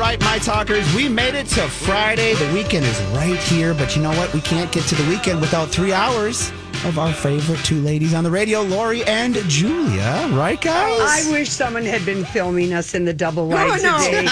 All 0.00 0.06
right, 0.06 0.20
my 0.22 0.38
talkers, 0.38 0.94
we 0.94 1.10
made 1.10 1.34
it 1.34 1.46
to 1.48 1.68
Friday. 1.68 2.32
The 2.32 2.50
weekend 2.54 2.86
is 2.86 2.98
right 3.12 3.38
here, 3.38 3.74
but 3.74 3.94
you 3.94 4.00
know 4.00 4.08
what? 4.12 4.32
We 4.32 4.40
can't 4.40 4.72
get 4.72 4.84
to 4.84 4.94
the 4.94 5.06
weekend 5.10 5.42
without 5.42 5.68
three 5.68 5.92
hours 5.92 6.50
of 6.86 6.98
our 6.98 7.12
favorite 7.12 7.62
two 7.66 7.82
ladies 7.82 8.14
on 8.14 8.24
the 8.24 8.30
radio, 8.30 8.62
Lori 8.62 9.04
and 9.04 9.34
Julia. 9.46 10.26
Right, 10.32 10.58
guys? 10.58 11.26
I 11.28 11.30
wish 11.30 11.50
someone 11.50 11.84
had 11.84 12.06
been 12.06 12.24
filming 12.24 12.72
us 12.72 12.94
in 12.94 13.04
the 13.04 13.12
double 13.12 13.46
wide 13.46 13.82
no. 13.82 13.98
today. 13.98 14.24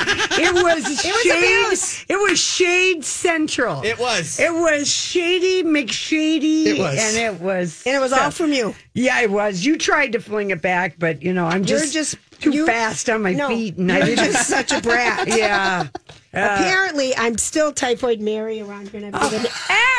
It 0.42 0.54
was 0.54 1.04
It 1.04 1.12
was 1.12 1.22
shade. 1.22 1.66
abuse. 1.66 2.04
It 2.08 2.16
was 2.16 2.40
shade 2.40 3.04
central. 3.04 3.82
It 3.84 3.98
was. 3.98 4.40
It 4.40 4.54
was 4.54 4.90
shady 4.90 5.64
McShady. 5.64 6.64
It 6.64 6.78
was. 6.78 6.98
and 6.98 7.16
it 7.18 7.42
was. 7.42 7.82
And 7.84 7.94
it 7.94 7.98
was 8.00 8.14
all 8.14 8.30
from 8.30 8.54
you. 8.54 8.74
Yeah, 8.94 9.20
it 9.20 9.30
was. 9.30 9.66
You 9.66 9.76
tried 9.76 10.12
to 10.12 10.18
fling 10.18 10.50
it 10.50 10.62
back, 10.62 10.94
but 10.98 11.22
you 11.22 11.34
know 11.34 11.44
I'm 11.44 11.66
just, 11.66 11.92
You're 11.94 12.02
just 12.04 12.12
just- 12.14 12.27
too 12.40 12.52
you- 12.52 12.66
fast 12.66 13.08
on 13.10 13.22
my 13.22 13.32
No, 13.32 13.48
feet, 13.48 13.76
and 13.76 13.90
I 13.90 14.00
didn't. 14.04 14.24
just 14.24 14.48
such 14.48 14.72
a 14.72 14.80
brat. 14.80 15.28
yeah. 15.36 15.88
Apparently, 16.44 17.16
I'm 17.16 17.38
still 17.38 17.72
typhoid 17.72 18.20
Mary 18.20 18.60
around 18.60 18.88
here, 18.88 19.04
and 19.04 19.14
I've 19.14 19.30
given 19.30 19.46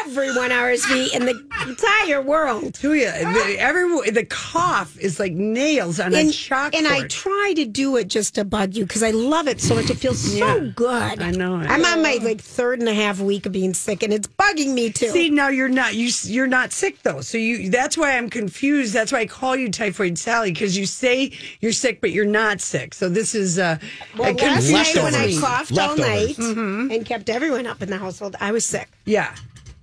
everyone 0.05 0.49
RSV 0.51 1.13
in 1.13 1.25
the 1.25 1.43
entire 1.67 2.21
world. 2.21 2.75
Julia, 2.79 3.11
the, 3.11 3.55
every 3.59 4.09
the 4.11 4.25
cough 4.25 4.97
is 4.97 5.19
like 5.19 5.33
nails 5.33 5.99
on 5.99 6.13
a 6.13 6.17
And, 6.19 6.29
chalkboard. 6.29 6.75
and 6.75 6.87
I 6.87 7.07
try 7.07 7.53
to 7.55 7.65
do 7.65 7.95
it 7.97 8.07
just 8.07 8.35
to 8.35 8.45
bug 8.45 8.75
you 8.75 8.85
because 8.85 9.03
I 9.03 9.11
love 9.11 9.47
it 9.47 9.61
so 9.61 9.75
much. 9.75 9.89
It 9.89 9.97
feels 9.97 10.19
so 10.19 10.37
Yeah, 10.37 10.71
good. 10.75 11.21
I 11.21 11.31
know 11.31 11.59
it. 11.59 11.69
I'm 11.69 11.83
on 11.85 12.01
my 12.01 12.19
like 12.21 12.41
third 12.41 12.79
and 12.79 12.89
a 12.89 12.93
half 12.93 13.19
week 13.19 13.45
of 13.45 13.51
being 13.51 13.73
sick, 13.73 14.03
and 14.03 14.13
it's 14.13 14.27
bugging 14.27 14.73
me 14.73 14.91
too. 14.91 15.09
See, 15.09 15.29
now 15.29 15.49
you're 15.49 15.69
not 15.69 15.95
you 15.95 16.09
you're 16.23 16.47
not 16.47 16.71
sick 16.71 17.01
though. 17.03 17.21
So 17.21 17.37
you 17.37 17.69
that's 17.69 17.97
why 17.97 18.17
I'm 18.17 18.29
confused. 18.29 18.93
That's 18.93 19.11
why 19.11 19.19
I 19.19 19.25
call 19.25 19.55
you 19.55 19.69
typhoid 19.69 20.17
Sally 20.17 20.51
because 20.51 20.77
you 20.77 20.85
say 20.85 21.31
you're 21.61 21.71
sick 21.71 22.01
but 22.01 22.11
you're 22.11 22.25
not 22.25 22.61
sick. 22.61 22.93
So 22.93 23.09
this 23.09 23.35
is 23.35 23.59
uh 23.59 23.77
well, 24.17 24.31
a 24.31 24.33
last 24.33 24.71
night 24.71 24.95
when 25.03 25.15
I 25.15 25.25
Leftovers. 25.27 25.39
coughed 25.39 25.71
all 25.77 25.77
Leftovers. 25.95 25.99
night 26.27 26.28
Mm-hmm. 26.37 26.91
and 26.91 27.05
kept 27.05 27.29
everyone 27.29 27.65
up 27.67 27.81
in 27.81 27.89
the 27.89 27.97
household, 27.97 28.35
I 28.39 28.51
was 28.51 28.65
sick. 28.65 28.89
yeah. 29.05 29.35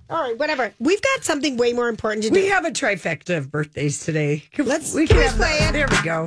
All 0.09 0.21
right, 0.23 0.37
whatever. 0.39 0.73
We've 0.79 1.01
got 1.01 1.25
something 1.25 1.57
way 1.57 1.73
more 1.73 1.89
important 1.89 2.23
to 2.23 2.29
do. 2.29 2.35
We 2.39 2.45
have 2.47 2.63
a 2.63 2.71
trifecta 2.71 3.35
of 3.39 3.51
birthdays 3.51 4.05
today. 4.05 4.41
Can- 4.53 4.65
Let's- 4.65 4.93
we 4.93 5.05
can 5.05 5.17
we 5.17 5.27
play 5.27 5.57
it? 5.59 5.73
There 5.73 5.85
we 5.91 6.01
go. 6.01 6.25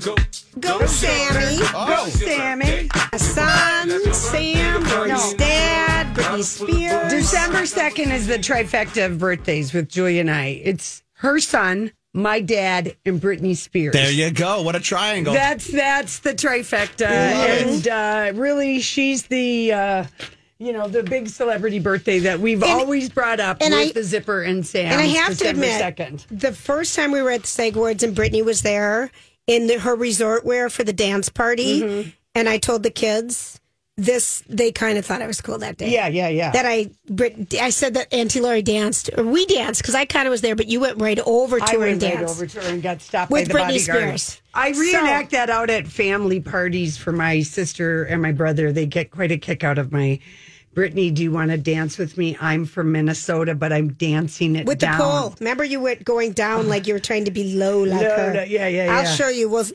Go, 0.61 0.85
Sammy. 0.85 1.57
Go, 1.73 2.05
Sammy. 2.11 2.67
Sammy. 2.67 3.19
Son, 3.19 4.13
Sam, 4.13 4.85
Lori's 4.85 5.33
dad, 5.33 6.15
Britney 6.15 6.43
Spears. 6.45 7.11
December 7.11 7.65
second 7.65 8.13
is 8.13 8.27
the 8.27 8.37
trifecta 8.37 9.07
of 9.07 9.19
birthdays 9.19 9.73
with 9.73 9.89
Julia 9.89 10.21
and 10.21 10.31
I. 10.31 10.61
It's 10.63 11.03
her 11.15 11.41
son, 11.41 11.93
my 12.13 12.41
dad, 12.41 12.97
and 13.07 13.21
Britney 13.21 13.57
Spears. 13.57 13.93
there 13.93 14.11
you 14.11 14.31
go. 14.31 14.63
What 14.63 14.75
a 14.77 14.81
triangle. 14.81 15.33
That's 15.33 15.67
that's 15.71 16.19
the 16.21 16.33
trifecta, 16.35 17.07
and 17.07 17.89
uh, 17.89 18.33
really, 18.39 18.81
she's 18.81 19.25
the 19.25 19.73
uh, 19.73 20.05
you 20.59 20.73
know 20.73 20.89
the 20.89 21.03
big 21.03 21.29
celebrity 21.29 21.79
birthday 21.79 22.19
that 22.21 22.41
we've 22.41 22.63
always 22.63 23.09
brought 23.09 23.39
up 23.41 23.59
and 23.61 23.73
with 23.75 23.91
I- 23.91 23.93
the 23.93 24.03
Zipper 24.05 24.43
and 24.43 24.67
Sam. 24.67 24.93
And 24.93 25.01
I 25.01 25.05
have 25.05 25.39
December 25.39 25.63
to 25.67 25.71
admit, 25.87 25.97
2nd. 26.29 26.41
the 26.41 26.53
first 26.53 26.97
time 26.97 27.13
we 27.13 27.23
were 27.23 27.31
at 27.31 27.43
the 27.43 27.47
SAG 27.49 27.77
Awards 27.77 28.03
and 28.03 28.17
Britney 28.17 28.45
was 28.45 28.63
there 28.63 29.11
in 29.47 29.67
the, 29.69 29.79
her 29.81 29.95
resort 29.95 30.45
wear 30.45 30.69
for 30.69 30.85
the 30.85 30.93
dance 30.93 31.29
party, 31.29 31.81
Mm-hmm. 31.83 32.11
and 32.35 32.49
I 32.49 32.59
told 32.59 32.83
the 32.83 32.91
kids 32.91 33.61
this, 34.01 34.43
they 34.49 34.73
kind 34.73 34.99
of 34.99 35.05
thought 35.07 35.23
I 35.23 35.27
was 35.27 35.41
cool 35.41 35.59
that 35.59 35.77
day. 35.77 35.91
Yeah, 35.91 36.09
yeah, 36.09 36.29
yeah. 36.29 36.51
That 36.53 36.67
I, 36.67 36.91
Brit, 37.09 37.55
I 37.55 37.71
said 37.71 37.95
that 37.95 38.13
Auntie 38.13 38.41
Lori 38.41 38.63
danced, 38.63 39.11
or 39.17 39.25
we 39.25 39.47
danced 39.47 39.83
because 39.83 39.95
I 39.95 40.05
kind 40.07 40.27
of 40.27 40.31
was 40.31 40.41
there, 40.41 40.57
but 40.57 40.67
you 40.67 40.81
went 40.81 41.01
right 41.01 41.19
over 41.27 41.59
to 41.59 41.65
I 41.65 41.73
her 41.73 41.79
went 41.79 42.03
and 42.03 42.15
right 42.21 42.29
over 42.29 42.47
to 42.47 42.61
her 42.61 42.69
and 42.69 42.83
got 42.83 43.01
stopped 43.01 43.31
With 43.31 43.49
by 43.49 43.53
the 43.53 43.59
Britney 43.59 43.87
bodyguard. 43.87 44.21
Spears. 44.21 44.43
I 44.55 44.71
reenact 44.71 45.31
that 45.33 45.51
out 45.51 45.71
at 45.71 45.87
family 45.87 46.41
parties 46.41 46.97
for 46.97 47.13
my 47.13 47.43
sister 47.43 48.05
and 48.05 48.21
my 48.23 48.33
brother. 48.33 48.73
They 48.73 48.87
get 48.87 49.11
quite 49.11 49.31
a 49.33 49.39
kick 49.39 49.63
out 49.65 49.79
of 49.79 49.93
my. 49.93 50.19
Britney, 50.73 51.13
do 51.13 51.25
you 51.25 51.33
want 51.33 51.51
to 51.51 51.59
dance 51.59 51.99
with 51.99 52.17
me? 52.17 52.37
I'm 52.41 52.65
from 52.65 52.93
Minnesota, 52.93 53.57
but 53.57 53.73
I'm 53.73 53.93
dancing 53.95 54.55
it 54.55 54.67
With 54.67 54.79
down. 54.79 54.99
the 54.99 55.05
pole. 55.05 55.35
Remember 55.41 55.65
you 55.65 55.81
went 55.81 56.05
going 56.05 56.31
down 56.31 56.69
like 56.69 56.87
you 56.87 56.95
were 56.95 57.01
trying 57.01 57.25
to 57.25 57.33
be 57.33 57.55
low 57.57 57.83
like 57.83 58.01
No, 58.03 58.09
her. 58.17 58.33
no, 58.35 58.43
yeah, 58.45 58.69
yeah, 58.69 58.95
I'll 58.95 59.03
yeah. 59.03 59.15
show 59.17 59.29
you. 59.29 59.51
Well, 59.51 59.67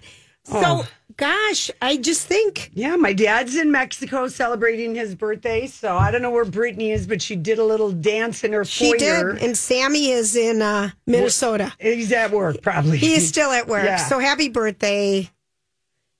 so, 0.45 0.53
Oh. 0.57 0.87
gosh, 1.17 1.69
I 1.81 1.97
just 1.97 2.27
think 2.27 2.71
Yeah, 2.73 2.95
my 2.95 3.13
dad's 3.13 3.55
in 3.55 3.71
Mexico 3.71 4.27
celebrating 4.27 4.95
his 4.95 5.15
birthday, 5.15 5.67
so 5.67 5.95
I 5.97 6.11
don't 6.11 6.21
know 6.21 6.31
where 6.31 6.45
Britney 6.45 6.93
is, 6.93 7.07
but 7.07 7.21
she 7.21 7.35
did 7.35 7.57
a 7.59 7.63
little 7.63 7.91
dance 7.91 8.43
in 8.43 8.53
her 8.53 8.63
she 8.65 8.89
foyer. 8.97 9.33
did. 9.33 9.43
And 9.43 9.57
Sammy 9.57 10.11
is 10.11 10.35
in 10.35 10.61
uh, 10.61 10.91
Minnesota. 11.07 11.73
He's 11.79 12.11
at 12.11 12.31
work, 12.31 12.61
probably. 12.61 12.97
He 12.97 13.13
is 13.15 13.27
still 13.27 13.51
at 13.51 13.67
work. 13.67 13.85
Yeah. 13.85 13.97
So 13.97 14.19
happy 14.19 14.49
birthday. 14.49 15.29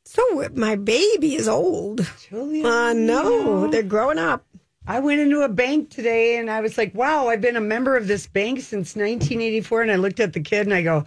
So 0.06 0.48
my 0.54 0.76
baby 0.76 1.36
is 1.36 1.48
old. 1.48 2.08
Julia, 2.30 2.66
I 2.68 2.94
know. 2.94 3.68
They're 3.70 3.82
growing 3.84 4.18
up. 4.20 4.46
I 4.88 5.00
went 5.00 5.20
into 5.20 5.42
a 5.42 5.50
bank 5.50 5.90
today 5.90 6.38
and 6.38 6.50
I 6.50 6.62
was 6.62 6.78
like, 6.78 6.94
wow, 6.94 7.28
I've 7.28 7.42
been 7.42 7.56
a 7.56 7.62
member 7.62 7.98
of 7.98 8.08
this 8.08 8.28
bank 8.28 8.60
since 8.60 8.96
1984. 8.96 9.82
And 9.82 9.92
I 9.92 9.96
looked 9.96 10.20
at 10.20 10.34
the 10.34 10.40
kid 10.42 10.68
and 10.68 10.74
I 10.76 10.84
go, 10.84 11.06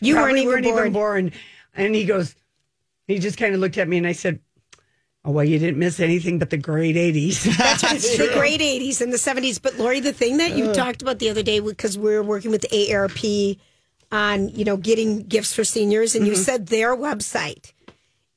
You 0.00 0.14
weren't 0.16 0.36
probably 0.36 0.42
even 0.60 0.74
born." 0.74 0.92
born. 0.92 1.32
And 1.74 1.94
he 1.94 2.04
goes, 2.04 2.34
he 3.06 3.18
just 3.18 3.38
kind 3.38 3.54
of 3.54 3.60
looked 3.60 3.78
at 3.78 3.88
me 3.88 3.98
and 3.98 4.06
I 4.06 4.12
said, 4.12 4.40
oh, 5.24 5.30
well, 5.30 5.44
you 5.44 5.58
didn't 5.58 5.78
miss 5.78 6.00
anything 6.00 6.38
but 6.38 6.50
the 6.50 6.56
great 6.56 6.96
80s. 6.96 7.44
That's 7.80 7.82
the 8.16 8.30
great 8.34 8.60
80s 8.60 9.00
and 9.00 9.12
the 9.12 9.16
70s. 9.16 9.60
But 9.60 9.78
Lori, 9.78 10.00
the 10.00 10.12
thing 10.12 10.38
that 10.38 10.56
you 10.56 10.72
talked 10.72 11.02
about 11.02 11.18
the 11.18 11.30
other 11.30 11.42
day, 11.42 11.60
because 11.60 11.98
we 11.98 12.14
are 12.14 12.22
working 12.22 12.50
with 12.50 12.66
AARP 12.70 13.58
on, 14.12 14.48
you 14.50 14.64
know, 14.64 14.76
getting 14.76 15.22
gifts 15.22 15.52
for 15.52 15.64
seniors, 15.64 16.14
and 16.14 16.26
you 16.26 16.32
mm-hmm. 16.32 16.42
said 16.42 16.66
their 16.68 16.96
website. 16.96 17.72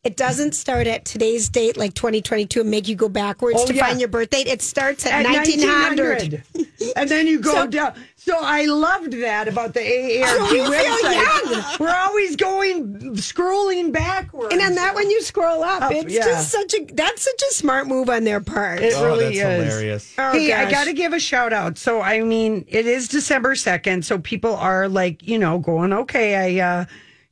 It 0.03 0.16
doesn't 0.16 0.53
start 0.53 0.88
at 0.88 1.03
today's 1.03 1.50
date, 1.50 1.75
like 1.75 1.94
2022, 1.94 2.62
and 2.62 2.72
make 2.72 2.88
you 2.88 2.96
go 2.96 3.09
backwards 3.09 3.58
Oh, 3.59 3.66
to 3.66 3.74
yeah. 3.74 3.88
find 3.88 4.00
your 4.00 4.08
birth 4.08 4.30
date. 4.30 4.47
It 4.47 4.62
starts 4.62 5.06
at, 5.06 5.25
At 5.25 5.34
1900. 5.34 6.44
1900. 6.53 6.94
and 6.96 7.09
then 7.09 7.28
you 7.28 7.40
go 7.40 7.52
So- 7.53 7.68
down. 7.68 7.94
So 8.16 8.38
I 8.40 8.66
loved 8.66 9.13
that 9.22 9.47
about 9.47 9.74
the 9.74 9.80
AARP 9.80 10.25
So 10.28 10.53
you 10.53 10.63
feel 10.63 10.72
website. 10.72 11.53
young. 11.53 11.63
We're 11.80 11.96
always 11.96 12.35
going 12.35 12.94
scrolling 13.16 13.91
backwards. 13.91 14.53
And 14.53 14.62
on 14.62 14.75
that 14.75 14.94
one, 14.94 15.09
you 15.09 15.22
scroll 15.22 15.63
up. 15.63 15.81
Up, 15.84 15.91
it's 15.94 16.14
yeah. 16.14 16.25
just 16.25 16.52
such 16.52 16.74
a 16.74 16.85
that's 16.94 17.22
such 17.24 17.41
a 17.50 17.53
smart 17.53 17.88
move 17.88 18.09
on 18.09 18.24
their 18.25 18.41
part. 18.41 18.82
It 18.82 18.93
Oh, 18.97 19.05
really 19.05 19.38
that's 19.38 19.38
is. 19.38 19.73
hilarious. 19.73 20.14
Oh, 20.17 20.32
hey, 20.34 20.52
I 20.53 20.70
got 20.70 20.85
to 20.85 20.93
give 20.93 21.14
a 21.14 21.20
shout 21.20 21.53
out. 21.53 21.78
So, 21.78 22.02
I 22.02 22.22
mean, 22.22 22.66
it 22.67 22.85
is 22.85 23.08
December 23.08 23.55
2nd. 23.55 24.03
So 24.03 24.20
people 24.20 24.55
are 24.55 24.88
like, 24.90 25.26
you 25.26 25.40
know, 25.40 25.58
going, 25.59 25.93
okay, 25.93 26.59
I, 26.59 26.79
uh, 26.82 26.85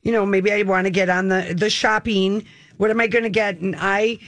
you 0.06 0.12
know, 0.12 0.24
maybe 0.24 0.52
I 0.52 0.62
want 0.62 0.84
to 0.84 0.90
get 0.90 1.08
on 1.10 1.26
the, 1.26 1.52
the 1.58 1.68
shopping. 1.68 2.46
What 2.76 2.90
am 2.92 3.00
I 3.00 3.08
going 3.08 3.24
to 3.24 3.28
get? 3.30 3.58
And 3.58 3.74
I, 3.76 4.18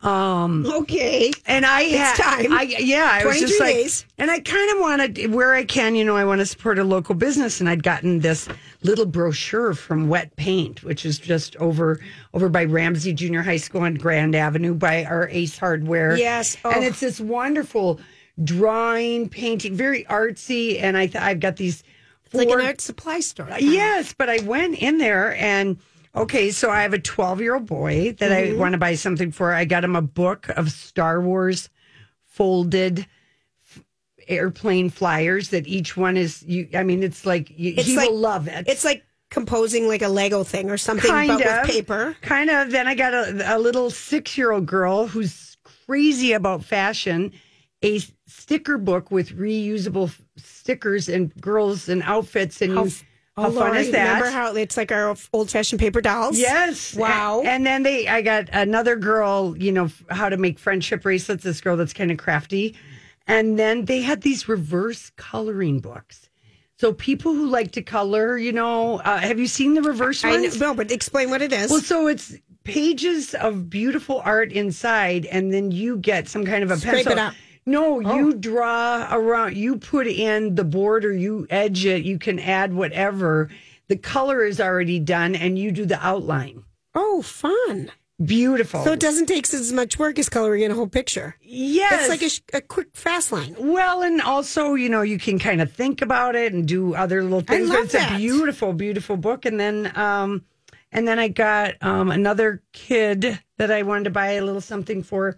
um, 0.00 0.64
okay. 0.64 1.30
and 1.44 1.66
I 1.66 1.82
had, 1.82 2.16
time. 2.16 2.52
I, 2.54 2.62
yeah, 2.62 3.10
I 3.12 3.26
was 3.26 3.38
just 3.40 3.60
like, 3.60 3.74
days. 3.74 4.06
and 4.16 4.30
I 4.30 4.40
kind 4.40 4.70
of 4.72 4.80
wanted, 4.80 5.34
where 5.34 5.52
I 5.52 5.64
can, 5.64 5.94
you 5.94 6.04
know, 6.06 6.16
I 6.16 6.24
want 6.24 6.38
to 6.38 6.46
support 6.46 6.78
a 6.78 6.84
local 6.84 7.14
business. 7.14 7.60
And 7.60 7.68
I'd 7.68 7.82
gotten 7.82 8.20
this 8.20 8.48
little 8.82 9.04
brochure 9.04 9.74
from 9.74 10.08
Wet 10.08 10.34
Paint, 10.36 10.82
which 10.82 11.04
is 11.04 11.18
just 11.18 11.54
over, 11.56 12.00
over 12.32 12.48
by 12.48 12.64
Ramsey 12.64 13.12
Junior 13.12 13.42
High 13.42 13.58
School 13.58 13.82
on 13.82 13.96
Grand 13.96 14.34
Avenue 14.34 14.72
by 14.72 15.04
our 15.04 15.28
Ace 15.28 15.58
Hardware. 15.58 16.16
Yes. 16.16 16.56
And 16.64 16.76
Oh. 16.76 16.80
it's 16.82 17.00
this 17.00 17.20
wonderful 17.20 18.00
drawing, 18.42 19.28
painting, 19.28 19.74
very 19.74 20.04
artsy. 20.04 20.80
And 20.80 20.96
I 20.96 21.08
th- 21.08 21.22
I've 21.22 21.40
got 21.40 21.56
these 21.56 21.82
Like 22.32 22.48
an 22.48 22.60
art 22.60 22.80
supply 22.80 23.20
store. 23.20 23.48
Yes, 23.58 24.14
but 24.16 24.28
I 24.28 24.38
went 24.40 24.78
in 24.78 24.98
there 24.98 25.36
and 25.36 25.78
Okay, 26.16 26.50
so 26.50 26.70
I 26.70 26.80
have 26.80 26.94
a 26.94 26.98
12 26.98 27.42
year 27.42 27.54
old 27.54 27.66
boy 27.66 28.12
that 28.18 28.32
I 28.32 28.46
mm-hmm. 28.46 28.58
want 28.58 28.72
to 28.72 28.78
buy 28.78 28.94
something 28.94 29.30
for. 29.30 29.52
I 29.52 29.66
got 29.66 29.84
him 29.84 29.94
a 29.94 30.02
book 30.02 30.48
of 30.48 30.70
Star 30.72 31.20
Wars 31.20 31.68
folded 32.24 33.06
airplane 34.26 34.90
flyers 34.90 35.50
that 35.50 35.68
each 35.68 35.96
one 35.96 36.16
is 36.16 36.42
you 36.42 36.68
I 36.74 36.82
mean 36.82 37.04
it's 37.04 37.24
like 37.24 37.48
you, 37.56 37.74
It's 37.76 37.86
he 37.86 37.96
like- 37.96 38.08
will 38.08 38.18
love 38.18 38.48
it. 38.48 38.66
It's 38.66 38.84
like 38.84 39.04
composing 39.30 39.88
like 39.88 40.02
a 40.02 40.08
Lego 40.08 40.42
thing 40.42 40.70
or 40.70 40.78
something, 40.78 41.10
kind 41.10 41.28
but 41.28 41.46
of 41.46 41.62
with 41.62 41.70
paper. 41.70 42.16
Kind 42.22 42.48
of. 42.48 42.70
Then 42.70 42.88
I 42.88 42.94
got 42.94 43.12
a, 43.12 43.56
a 43.56 43.58
little 43.58 43.90
six 43.90 44.38
year 44.38 44.52
old 44.52 44.66
girl 44.66 45.06
who's 45.06 45.56
crazy 45.86 46.32
about 46.32 46.64
fashion. 46.64 47.32
A 47.86 48.00
sticker 48.26 48.78
book 48.78 49.10
with 49.10 49.30
reusable 49.36 50.12
stickers 50.36 51.08
and 51.08 51.34
girls 51.40 51.88
and 51.88 52.02
outfits 52.02 52.60
and 52.60 52.74
How, 52.74 52.82
you, 52.82 52.88
f- 52.88 53.04
how 53.36 53.46
oh, 53.48 53.52
fun 53.52 53.76
is 53.76 53.90
that? 53.92 54.14
Remember 54.14 54.30
how 54.30 54.54
it's 54.54 54.76
like 54.76 54.90
our 54.90 55.14
old 55.32 55.50
fashioned 55.50 55.80
paper 55.80 56.00
dolls? 56.00 56.38
Yes. 56.38 56.94
Wow. 56.94 57.42
A- 57.44 57.48
And 57.48 57.64
then 57.66 57.82
they, 57.82 58.08
I 58.08 58.22
got 58.22 58.48
another 58.52 58.96
girl, 58.96 59.56
you 59.56 59.72
know, 59.72 59.90
how 60.10 60.28
to 60.28 60.36
make 60.36 60.58
friendship 60.58 61.02
bracelets. 61.02 61.44
This 61.44 61.60
girl 61.60 61.76
that's 61.76 61.92
kind 61.92 62.10
of 62.10 62.18
crafty. 62.18 62.76
And 63.26 63.58
then 63.58 63.84
they 63.86 64.02
had 64.02 64.22
these 64.22 64.48
reverse 64.48 65.10
coloring 65.16 65.80
books. 65.80 66.28
So 66.78 66.92
people 66.92 67.32
who 67.32 67.46
like 67.46 67.72
to 67.72 67.82
color, 67.82 68.36
you 68.36 68.52
know, 68.52 68.98
uh, 69.00 69.18
have 69.18 69.38
you 69.38 69.46
seen 69.46 69.74
the 69.74 69.82
reverse 69.82 70.22
I 70.24 70.30
ones? 70.30 70.60
know, 70.60 70.68
no, 70.68 70.74
but 70.74 70.90
explain 70.90 71.30
what 71.30 71.40
it 71.40 71.52
is. 71.52 71.70
Well, 71.70 71.80
so 71.80 72.06
it's 72.06 72.34
pages 72.64 73.34
of 73.34 73.70
beautiful 73.70 74.20
art 74.24 74.52
inside, 74.52 75.24
and 75.26 75.52
then 75.54 75.70
you 75.70 75.96
get 75.96 76.28
some 76.28 76.44
kind 76.44 76.62
of 76.62 76.70
a 76.70 76.76
Scrape 76.76 77.06
pencil. 77.06 77.32
No, 77.66 77.98
you 78.00 78.34
draw 78.34 79.08
around. 79.10 79.56
You 79.56 79.76
put 79.78 80.06
in 80.06 80.54
the 80.54 80.64
border. 80.64 81.12
You 81.12 81.46
edge 81.50 81.84
it. 81.84 82.04
You 82.04 82.18
can 82.18 82.38
add 82.38 82.72
whatever. 82.72 83.50
The 83.88 83.96
color 83.96 84.44
is 84.44 84.60
already 84.60 84.98
done, 85.00 85.34
and 85.34 85.58
you 85.58 85.70
do 85.72 85.84
the 85.84 85.98
outline. 86.04 86.62
oh, 86.94 87.22
fun. 87.22 87.90
Beautiful. 88.24 88.82
So 88.82 88.92
it 88.92 89.00
doesn't 89.00 89.26
take 89.26 89.52
as 89.52 89.74
much 89.74 89.98
work 89.98 90.18
as 90.18 90.30
coloring 90.30 90.62
in 90.62 90.70
a 90.70 90.74
whole 90.74 90.86
picture. 90.86 91.36
yes, 91.42 92.00
It's 92.00 92.08
like 92.08 92.22
a, 92.22 92.30
sh- 92.30 92.40
a 92.54 92.62
quick 92.62 92.88
fast 92.94 93.30
line. 93.30 93.54
Well, 93.58 94.02
and 94.02 94.22
also, 94.22 94.72
you 94.72 94.88
know, 94.88 95.02
you 95.02 95.18
can 95.18 95.38
kind 95.38 95.60
of 95.60 95.70
think 95.70 96.00
about 96.00 96.34
it 96.34 96.54
and 96.54 96.66
do 96.66 96.94
other 96.94 97.22
little 97.22 97.42
things. 97.42 97.68
I 97.68 97.74
love 97.74 97.78
but 97.80 97.84
it's 97.84 97.92
that. 97.92 98.12
a 98.14 98.16
beautiful, 98.16 98.72
beautiful 98.72 99.18
book. 99.18 99.44
And 99.44 99.60
then, 99.60 99.92
um, 99.98 100.46
and 100.92 101.06
then 101.06 101.18
I 101.18 101.28
got 101.28 101.74
um, 101.82 102.10
another 102.10 102.62
kid 102.72 103.38
that 103.58 103.70
I 103.70 103.82
wanted 103.82 104.04
to 104.04 104.10
buy 104.10 104.30
a 104.32 104.42
little 104.42 104.62
something 104.62 105.02
for. 105.02 105.36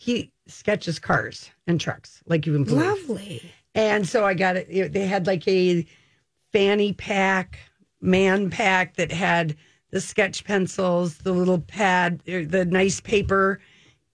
He 0.00 0.32
sketches 0.46 0.98
cars 0.98 1.50
and 1.66 1.78
trucks, 1.78 2.22
like 2.26 2.46
you 2.46 2.54
believe. 2.54 2.72
Lovely. 2.72 3.52
And 3.74 4.08
so 4.08 4.24
I 4.24 4.32
got 4.32 4.56
it. 4.56 4.94
They 4.94 5.06
had 5.06 5.26
like 5.26 5.46
a 5.46 5.84
fanny 6.54 6.94
pack, 6.94 7.58
man 8.00 8.48
pack 8.48 8.96
that 8.96 9.12
had 9.12 9.56
the 9.90 10.00
sketch 10.00 10.44
pencils, 10.44 11.18
the 11.18 11.32
little 11.32 11.60
pad, 11.60 12.22
er, 12.26 12.46
the 12.46 12.64
nice 12.64 12.98
paper 13.02 13.60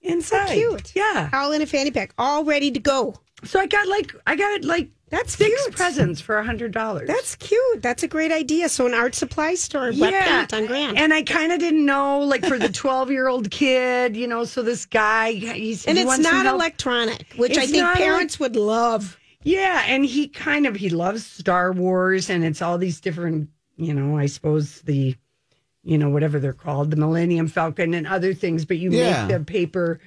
inside. 0.01 0.49
So 0.49 0.55
Cute. 0.55 0.93
Yeah. 0.97 1.31
All 1.33 1.53
in 1.53 1.63
a 1.63 1.67
fanny 1.67 1.93
pack, 1.93 2.13
all 2.19 2.45
ready 2.45 2.73
to 2.73 2.81
go. 2.81 3.15
So 3.45 3.61
I 3.61 3.67
got 3.67 3.87
like 3.87 4.13
I 4.27 4.35
got 4.35 4.65
like 4.65 4.91
That's 5.09 5.35
six 5.37 5.63
cute. 5.65 5.77
presents 5.77 6.21
for 6.21 6.37
a 6.39 6.45
hundred 6.45 6.73
dollars. 6.73 7.07
That's 7.07 7.37
cute. 7.37 7.81
That's 7.81 8.03
a 8.03 8.09
great 8.09 8.33
idea. 8.33 8.69
So 8.69 8.87
an 8.87 8.95
art 8.95 9.15
supply 9.15 9.55
store, 9.55 9.93
wet 9.97 10.13
paint 10.25 10.53
on 10.53 10.67
Grand. 10.67 10.99
And 10.99 11.15
I 11.15 11.23
kind 11.23 11.53
of 11.53 11.61
didn't 11.61 11.85
know, 11.87 12.21
like 12.21 12.45
for 12.45 12.59
the 12.59 12.69
twelve 12.73 13.11
year 13.11 13.29
old 13.29 13.51
kid, 13.51 14.17
you 14.17 14.27
know. 14.27 14.45
So 14.45 14.63
this 14.63 14.85
guy, 14.85 15.33
he's 15.33 15.87
And 15.87 15.97
he 15.97 16.03
it's 16.03 16.09
wants 16.09 16.25
not 16.25 16.47
electronic, 16.47 17.27
which 17.37 17.57
I 17.57 17.67
think 17.67 17.85
not 17.85 17.97
parents 17.97 18.41
would 18.41 18.57
love. 18.57 19.17
Yeah, 19.45 19.85
and 19.87 20.05
he 20.05 20.27
kind 20.27 20.67
of 20.67 20.75
he 20.75 20.91
loves 20.91 21.25
Star 21.25 21.71
Wars, 21.73 22.29
and 22.29 22.45
it's 22.45 22.61
all 22.61 22.77
these 22.79 23.01
different, 23.01 23.49
you 23.77 23.95
know. 23.95 24.19
I 24.19 24.27
suppose 24.27 24.81
the, 24.81 25.15
you 25.85 25.99
know, 25.99 26.11
whatever 26.11 26.41
they're 26.41 26.53
called, 26.53 26.91
the 26.91 26.97
Millennium 26.97 27.47
Falcon 27.47 27.95
and 27.95 28.09
other 28.09 28.35
things. 28.35 28.65
But 28.65 28.79
you 28.79 28.91
Yeah. 28.91 29.29
make 29.29 29.39
the 29.39 29.45
paper 29.45 30.01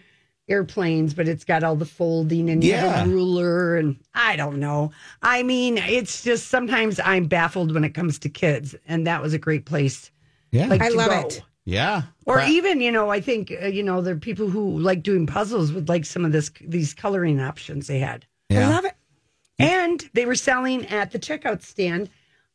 airplanes, 0.49 1.13
but 1.13 1.27
it's 1.27 1.43
got 1.43 1.63
all 1.63 1.75
the 1.75 1.85
folding 1.85 2.49
and 2.49 2.63
you 2.63 2.73
have 2.73 2.83
Yeah. 2.83 3.03
a 3.05 3.07
ruler, 3.07 3.77
and 3.77 3.95
I 4.13 4.35
don't 4.35 4.59
know. 4.59 4.91
I 5.21 5.43
mean, 5.43 5.77
it's 5.77 6.23
just 6.23 6.47
sometimes 6.47 6.99
I'm 6.99 7.25
baffled 7.27 7.73
when 7.73 7.83
it 7.83 7.93
comes 7.93 8.19
to 8.19 8.29
kids, 8.29 8.75
and 8.87 9.05
that 9.07 9.21
was 9.21 9.33
a 9.33 9.37
great 9.39 9.65
place. 9.65 10.11
Yeah. 10.51 10.67
Like 10.67 10.81
I 10.81 10.89
to 10.89 10.95
love 10.95 11.09
go. 11.11 11.19
it. 11.27 11.43
yeah. 11.65 12.03
Or 12.25 12.35
Cra- 12.37 12.49
even, 12.49 12.81
you 12.81 12.91
know, 12.91 13.09
I 13.09 13.21
think 13.21 13.51
uh, 13.61 13.67
you 13.67 13.83
know 13.83 14.01
there 14.01 14.15
are 14.15 14.19
people 14.19 14.49
who 14.49 14.79
like 14.79 15.03
doing 15.03 15.27
puzzles 15.27 15.71
with 15.71 15.87
like 15.89 16.05
some 16.05 16.25
of 16.25 16.31
this 16.31 16.51
these 16.61 16.93
coloring 16.93 17.39
options 17.39 17.87
they 17.87 17.99
had. 17.99 18.25
yeah. 18.49 18.67
I 18.67 18.71
love 18.73 18.85
it. 18.85 18.95
And 19.59 20.09
they 20.13 20.25
were 20.25 20.35
selling 20.35 20.85
at 20.87 21.11
the 21.11 21.19
checkout 21.19 21.61
stand 21.61 22.09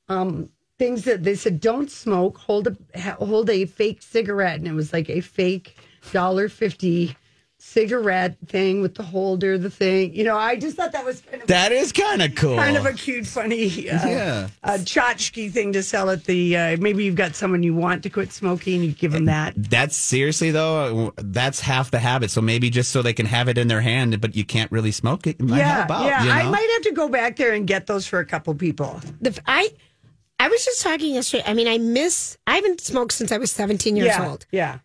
um, 0.09 0.49
things 0.79 1.05
that 1.05 1.23
they 1.23 1.35
said 1.35 1.61
don't 1.61 1.91
smoke. 1.91 2.39
Hold 2.39 2.67
a 2.95 3.11
hold 3.25 3.51
a 3.51 3.67
fake 3.67 4.03
cigarette, 4.03 4.59
and 4.59 4.67
it 4.67 4.73
was 4.73 4.93
like 4.93 5.09
a 5.11 5.21
fake 5.21 5.77
dollar 6.13 6.49
fifty 6.49 7.17
cigarette 7.65 8.37
thing 8.47 8.81
with 8.83 8.95
the 8.95 9.03
holder, 9.03 9.59
the 9.59 9.71
thing. 9.71 10.15
You 10.15 10.23
know, 10.25 10.37
I 10.37 10.57
just 10.57 10.77
thought 10.77 10.93
that 10.93 11.05
was 11.05 11.21
kind 11.23 11.43
of 11.43 11.49
That 11.49 11.73
is 11.73 11.93
kind 11.93 12.23
of 12.23 12.35
cool. 12.35 12.57
kind 12.57 12.77
of 12.77 12.87
a 12.87 12.93
cute, 12.93 13.27
funny, 13.27 13.91
uh, 13.91 14.07
Yeah. 14.09 14.49
a 14.63 14.79
tchotchke 14.79 15.51
thing 15.51 15.73
to 15.73 15.83
sell 15.83 16.11
at 16.11 16.25
the. 16.25 16.57
Uh, 16.57 16.77
maybe 16.79 17.05
you've 17.05 17.17
got 17.17 17.35
someone 17.35 17.63
you 17.63 17.75
want 17.75 18.03
to 18.05 18.11
quit 18.11 18.33
smoking, 18.33 18.83
you 18.85 18.93
give 18.93 19.13
them 19.13 19.25
that. 19.25 19.55
That's 19.57 19.97
seriously 19.97 20.51
though. 20.51 21.13
That's 21.17 21.61
half 21.61 21.91
the 21.91 21.99
habit. 21.99 22.31
So 22.31 22.41
maybe 22.41 22.71
just 22.71 22.93
so 22.93 23.03
they 23.03 23.13
can 23.15 23.27
have 23.27 23.49
it 23.49 23.59
in 23.59 23.69
their 23.69 23.81
hand, 23.81 24.21
but 24.21 24.37
you 24.37 24.45
can't 24.45 24.71
really 24.71 24.93
smoke 24.93 25.27
it. 25.27 25.37
it 25.41 25.43
might 25.43 25.59
yeah, 25.59 25.87
out, 25.91 26.05
yeah. 26.05 26.23
you 26.25 26.31
I 26.31 26.43
might 26.49 26.69
have 26.75 26.83
to 26.83 26.93
go 26.93 27.09
back 27.09 27.37
there 27.37 27.55
and 27.55 27.67
get 27.67 27.87
those 27.87 28.07
for 28.07 28.21
a 28.21 28.27
couple 28.27 28.55
people. 28.55 29.01
The, 29.21 29.39
I 29.47 29.71
I 30.39 30.49
was 30.49 30.65
just 30.65 30.83
talking 30.83 31.15
yesterday. 31.15 31.45
I 31.47 31.55
mean, 31.55 31.67
I 31.69 31.79
miss. 31.79 32.37
I 32.47 32.57
haven't 32.57 32.81
smoked 32.81 33.13
since 33.15 33.33
I 33.33 33.39
was 33.39 33.51
17 33.51 33.97
years 33.97 34.09
yeah, 34.09 34.29
old 34.29 34.47
yeah. 34.53 34.79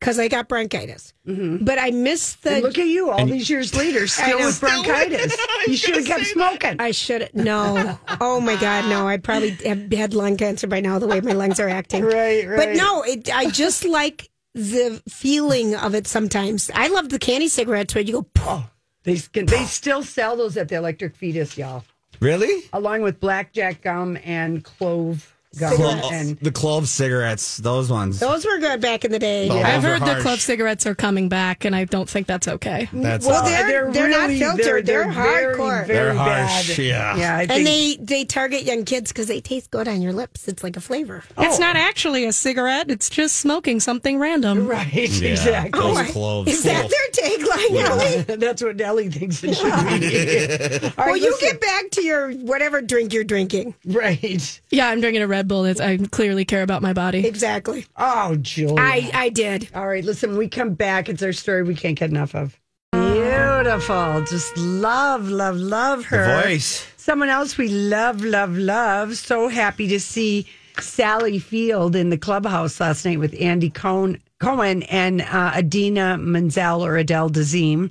Because 0.00 0.18
I 0.18 0.28
got 0.28 0.48
bronchitis. 0.48 1.12
Mm-hmm. 1.26 1.64
But 1.64 1.78
I 1.78 1.90
miss 1.90 2.34
the. 2.36 2.54
And 2.54 2.62
look 2.64 2.78
at 2.78 2.86
you, 2.86 3.10
all 3.10 3.26
these 3.26 3.48
years 3.50 3.74
later, 3.76 4.06
still 4.06 4.38
with 4.38 4.58
bronchitis. 4.58 5.36
you 5.68 5.76
should 5.76 5.96
have 5.96 6.06
kept 6.06 6.26
smoking. 6.26 6.76
I 6.80 6.90
should 6.90 7.22
have. 7.22 7.34
no. 7.34 7.98
Oh 8.22 8.40
my 8.40 8.56
God, 8.56 8.88
no! 8.88 9.06
I 9.08 9.16
probably 9.16 9.50
have 9.66 9.90
had 9.92 10.14
lung 10.14 10.36
cancer 10.36 10.66
by 10.66 10.80
now. 10.80 10.98
The 10.98 11.06
way 11.06 11.20
my 11.20 11.32
lungs 11.32 11.58
are 11.60 11.68
acting. 11.68 12.04
Right, 12.04 12.46
right. 12.46 12.56
But 12.56 12.76
no, 12.76 13.02
it, 13.02 13.34
I 13.34 13.48
just 13.50 13.84
like 13.84 14.30
the 14.54 15.00
feeling 15.08 15.74
of 15.74 15.94
it. 15.94 16.06
Sometimes 16.06 16.70
I 16.74 16.88
love 16.88 17.08
the 17.08 17.18
candy 17.18 17.48
cigarettes 17.48 17.94
where 17.94 18.02
you 18.04 18.12
go. 18.12 18.22
"Poof." 18.22 18.44
Oh, 18.46 18.70
they 19.04 19.16
can, 19.18 19.46
they 19.46 19.64
still 19.64 20.02
sell 20.02 20.36
those 20.36 20.56
at 20.56 20.68
the 20.68 20.76
Electric 20.76 21.16
Fetus, 21.16 21.56
y'all, 21.56 21.84
really. 22.20 22.64
along 22.72 23.02
with 23.02 23.20
blackjack 23.20 23.80
gum 23.82 24.18
and 24.24 24.62
clove 24.64 25.34
gum. 25.58 25.76
Clove, 25.76 26.12
And 26.12 26.38
the 26.38 26.52
clove 26.52 26.88
cigarettes, 26.88 27.56
those 27.58 27.90
ones. 27.90 28.18
Those 28.20 28.44
were 28.44 28.58
good 28.58 28.80
back 28.80 29.04
in 29.04 29.12
the 29.12 29.18
day. 29.18 29.48
Oh, 29.50 29.58
I've 29.58 29.82
heard 29.82 30.00
the 30.00 30.06
harsh. 30.06 30.22
clove 30.22 30.40
cigarettes 30.40 30.86
are 30.86 30.94
coming 30.94 31.28
back, 31.28 31.64
and 31.64 31.74
I 31.74 31.84
don't 31.84 32.08
think 32.08 32.26
that's 32.26 32.46
okay. 32.48 32.88
That's 32.92 33.26
Well, 33.26 33.44
they're- 33.44 33.90
they're 33.90 34.08
not 34.08 34.30
filtered. 34.30 34.86
They're 34.86 35.10
very, 35.10 35.56
hardcore. 35.56 35.86
Very 35.86 35.98
They're 36.10 36.14
harsh, 36.14 36.68
bad. 36.68 36.78
yeah. 36.78 37.16
yeah. 37.16 37.36
I 37.36 37.46
think, 37.46 37.50
And 37.58 37.66
they 37.66 37.96
they 38.00 38.24
target 38.24 38.62
young 38.64 38.84
kids 38.84 39.10
because 39.12 39.26
they 39.26 39.40
taste 39.40 39.70
good 39.70 39.88
on 39.88 40.02
your 40.02 40.12
lips. 40.12 40.46
It's 40.48 40.62
like 40.62 40.76
a 40.76 40.80
flavor. 40.80 41.22
Oh. 41.36 41.42
It's 41.44 41.58
not 41.58 41.76
actually 41.76 42.24
a 42.26 42.32
cigarette; 42.32 42.90
it's 42.90 43.10
just 43.10 43.36
smoking 43.36 43.80
something 43.80 44.18
random. 44.18 44.66
right, 44.68 44.92
Yeah. 44.92 45.30
exactly. 45.30 45.80
Those 45.80 45.96
I- 45.98 46.06
cloves. 46.10 46.50
Is 46.52 46.62
that 46.64 46.88
their 46.88 47.24
tagline, 47.28 47.82
Ellie? 47.82 48.22
That's 48.36 48.62
what 48.62 48.76
Nellie 48.76 49.08
thinks 49.08 49.42
it 49.44 49.54
should 49.54 49.64
be. 49.64 50.86
All 50.98 51.04
right, 51.04 51.06
Well, 51.12 51.16
you 51.16 51.36
get 51.40 51.60
back 51.60 51.90
to 51.92 52.02
your 52.02 52.32
whatever 52.32 52.80
drink 52.80 53.12
you're 53.12 53.24
drinking. 53.24 53.74
right. 53.84 54.60
Yeah, 54.70 54.88
I'm 54.88 55.00
drinking 55.00 55.22
a 55.22 55.26
Red 55.26 55.39
Bull. 55.48 55.64
That's, 55.64 55.80
I 55.80 55.96
clearly 55.96 56.44
care 56.44 56.62
about 56.62 56.82
my 56.82 56.92
body. 56.92 57.26
Exactly. 57.26 57.86
Oh, 57.96 58.36
Julia. 58.36 58.76
I 58.78 59.10
I 59.14 59.28
did. 59.28 59.68
All 59.74 59.86
right, 59.88 60.04
listen, 60.04 60.36
we 60.36 60.48
come 60.48 60.74
back. 60.74 61.08
It's 61.08 61.22
our 61.22 61.32
story 61.32 61.62
we 61.62 61.74
can't 61.74 61.98
get 61.98 62.10
enough 62.10 62.34
of. 62.34 62.58
Beautiful. 62.92 64.24
Just 64.24 64.56
love, 64.56 65.28
love, 65.28 65.56
love 65.56 66.04
her. 66.06 66.42
voice. 66.42 66.86
Someone 66.96 67.28
else 67.28 67.56
we 67.58 67.68
love, 67.68 68.22
love, 68.22 68.56
love. 68.56 69.16
So 69.16 69.48
happy 69.48 69.88
to 69.88 70.00
see 70.00 70.46
Sally 70.78 71.38
Field 71.38 71.96
in 71.96 72.10
the 72.10 72.18
clubhouse 72.18 72.80
last 72.80 73.04
night 73.04 73.18
with 73.18 73.34
Andy 73.40 73.70
Cohen, 73.70 74.20
Cohen 74.40 74.82
and 74.84 75.22
uh, 75.22 75.52
Idina 75.56 76.18
Menzel 76.18 76.84
or 76.84 76.96
Adele 76.96 77.30
Dazeem. 77.30 77.90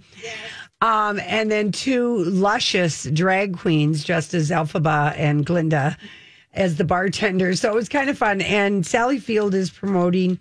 Um, 0.81 1.19
and 1.19 1.51
then 1.51 1.71
two 1.71 2.23
luscious 2.23 3.03
drag 3.03 3.57
queens, 3.57 4.03
just 4.03 4.33
as 4.33 4.49
Elphaba 4.49 5.13
and 5.17 5.45
Glinda, 5.45 5.97
as 6.53 6.77
the 6.77 6.83
bartender. 6.83 7.55
So 7.55 7.71
it 7.71 7.75
was 7.75 7.89
kind 7.89 8.09
of 8.09 8.17
fun. 8.17 8.41
And 8.41 8.85
Sally 8.85 9.19
Field 9.19 9.53
is 9.53 9.69
promoting 9.69 10.39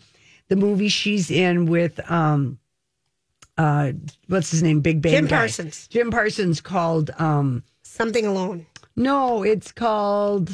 the 0.48 0.56
movie 0.56 0.88
she's 0.88 1.30
in 1.30 1.66
with 1.66 1.98
um, 2.10 2.58
uh, 3.56 3.92
what's 4.28 4.50
his 4.50 4.62
name? 4.62 4.80
Big 4.80 5.02
Bang. 5.02 5.12
Jim 5.12 5.26
guy. 5.26 5.38
Parsons. 5.38 5.88
Jim 5.88 6.10
Parsons 6.10 6.60
called 6.60 7.10
um, 7.18 7.62
Something 7.82 8.26
alone. 8.26 8.66
no, 8.96 9.42
it's 9.42 9.72
called. 9.72 10.50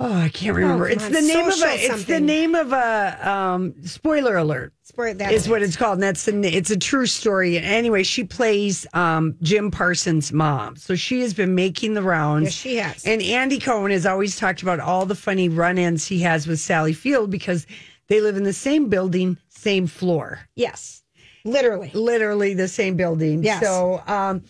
Oh, 0.00 0.12
I 0.12 0.30
can't 0.30 0.56
remember. 0.56 0.86
come 0.88 0.92
it's 0.96 1.04
on, 1.04 1.12
the 1.12 1.20
name 1.20 1.46
of 1.46 1.54
social 1.54 1.68
a. 1.68 1.74
It's 1.74 2.04
the 2.04 2.20
name 2.20 2.54
of 2.54 2.72
a. 2.72 3.28
Um, 3.30 3.74
spoiler 3.84 4.36
alert. 4.36 4.72
Spoiler- 4.82 5.14
that's 5.14 5.32
is 5.32 5.48
what 5.48 5.62
it's 5.62 5.76
called. 5.76 5.94
And 5.94 6.02
that's 6.02 6.24
the. 6.24 6.32
It's 6.46 6.70
a 6.70 6.76
true 6.78 7.06
story. 7.06 7.56
And 7.56 7.66
anyway, 7.66 8.02
she 8.02 8.24
plays 8.24 8.86
um, 8.94 9.36
Jim 9.42 9.70
Parsons' 9.70 10.32
mom. 10.32 10.76
So 10.76 10.94
she 10.96 11.20
has 11.20 11.34
been 11.34 11.54
making 11.54 11.94
the 11.94 12.02
rounds. 12.02 12.44
Yes, 12.46 12.52
she 12.54 12.76
has. 12.76 13.04
And 13.04 13.22
Andy 13.22 13.58
Cohen 13.58 13.90
has 13.92 14.06
always 14.06 14.36
talked 14.36 14.62
about 14.62 14.80
all 14.80 15.04
the 15.06 15.14
funny 15.14 15.48
run-ins 15.48 16.06
he 16.06 16.20
has 16.20 16.46
with 16.46 16.58
Sally 16.58 16.94
Field 16.94 17.30
because 17.30 17.66
they 18.08 18.20
live 18.20 18.36
in 18.36 18.44
the 18.44 18.52
same 18.52 18.88
building, 18.88 19.36
same 19.48 19.86
floor 19.86 20.40
Yes, 20.56 21.02
literally. 21.44 21.90
literally 21.94 22.52
the 22.54 22.66
same 22.68 22.96
building. 22.96 23.42
Yes. 23.44 23.62
So 23.62 24.02
um 24.06 24.42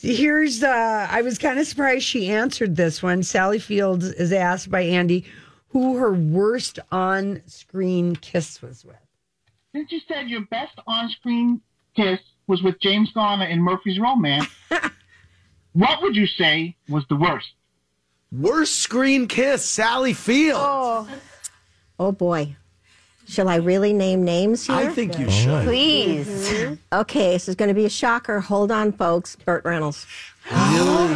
here's 0.00 0.62
uh 0.62 1.06
I 1.10 1.22
was 1.22 1.38
kind 1.38 1.58
of 1.58 1.66
surprised 1.66 2.04
she 2.04 2.30
answered 2.30 2.76
this 2.76 3.02
one. 3.02 3.22
Sally 3.22 3.58
Fields 3.58 4.06
is 4.06 4.32
asked 4.32 4.70
by 4.70 4.82
Andy 4.82 5.24
who 5.68 5.96
her 5.96 6.12
worst 6.12 6.78
on-screen 6.90 8.16
kiss 8.16 8.62
was 8.62 8.84
with. 8.84 8.96
Since 9.74 9.92
you 9.92 10.00
said 10.08 10.28
your 10.28 10.40
best 10.46 10.78
on-screen 10.86 11.60
kiss 11.94 12.20
was 12.46 12.62
with 12.62 12.80
James 12.80 13.12
Garner 13.12 13.44
in 13.44 13.60
Murphy's 13.60 13.98
Romance, 13.98 14.46
what 15.74 16.02
would 16.02 16.16
you 16.16 16.26
say 16.26 16.74
was 16.88 17.04
the 17.10 17.16
worst? 17.16 17.48
Worst 18.32 18.76
screen 18.76 19.26
kiss, 19.28 19.64
Sally 19.64 20.14
Field. 20.14 21.08
Oh 21.98 22.12
boy. 22.12 22.56
Shall 23.28 23.48
I 23.48 23.56
really 23.56 23.92
name 23.92 24.24
names 24.24 24.66
here? 24.66 24.76
I 24.76 24.88
think 24.88 25.18
you 25.18 25.30
should. 25.30 25.64
Please. 25.64 26.78
Okay, 26.92 27.32
this 27.32 27.48
is 27.48 27.54
going 27.54 27.68
to 27.68 27.74
be 27.74 27.84
a 27.84 27.90
shocker. 27.90 28.40
Hold 28.40 28.72
on, 28.72 28.90
folks. 28.92 29.36
Burt 29.36 29.64
Reynolds. 29.64 30.06
Really? 30.50 31.14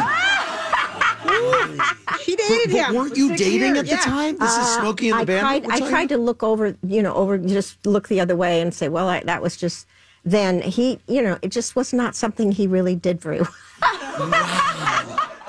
She 2.22 2.36
dated 2.36 2.70
But 2.72 2.86
him. 2.88 2.94
weren't 2.94 3.16
you 3.16 3.34
dating 3.36 3.76
at 3.78 3.84
the 3.86 3.92
Yeah. 3.92 3.96
time? 3.98 4.36
This 4.38 4.56
is 4.56 4.66
Smokey 4.74 5.08
and 5.10 5.14
the 5.14 5.18
Uh, 5.18 5.22
I 5.22 5.24
Bandit. 5.24 5.64
tried. 5.70 5.82
I 5.82 5.88
tried 5.88 6.08
to 6.10 6.18
look 6.18 6.42
over. 6.42 6.76
You 6.86 7.02
know, 7.02 7.14
over 7.14 7.38
just 7.38 7.84
look 7.86 8.08
the 8.08 8.20
other 8.20 8.36
way 8.36 8.60
and 8.60 8.74
say, 8.74 8.88
well, 8.88 9.08
I, 9.08 9.20
that 9.24 9.40
was 9.42 9.56
just. 9.56 9.86
Then 10.24 10.60
he, 10.62 11.00
you 11.08 11.20
know, 11.22 11.36
it 11.42 11.48
just 11.48 11.74
was 11.74 11.92
not 11.92 12.14
something 12.14 12.52
he 12.52 12.66
really 12.68 12.94
did 12.94 13.20
very 13.20 13.40
well. 13.40 13.48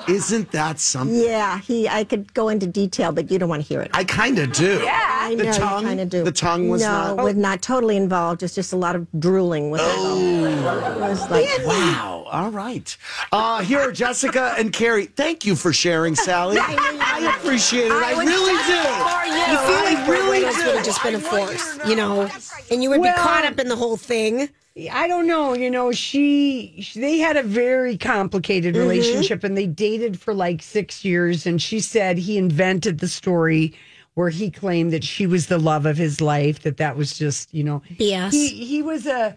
Isn't 0.07 0.51
that 0.51 0.79
something? 0.79 1.15
Yeah, 1.15 1.60
he. 1.60 1.88
I 1.88 2.03
could 2.03 2.33
go 2.33 2.50
into 2.50 2.67
detail, 2.67 3.12
but 3.12 3.31
you 3.31 3.39
don't 3.39 3.50
want 3.50 3.62
to 3.62 3.67
hear 3.67 3.81
it. 3.81 3.91
I 3.93 4.03
kind 4.03 4.39
of 4.39 4.51
do. 4.51 4.81
Yeah, 4.83 5.00
I 5.22 5.36
the 5.36 5.43
know 5.43 5.51
tongue? 5.53 5.81
you 5.81 5.88
kind 5.88 6.00
of 6.00 6.10
do. 6.10 6.24
The 6.24 6.31
tongue 6.31 6.69
was 6.69 6.81
no, 6.81 6.91
not. 6.91 7.19
Oh. 7.19 7.24
was 7.25 7.36
not 7.36 7.62
totally 7.62 7.98
involved. 7.98 8.43
It's 8.43 8.55
just 8.55 8.74
a 8.74 8.77
lot 8.77 8.95
of 8.95 9.07
drooling 9.19 9.72
with 9.72 9.81
it. 9.81 9.88
It 9.88 11.00
was 11.00 11.29
like 11.29 11.48
Wow. 11.65 12.25
All 12.31 12.50
right. 12.50 12.98
Uh, 13.31 13.62
here 13.62 13.79
are 13.79 13.91
Jessica 13.91 14.55
and 14.57 14.74
Carrie. 14.74 15.05
Thank 15.05 15.45
you 15.45 15.55
for 15.55 15.72
sharing, 15.72 16.15
Sally. 16.15 16.57
I 16.60 17.36
appreciate 17.38 17.88
it. 17.88 17.91
I, 17.91 18.12
really 18.24 18.53
do. 18.65 19.23
You 19.52 19.58
feel 19.58 19.84
like 19.84 19.98
I 19.98 20.06
Burt 20.06 20.20
really 20.20 20.44
Reynolds 20.44 20.64
would 20.66 20.76
have 20.76 20.86
just 20.86 21.04
been 21.04 21.16
a 21.16 21.20
force, 21.20 21.80
you 21.88 21.96
know, 21.96 22.30
and 22.72 22.84
you 22.84 22.90
would 22.90 23.00
Well- 23.00 23.16
be 23.16 23.22
caught 23.22 23.46
up 23.46 23.60
in 23.60 23.68
the 23.68 23.76
whole 23.76 23.98
thing. 23.98 24.50
I 24.92 25.08
don't 25.08 25.28
know, 25.28 25.54
you 25.54 25.70
know, 25.70 25.92
she, 25.92 26.80
she 26.82 27.00
they 27.00 27.20
had 27.20 27.38
a 27.38 27.44
very 27.44 27.96
complicated 27.96 28.74
mm-hmm. 28.74 28.88
relationship 28.88 29.44
and 29.44 29.56
they 29.56 29.68
dated 29.68 30.20
for 30.20 30.34
like 30.34 30.64
6 30.64 31.06
years 31.06 31.46
and 31.46 31.62
she 31.62 31.80
said 31.80 32.18
he 32.18 32.40
invented 32.40 32.98
the 33.00 33.08
story 33.08 33.76
where 34.16 34.30
he 34.30 34.50
claimed 34.50 34.92
that 34.92 35.04
she 35.04 35.28
was 35.28 35.48
the 35.48 35.60
love 35.60 35.86
of 35.86 35.98
his 35.98 36.22
life 36.22 36.62
that 36.62 36.78
that 36.78 36.98
was 36.98 37.18
just, 37.18 37.54
you 37.54 37.64
know, 37.64 37.82
BS. 38.00 38.32
He 38.32 38.48
he 38.48 38.82
was 38.82 39.06
a 39.06 39.36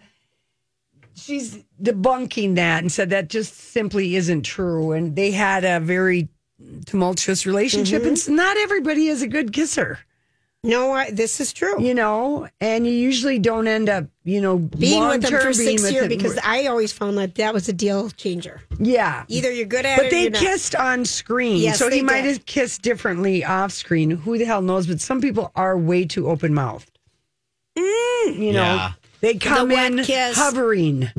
she's 1.15 1.63
debunking 1.81 2.55
that 2.55 2.83
and 2.83 2.91
said 2.91 3.09
that 3.09 3.29
just 3.29 3.55
simply 3.55 4.15
isn't 4.15 4.43
true. 4.43 4.91
And 4.91 5.15
they 5.15 5.31
had 5.31 5.65
a 5.65 5.79
very 5.79 6.29
tumultuous 6.85 7.45
relationship. 7.45 8.01
Mm-hmm. 8.03 8.29
And 8.29 8.35
not 8.37 8.57
everybody 8.57 9.07
is 9.07 9.21
a 9.21 9.27
good 9.27 9.53
kisser, 9.53 9.99
No, 10.63 10.91
I, 10.91 11.11
this 11.11 11.39
is 11.39 11.53
true. 11.53 11.81
you 11.81 11.93
know, 11.93 12.47
and 12.59 12.85
you 12.87 12.93
usually 12.93 13.37
don't 13.39 13.67
end 13.67 13.89
up, 13.89 14.05
you 14.23 14.41
know, 14.41 14.57
being 14.57 15.07
with 15.07 15.21
them 15.21 15.31
for 15.39 15.53
six 15.53 15.89
years 15.91 16.07
because 16.07 16.37
I 16.43 16.65
always 16.65 16.91
found 16.91 17.17
that 17.19 17.35
that 17.35 17.53
was 17.53 17.69
a 17.69 17.73
deal 17.73 18.09
changer. 18.09 18.61
yeah. 18.79 19.23
Either 19.27 19.51
you're 19.51 19.65
good 19.67 19.85
at 19.85 19.99
it 19.99 20.03
But 20.03 20.11
they 20.11 20.21
you're 20.23 20.31
not. 20.31 20.41
kissed 20.41 20.75
on 20.75 21.05
screen, 21.05 21.57
Yes, 21.57 21.77
so 21.79 21.89
they 21.89 21.97
he 21.97 22.01
might 22.01 22.25
have 22.25 22.45
kissed 22.45 22.81
differently 22.81 23.45
off 23.45 23.71
screen. 23.71 24.09
Who 24.11 24.37
the 24.37 24.45
hell 24.45 24.61
knows? 24.61 24.87
But 24.87 24.99
some 24.99 25.21
people 25.21 25.51
are 25.55 25.77
way 25.77 26.05
too 26.05 26.27
open 26.27 26.53
mouthed. 26.53 26.91
Mm. 27.77 28.39
You 28.39 28.53
know, 28.53 28.63
Yeah. 28.75 28.91
they 29.21 29.35
come 29.35 29.69
wet 29.69 29.91
in 29.91 30.03
kiss. 30.03 30.35
hovering. 30.37 31.09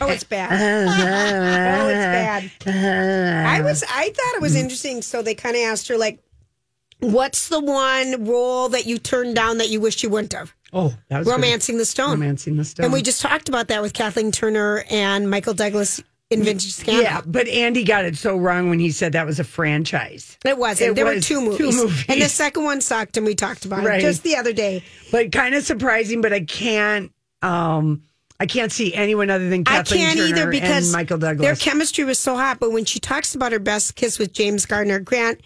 Oh, 0.00 0.08
it's 0.08 0.24
bad. 0.24 0.50
oh, 1.80 1.88
it's 1.88 2.64
bad. 2.64 3.46
I 3.46 3.60
was. 3.62 3.82
I 3.84 4.04
thought 4.10 4.34
it 4.36 4.40
was 4.42 4.54
interesting. 4.54 5.02
So 5.02 5.22
they 5.22 5.34
kind 5.34 5.56
of 5.56 5.62
asked 5.62 5.88
her 5.88 5.96
like, 5.96 6.22
"What's 7.00 7.48
the 7.48 7.60
one 7.60 8.24
role 8.26 8.68
that 8.70 8.86
you 8.86 8.98
turned 8.98 9.34
down 9.36 9.58
that 9.58 9.68
you 9.70 9.80
wished 9.80 10.02
you 10.02 10.10
wouldn't 10.10 10.32
have?" 10.32 10.54
Oh, 10.72 10.94
that 11.08 11.18
was 11.18 11.26
good. 11.26 11.32
Romancing 11.32 11.78
the 11.78 11.84
Stone. 11.86 12.10
Romancing 12.20 12.56
the 12.56 12.64
Stone. 12.64 12.84
And 12.84 12.92
we 12.92 13.00
just 13.02 13.20
talked 13.22 13.48
about 13.48 13.68
that 13.68 13.80
with 13.82 13.92
Kathleen 13.94 14.32
Turner 14.32 14.84
and 14.90 15.30
Michael 15.30 15.54
Douglas 15.54 16.02
in 16.28 16.42
Vintage 16.42 16.72
Scandal. 16.72 17.04
yeah, 17.04 17.22
but 17.24 17.46
Andy 17.48 17.84
got 17.84 18.04
it 18.04 18.16
so 18.16 18.36
wrong 18.36 18.68
when 18.68 18.80
he 18.80 18.90
said 18.90 19.12
that 19.12 19.24
was 19.24 19.38
a 19.38 19.44
franchise. 19.44 20.36
It 20.44 20.58
wasn't. 20.58 20.90
It 20.90 20.94
there 20.96 21.06
were 21.06 21.14
was 21.14 21.24
two 21.26 21.36
two 21.56 21.66
movies. 21.66 21.76
movies. 21.76 22.04
And 22.08 22.20
the 22.20 22.28
second 22.28 22.64
one 22.64 22.80
sucked, 22.80 23.16
and 23.16 23.24
we 23.24 23.34
talked 23.34 23.64
about 23.64 23.84
Right. 23.84 24.00
it 24.00 24.02
just 24.02 24.24
the 24.24 24.36
other 24.36 24.52
day. 24.52 24.82
But 25.12 25.30
kind 25.32 25.54
of 25.54 25.64
surprising. 25.64 26.20
But 26.20 26.32
I 26.32 26.40
can't. 26.40 27.12
um 27.42 28.02
I 28.38 28.46
can't 28.46 28.70
see 28.70 28.92
anyone 28.94 29.30
other 29.30 29.48
than 29.48 29.64
Kathleen 29.64 30.00
I 30.02 30.04
can't 30.04 30.18
Turner 30.18 30.28
either 30.40 30.50
because 30.50 30.86
and 30.86 30.92
Michael 30.92 31.18
their 31.18 31.56
chemistry 31.56 32.04
was 32.04 32.18
so 32.18 32.36
hot. 32.36 32.58
But 32.60 32.72
when 32.72 32.84
she 32.84 33.00
talks 33.00 33.34
about 33.34 33.52
her 33.52 33.58
best 33.58 33.94
kiss 33.94 34.18
with 34.18 34.32
James 34.32 34.66
Gardner 34.66 35.00
Grant, 35.00 35.40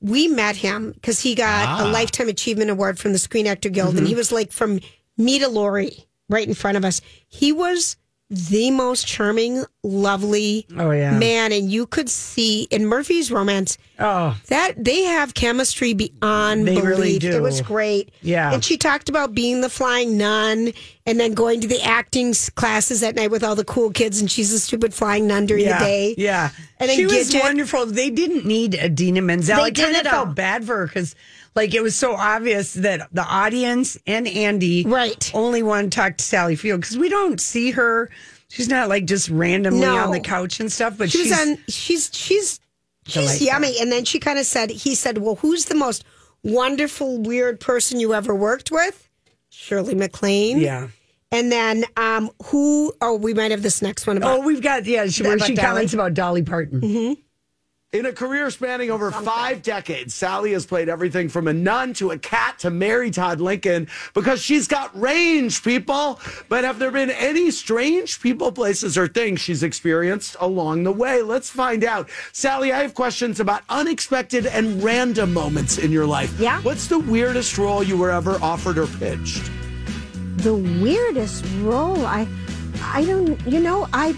we 0.00 0.28
met 0.28 0.56
him 0.56 0.92
because 0.92 1.20
he 1.20 1.34
got 1.34 1.66
Ah. 1.66 1.86
a 1.86 1.90
Lifetime 1.90 2.28
Achievement 2.28 2.70
Award 2.70 2.98
from 2.98 3.12
the 3.12 3.18
Screen 3.18 3.46
Actor 3.46 3.70
Guild. 3.70 3.90
Mm-hmm. 3.90 3.98
And 3.98 4.08
he 4.08 4.14
was 4.14 4.30
like 4.30 4.52
from 4.52 4.80
me 5.16 5.38
to 5.38 5.48
Lori 5.48 6.04
right 6.28 6.46
in 6.46 6.54
front 6.54 6.76
of 6.76 6.84
us. 6.84 7.00
He 7.28 7.52
was 7.52 7.96
the 8.34 8.70
most 8.70 9.06
charming, 9.06 9.64
lovely 9.82 10.66
Oh, 10.76 10.90
yeah. 10.90 11.16
man. 11.18 11.52
And 11.52 11.70
you 11.70 11.86
could 11.86 12.08
see 12.08 12.64
in 12.70 12.86
Murphy's 12.86 13.30
Romance 13.30 13.78
oh, 13.98 14.36
that 14.48 14.72
they 14.82 15.02
have 15.02 15.34
chemistry 15.34 15.94
beyond 15.94 16.66
They 16.66 16.74
belief. 16.74 16.84
really 16.84 17.18
do. 17.18 17.30
It 17.32 17.42
was 17.42 17.60
great. 17.60 18.12
Yeah. 18.22 18.52
And 18.52 18.64
she 18.64 18.76
talked 18.76 19.08
about 19.08 19.34
being 19.34 19.60
the 19.60 19.68
flying 19.70 20.16
nun 20.18 20.72
and 21.06 21.20
then 21.20 21.34
going 21.34 21.60
to 21.60 21.68
the 21.68 21.82
acting 21.82 22.34
classes 22.54 23.02
at 23.02 23.14
night 23.14 23.30
with 23.30 23.44
all 23.44 23.54
the 23.54 23.64
cool 23.64 23.90
kids, 23.90 24.20
and 24.20 24.30
she's 24.30 24.52
a 24.52 24.58
stupid 24.58 24.94
flying 24.94 25.26
nun 25.26 25.46
during 25.46 25.64
yeah, 25.66 25.78
the 25.78 25.84
day. 25.84 26.14
Yeah, 26.16 26.50
And 26.80 26.88
then 26.88 26.96
she 26.96 27.06
was 27.06 27.34
wonderful. 27.34 27.86
They 27.86 28.10
didn't 28.10 28.46
need 28.46 28.74
Idina 28.74 29.20
Menzel. 29.22 29.56
They 29.56 29.62
I 29.64 29.70
kind 29.70 29.96
of 29.96 30.02
felt 30.02 30.34
bad 30.34 30.64
for 30.64 30.78
her 30.78 30.86
because, 30.86 31.14
like, 31.54 31.74
it 31.74 31.82
was 31.82 31.94
so 31.96 32.14
obvious 32.14 32.74
that 32.74 33.08
the 33.12 33.22
audience 33.24 33.96
and 34.06 34.26
Andy 34.28 34.84
Right. 34.84 35.30
only 35.34 35.62
want 35.62 35.92
to 35.92 35.96
talk 35.96 36.16
to 36.18 36.24
Sally 36.24 36.56
Field 36.56 36.80
because 36.80 36.98
we 36.98 37.08
don't 37.08 37.40
see 37.40 37.70
her. 37.72 38.10
She's 38.48 38.68
not 38.68 38.88
like 38.88 39.04
just 39.06 39.28
randomly 39.30 39.80
No. 39.80 39.96
on 39.96 40.10
the 40.12 40.20
couch 40.20 40.60
and 40.60 40.70
stuff. 40.70 40.96
But 40.98 41.10
She 41.10 41.24
she's 41.24 41.32
on. 41.40 41.58
She's 41.68 42.10
she's 42.12 42.60
she's 43.06 43.14
Delightful. 43.14 43.46
yummy. 43.46 43.76
And 43.80 43.90
then 43.92 44.04
she 44.04 44.18
kind 44.20 44.38
of 44.38 44.46
said, 44.46 44.70
he 44.70 44.94
said, 44.94 45.18
"Well, 45.18 45.36
who's 45.36 45.64
the 45.66 45.74
most 45.74 46.04
wonderful, 46.42 47.18
weird 47.20 47.58
person 47.60 47.98
you 48.00 48.14
ever 48.14 48.34
worked 48.34 48.70
with?" 48.70 49.08
Shirley 49.50 49.94
MacLaine. 49.94 50.58
yeah. 50.58 50.88
And 51.32 51.50
then 51.50 51.84
um, 51.96 52.30
who? 52.44 52.92
Oh, 53.00 53.16
we 53.16 53.34
might 53.34 53.50
have 53.50 53.62
this 53.62 53.82
next 53.82 54.06
one 54.06 54.16
about. 54.16 54.38
Oh, 54.38 54.46
we've 54.46 54.62
got 54.62 54.84
yeah. 54.86 55.06
She, 55.06 55.24
where 55.24 55.36
she 55.40 55.54
Dolly? 55.54 55.66
comments 55.68 55.94
about 55.94 56.14
Dolly 56.14 56.42
Parton. 56.42 57.16
In 57.94 58.06
a 58.06 58.12
career 58.12 58.50
spanning 58.50 58.90
over 58.90 59.12
five 59.12 59.62
decades, 59.62 60.14
Sally 60.14 60.52
has 60.52 60.66
played 60.66 60.88
everything 60.88 61.28
from 61.28 61.46
a 61.46 61.52
nun 61.52 61.94
to 61.94 62.10
a 62.10 62.18
cat 62.18 62.58
to 62.58 62.70
Mary 62.70 63.10
Todd 63.10 63.40
Lincoln 63.40 63.86
because 64.14 64.42
she's 64.42 64.66
got 64.66 65.00
range, 65.00 65.62
people. 65.62 66.18
But 66.48 66.64
have 66.64 66.80
there 66.80 66.90
been 66.90 67.10
any 67.10 67.52
strange 67.52 68.20
people, 68.20 68.50
places, 68.50 68.98
or 68.98 69.06
things 69.06 69.40
she's 69.40 69.62
experienced 69.62 70.36
along 70.40 70.82
the 70.82 70.92
way? 70.92 71.22
Let's 71.22 71.48
find 71.48 71.84
out. 71.84 72.10
Sally, 72.32 72.72
I 72.72 72.82
have 72.82 72.94
questions 72.94 73.38
about 73.38 73.62
unexpected 73.68 74.46
and 74.46 74.82
random 74.82 75.32
moments 75.32 75.78
in 75.78 75.92
your 75.92 76.06
life. 76.06 76.36
Yeah? 76.40 76.60
What's 76.62 76.88
the 76.88 76.98
weirdest 76.98 77.56
role 77.58 77.84
you 77.84 77.96
were 77.96 78.10
ever 78.10 78.42
offered 78.42 78.76
or 78.76 78.88
pitched? 78.88 79.48
the 80.44 80.54
weirdest 80.54 81.44
role. 81.62 82.04
I, 82.04 82.28
I 82.82 83.04
don't. 83.04 83.40
You 83.46 83.60
know, 83.60 83.88
I. 83.92 84.14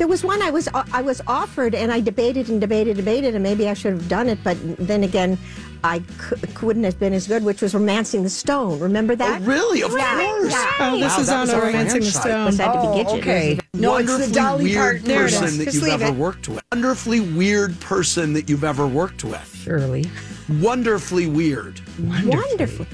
There 0.00 0.08
was 0.08 0.24
one 0.24 0.40
I 0.40 0.50
was 0.50 0.66
I 0.72 1.02
was 1.02 1.20
offered, 1.26 1.74
and 1.74 1.92
I 1.92 2.00
debated 2.00 2.48
and 2.48 2.58
debated, 2.58 2.96
debated, 2.96 3.34
and 3.34 3.42
maybe 3.42 3.68
I 3.68 3.74
should 3.74 3.92
have 3.92 4.08
done 4.08 4.30
it. 4.30 4.38
But 4.42 4.56
then 4.78 5.04
again, 5.04 5.36
I 5.84 5.98
cou- 6.16 6.36
couldn't 6.54 6.84
have 6.84 6.98
been 6.98 7.12
as 7.12 7.26
good, 7.26 7.44
which 7.44 7.60
was 7.60 7.74
romancing 7.74 8.22
the 8.22 8.30
stone. 8.30 8.80
Remember 8.80 9.14
that? 9.14 9.42
Oh, 9.42 9.44
really? 9.44 9.82
Of 9.82 9.92
Yeah, 9.92 10.24
course. 10.24 10.52
yeah. 10.52 10.72
Oh, 10.80 10.98
this 10.98 11.12
Wow, 11.16 11.20
is 11.20 11.28
on 11.28 11.40
was 11.42 11.50
a 11.50 11.56
a 11.58 11.60
Romancing 11.66 12.00
the. 12.00 12.06
Stone. 12.06 12.44
Was 12.46 12.56
that 12.56 12.72
to 12.72 12.78
Oh, 12.78 12.94
be 12.94 13.04
Gidget? 13.04 13.18
okay. 13.18 13.48
Was 13.50 13.58
it- 13.58 13.80
No, 13.82 13.96
it's 13.98 14.26
the 14.28 14.32
Dolly 14.32 14.64
weird 14.64 14.78
Parton. 14.78 15.04
There 15.04 15.26
it 15.26 15.32
person 15.32 15.58
that 15.58 15.64
Just 15.66 15.74
you've 15.76 15.88
ever 15.88 16.06
it. 16.06 16.14
worked 16.14 16.48
with. 16.48 16.62
Wonderfully 16.72 17.20
weird 17.20 17.78
person 17.80 18.32
that 18.32 18.48
you've 18.48 18.64
ever 18.64 18.86
worked 18.86 19.22
with. 19.22 19.54
Shirley. 19.62 20.10
Wonderfully 20.48 21.26
weird. 21.26 21.78
wonderfully. 22.24 22.88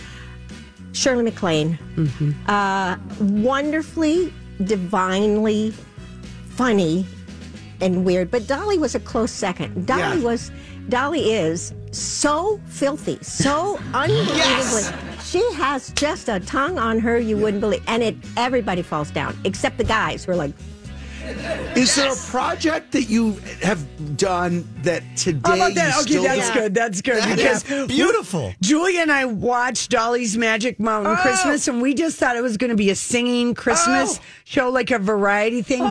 Shirley 0.93 1.23
MacLaine. 1.23 1.79
Uh, 2.49 2.97
wonderfully, 3.21 4.33
divinely 4.65 5.73
funny 6.57 7.07
and 7.81 8.05
weird. 8.05 8.31
But 8.31 8.47
Dolly 8.47 8.79
was 8.79 8.95
a 8.95 9.01
close 9.01 9.31
second. 9.31 9.87
Dolly 9.87 10.19
Yeah. 10.21 10.25
was, 10.25 10.51
Dolly 10.89 11.33
is 11.33 11.75
so 11.93 12.61
filthy, 12.67 13.19
so 13.23 13.79
unbelievably. 13.95 14.83
She 15.25 15.43
has 15.55 15.91
just 15.91 16.29
a 16.29 16.41
tongue 16.41 16.79
on 16.79 16.99
her 17.01 17.19
you 17.19 17.37
wouldn't 17.37 17.61
believe, 17.61 17.83
and 17.87 18.03
it 18.03 18.17
everybody 18.37 18.83
falls 18.83 19.11
down 19.11 19.37
except 19.45 19.77
the 19.79 19.85
guys 19.85 20.25
who 20.25 20.33
are 20.33 20.37
like, 20.37 20.53
Is 21.75 21.97
there 21.97 22.13
a 22.13 22.17
project 22.31 22.93
that 22.93 23.05
you 23.11 23.33
have 23.61 23.85
done 24.17 24.67
that 24.83 25.03
today? 25.17 25.41
How 25.45 25.55
about 25.57 25.75
that? 25.75 26.01
Okay, 26.03 26.19
that's 26.23 26.49
do? 26.51 26.61
good. 26.61 26.75
That's 26.75 27.03
good 27.03 27.17
That 27.23 27.37
because 27.37 27.69
is 27.69 27.89
beautiful. 27.89 28.55
Julia 28.63 29.01
and 29.01 29.11
I 29.11 29.25
watched 29.25 29.91
Dolly's 29.91 30.39
Magic 30.39 30.79
Mountain 30.79 31.15
Oh. 31.19 31.23
Christmas, 31.23 31.67
and 31.67 31.83
we 31.83 31.95
just 31.95 32.17
thought 32.19 32.37
it 32.37 32.43
was 32.43 32.57
going 32.57 32.71
to 32.71 32.77
be 32.77 32.91
a 32.91 32.95
singing 32.95 33.55
Christmas 33.55 34.19
Oh. 34.19 34.23
show, 34.45 34.71
like 34.71 34.93
a 34.93 34.99
variety 35.01 35.63
thing. 35.63 35.83
Hey, 35.83 35.91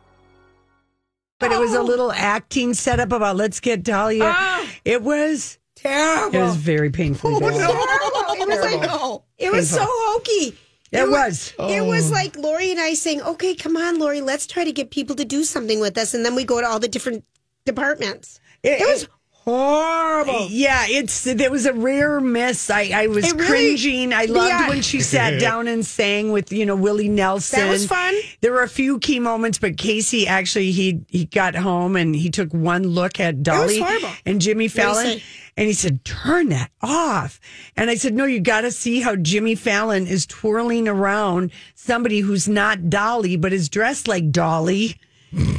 But 1.41 1.51
it 1.51 1.59
was 1.59 1.73
a 1.73 1.79
oh. 1.79 1.83
little 1.83 2.11
acting 2.11 2.73
setup 2.73 3.11
about 3.11 3.35
let's 3.35 3.59
get 3.59 3.83
Dahlia. 3.83 4.31
Ah. 4.33 4.69
it 4.85 5.01
was 5.01 5.57
terrible. 5.75 6.39
It 6.39 6.43
was 6.43 6.55
very 6.55 6.91
painfully 6.91 7.33
oh, 7.35 7.39
bad. 7.39 7.51
It 8.41 8.47
was 8.47 8.59
like 8.59 9.21
it 9.37 9.51
was 9.51 9.69
so 9.69 9.85
hokey. 9.85 10.57
It 10.91 11.09
was. 11.09 11.53
It 11.57 11.85
was 11.85 12.11
oh. 12.11 12.13
like 12.13 12.35
Lori 12.37 12.71
and 12.71 12.79
I 12.79 12.93
saying, 12.93 13.21
"Okay, 13.21 13.55
come 13.55 13.77
on, 13.77 13.99
Lori, 13.99 14.21
let's 14.21 14.45
try 14.45 14.63
to 14.63 14.71
get 14.71 14.91
people 14.91 15.15
to 15.15 15.25
do 15.25 15.43
something 15.43 15.79
with 15.79 15.97
us," 15.97 16.13
and 16.13 16.25
then 16.25 16.35
we 16.35 16.43
go 16.43 16.59
to 16.61 16.67
all 16.67 16.79
the 16.79 16.87
different 16.87 17.23
departments. 17.65 18.39
It, 18.63 18.79
was 18.79 19.07
horrible. 19.45 20.47
Yeah, 20.49 20.85
it's 20.87 21.25
it 21.27 21.51
was 21.51 21.65
a 21.65 21.73
rare 21.73 22.19
miss. 22.21 22.69
I, 22.69 22.91
I 22.93 23.07
was 23.07 23.31
really- 23.33 23.45
cringing. 23.47 24.13
I 24.13 24.25
loved 24.25 24.47
Yeah. 24.49 24.69
when 24.69 24.81
she 24.81 25.01
sat 25.01 25.39
down 25.39 25.67
and 25.67 25.85
sang 25.85 26.31
with 26.31 26.51
you 26.51 26.65
know 26.65 26.75
Willie 26.75 27.09
Nelson. 27.09 27.59
That 27.59 27.69
was 27.69 27.85
fun. 27.87 28.13
There 28.41 28.51
were 28.53 28.63
a 28.63 28.69
few 28.69 28.99
key 28.99 29.19
moments, 29.19 29.57
but 29.57 29.77
Casey 29.77 30.27
actually 30.27 30.71
he 30.71 31.01
he 31.07 31.25
got 31.25 31.55
home 31.55 31.95
and 31.95 32.15
he 32.15 32.29
took 32.29 32.53
one 32.53 32.83
look 32.83 33.19
at 33.19 33.43
Dolly 33.43 33.83
and 34.25 34.41
Jimmy 34.41 34.67
Fallon. 34.67 35.19
And 35.57 35.67
he 35.67 35.73
said, 35.73 36.05
"Turn 36.05 36.47
that 36.49 36.71
off." 36.81 37.39
And 37.75 37.89
I 37.89 37.95
said, 37.95 38.13
"No, 38.13 38.23
you 38.25 38.39
got 38.39 38.61
to 38.61 38.71
see 38.71 39.01
how 39.01 39.17
Jimmy 39.17 39.55
Fallon 39.55 40.07
is 40.07 40.25
twirling 40.25 40.87
around 40.87 41.51
somebody 41.75 42.21
who's 42.21 42.47
not 42.47 42.89
Dolly, 42.89 43.35
but 43.35 43.51
is 43.51 43.67
dressed 43.69 44.07
like 44.07 44.31
Dolly." 44.31 44.95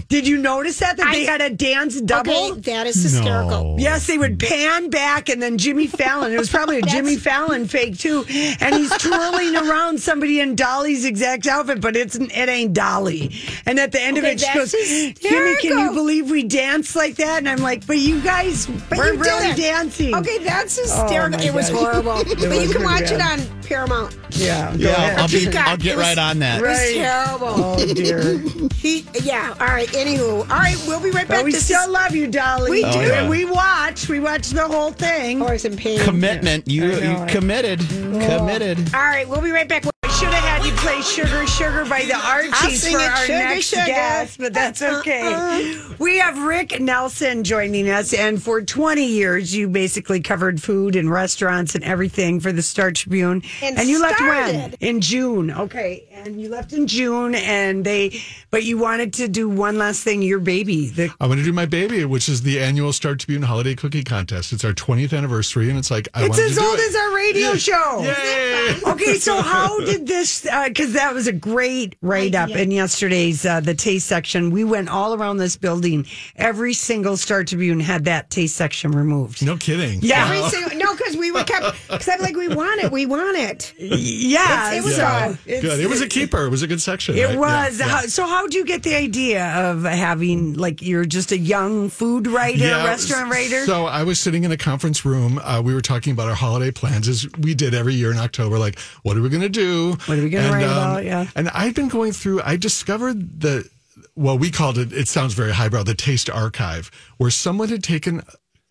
Did 0.09 0.29
you 0.29 0.37
notice 0.37 0.79
that 0.81 0.99
that 0.99 1.13
they 1.13 1.25
had 1.25 1.41
a 1.41 1.49
dance 1.49 1.99
double? 2.01 2.31
Okay, 2.53 2.61
that 2.73 2.87
is 2.87 3.03
hysterical. 3.03 3.77
Yes, 3.79 4.07
they 4.07 4.19
would 4.19 4.39
pan 4.39 4.91
back, 4.91 5.31
and 5.31 5.41
then 5.41 5.57
Jimmy 5.57 5.87
Fallon. 5.87 6.31
It 6.33 6.39
was 6.39 6.51
probably 6.51 6.79
a 6.79 6.83
Jimmy 6.87 7.17
Fallon 7.17 7.67
fake 7.67 7.97
too, 7.99 8.25
and 8.61 8.75
he's 8.75 8.91
twirling 8.99 9.57
around 9.57 9.99
somebody 10.01 10.41
in 10.41 10.57
Dolly's 10.57 11.07
exact 11.07 11.47
outfit, 11.47 11.81
but 11.81 11.97
it's 11.97 12.17
it 12.17 12.31
ain't 12.51 12.75
Dolly. 12.75 13.35
And 13.65 13.81
at 13.81 13.93
the 13.93 14.01
end 14.03 14.19
Okay, 14.19 14.33
of 14.33 14.35
it, 14.35 14.41
she 14.41 14.47
that's 14.47 14.73
goes, 14.73 15.19
"Jimmy, 15.21 15.57
can 15.63 15.79
you 15.79 15.93
believe 15.93 16.31
we 16.31 16.43
danced 16.43 16.95
like 16.95 17.15
that?" 17.17 17.39
And 17.39 17.49
I'm 17.49 17.59
like, 17.63 17.87
"But 17.87 17.97
you 17.97 18.21
guys 18.21 18.67
But 18.91 18.99
were 18.99 19.15
you 19.15 19.21
really 19.21 19.47
did 19.55 19.59
it. 19.59 19.63
dancing." 19.63 20.15
Okay, 20.15 20.39
that's 20.45 20.79
Oh, 20.79 20.83
hysterical. 20.83 21.39
my 21.39 21.45
it 21.47 21.55
was 21.55 21.71
horrible. 21.71 22.19
It 22.21 22.39
but 22.39 22.49
was 22.51 22.63
you 22.69 22.75
can 22.75 22.83
watch 22.85 23.09
bad. 23.09 23.13
it 23.13 23.21
on 23.49 23.62
Paramount. 23.77 24.15
Yeah, 24.33 24.75
Yeah. 24.75 25.17
I'll, 25.19 25.29
be, 25.29 25.49
I'll 25.57 25.77
get 25.79 25.97
was- 25.97 26.05
right 26.05 26.19
on 26.19 26.41
that. 26.41 26.59
It 26.59 26.63
was 26.63 26.79
Right. 26.79 26.95
terrible. 26.95 27.47
Oh 27.49 27.95
dear. 27.95 28.39
He, 28.75 29.07
yeah. 29.23 29.55
All 29.61 29.67
right. 29.67 29.89
Anywho, 29.89 30.41
all 30.41 30.45
right. 30.59 30.77
We'll 30.87 31.01
be 31.01 31.11
right 31.11 31.27
back. 31.27 31.39
But 31.39 31.45
we 31.47 31.53
This 31.53 31.65
still 31.65 31.81
is 31.83 31.89
love 31.89 32.15
you, 32.15 32.27
Dolly. 32.27 32.71
We 32.71 32.85
Oh, 32.85 32.93
do. 32.93 32.99
yeah. 33.01 33.21
And 33.21 33.31
we 33.31 33.47
watch. 33.47 34.09
We 34.11 34.21
watch 34.21 34.49
the 34.51 34.67
whole 34.69 34.91
thing. 34.91 35.39
Horse 35.41 35.65
and 35.65 35.79
pain. 35.79 36.01
Commitment. 36.01 36.69
You, 36.69 36.85
I 36.85 36.87
know 36.89 36.99
you 37.19 37.23
it. 37.25 37.29
committed. 37.31 37.79
Mm. 37.81 38.39
Committed. 38.39 38.95
All 38.95 39.01
right. 39.01 39.27
We'll 39.27 39.41
be 39.41 39.51
right 39.53 39.69
back. 39.69 39.85
I 40.03 40.09
should 40.11 40.29
have 40.29 40.45
had 40.63 40.71
you 40.73 40.77
play 40.79 41.01
Sugar 41.03 41.47
Sugar 41.47 41.85
by 41.85 42.03
the 42.05 42.15
I'll 42.15 42.45
Archies 42.53 42.83
sing 42.83 42.97
for 42.97 43.03
it, 43.03 43.09
our 43.11 43.17
Sugar, 43.17 43.39
next 43.39 43.67
Sugar. 43.67 43.87
guest, 43.87 44.39
but 44.39 44.53
that's 44.55 44.81
Uh-uh. 44.83 44.99
okay. 45.01 45.79
We 45.99 46.19
have 46.19 46.39
Rick 46.43 46.81
Nelson 46.81 47.45
joining 47.45 47.89
us, 47.91 48.13
and 48.13 48.43
for 48.43 48.63
20 48.63 49.05
years, 49.05 49.55
you 49.55 49.69
basically 49.69 50.21
covered 50.21 50.61
food 50.63 50.97
and 50.97 51.11
restaurants 51.11 51.75
and 51.75 51.85
everything 51.85 52.41
for 52.41 52.53
the 52.53 52.63
Star 52.63 52.91
Tribune. 52.93 53.43
And 53.63 53.79
you 53.89 54.01
left 54.01 54.21
when? 54.21 54.75
In 54.81 55.01
June. 55.01 55.51
Okay, 55.51 56.05
and 56.13 56.41
you 56.41 56.49
left 56.49 56.73
in 56.73 56.87
June, 56.87 57.35
and 57.35 57.85
they, 57.85 58.21
but 58.51 58.65
you 58.65 58.79
wanted 58.79 59.13
to 59.15 59.29
do 59.29 59.49
one 59.49 59.79
last 59.79 60.03
thing. 60.03 60.23
Your 60.23 60.39
baby, 60.41 60.89
the 60.89 61.11
I 61.21 61.27
want 61.27 61.39
to 61.41 61.45
do 61.45 61.53
my 61.53 61.67
baby, 61.67 62.05
which 62.05 62.29
is 62.29 62.43
the 62.43 62.61
annual 62.61 62.93
Star 62.93 63.15
Tribune 63.15 63.43
Holiday 63.43 63.75
Cookie 63.75 64.05
Contest. 64.05 64.53
It's 64.53 64.65
our 64.65 64.73
20th 64.73 65.17
anniversary, 65.17 65.69
and 65.69 65.79
it's 65.79 65.91
like 65.91 66.09
I 66.15 66.25
it's 66.27 66.39
as 66.39 66.55
to 66.55 66.61
do 66.61 66.67
old 66.67 66.79
it. 66.79 66.89
as 66.89 66.97
our 66.97 67.15
radio 67.15 67.55
show. 67.55 68.01
Yay! 68.03 68.77
okay, 68.87 69.19
so 69.19 69.41
how 69.43 69.79
did 69.81 70.07
this? 70.07 70.47
Because 70.53 70.93
that 70.93 71.15
was 71.15 71.27
a 71.27 71.33
great 71.33 71.97
write 72.03 72.35
up 72.35 72.51
in 72.51 72.71
yesterday's 72.71 73.47
uh, 73.47 73.61
the 73.61 73.75
taste 73.75 74.07
section. 74.07 74.51
We 74.51 74.65
went 74.65 74.91
all 74.91 75.15
around 75.15 75.39
this 75.39 75.57
building. 75.57 76.07
Every 76.37 76.75
single 76.75 77.17
Star 77.17 77.43
Tribune 77.43 77.81
had 77.81 78.05
that 78.05 78.29
taste 78.29 78.57
section 78.57 78.93
removed. 78.93 79.45
No 79.45 79.57
kidding. 79.57 80.01
Yeah. 80.03 80.27
Every 80.27 80.43
single, 80.51 80.72
no, 80.93 80.97
because 80.97 81.17
we 81.17 81.31
were 81.33 81.45
kept. 81.45 81.77
Because 81.89 82.09
I'm 82.09 82.21
like, 82.21 82.37
we 82.37 82.49
want 82.49 82.83
it. 82.83 82.93
We 82.93 83.07
want 83.07 83.37
it. 83.39 83.73
Yeah, 83.79 84.73
It 84.75 84.85
was 84.85 84.99
all- 84.99 85.31
it's- 85.47 85.63
Good. 85.63 85.81
It 85.81 85.89
was 85.89 86.01
a 86.01 86.09
keeper. 86.09 86.45
It 86.45 86.51
was 86.51 86.63
a 86.63 86.67
good 86.67 86.81
section. 86.81 87.17
It 87.17 87.25
right? 87.27 87.39
was. 87.39 87.79
Yeah, 87.79 87.87
yeah. 87.87 88.01
So, 88.03 88.27
how 88.27 88.47
do 88.47 88.57
you 88.59 88.65
get 88.65 88.83
the 88.83 88.95
idea 88.95 89.47
of 89.71 89.85
having 89.85 90.55
like 90.55 90.83
you're 90.83 91.05
just 91.05 91.33
a 91.33 91.39
young 91.39 91.89
food 91.89 92.27
writer, 92.27 92.65
restaurant 92.65 93.31
writer? 93.31 93.65
So 93.67 93.87
I 93.87 94.03
was 94.05 94.19
sitting 94.19 94.45
in 94.45 94.53
a 94.53 94.57
conference 94.57 95.05
room. 95.05 95.39
Uh, 95.43 95.61
we 95.65 95.75
were 95.75 95.81
talking 95.83 96.13
about 96.13 96.29
our 96.29 96.35
holiday 96.35 96.71
plans, 96.71 97.09
as 97.09 97.27
we 97.39 97.55
did 97.55 97.75
every 97.75 97.95
year 97.95 98.11
in 98.11 98.19
October. 98.19 98.59
Like, 98.59 98.79
what 99.03 99.17
are 99.17 99.23
we 99.23 99.29
going 99.29 99.43
to 99.43 99.49
do? 99.49 99.97
What 100.07 100.19
are 100.19 100.23
we 100.23 100.31
gonna 100.31 100.45
And, 100.47 100.55
write 100.55 100.63
about? 100.65 101.05
Yeah. 101.05 101.27
And 101.35 101.49
I'd 101.51 101.75
been 101.75 101.89
going 101.89 102.13
through. 102.13 102.43
I 102.43 102.57
discovered 102.57 103.41
the. 103.41 103.69
Well, 104.15 104.37
we 104.39 104.51
called 104.51 104.77
it. 104.79 104.93
It 104.93 105.09
sounds 105.09 105.33
very 105.35 105.53
highbrow. 105.53 105.85
The 105.85 105.95
Taste 105.95 106.29
Archive, 106.29 106.91
where 107.17 107.31
someone 107.31 107.69
had 107.71 107.83
taken 107.83 108.23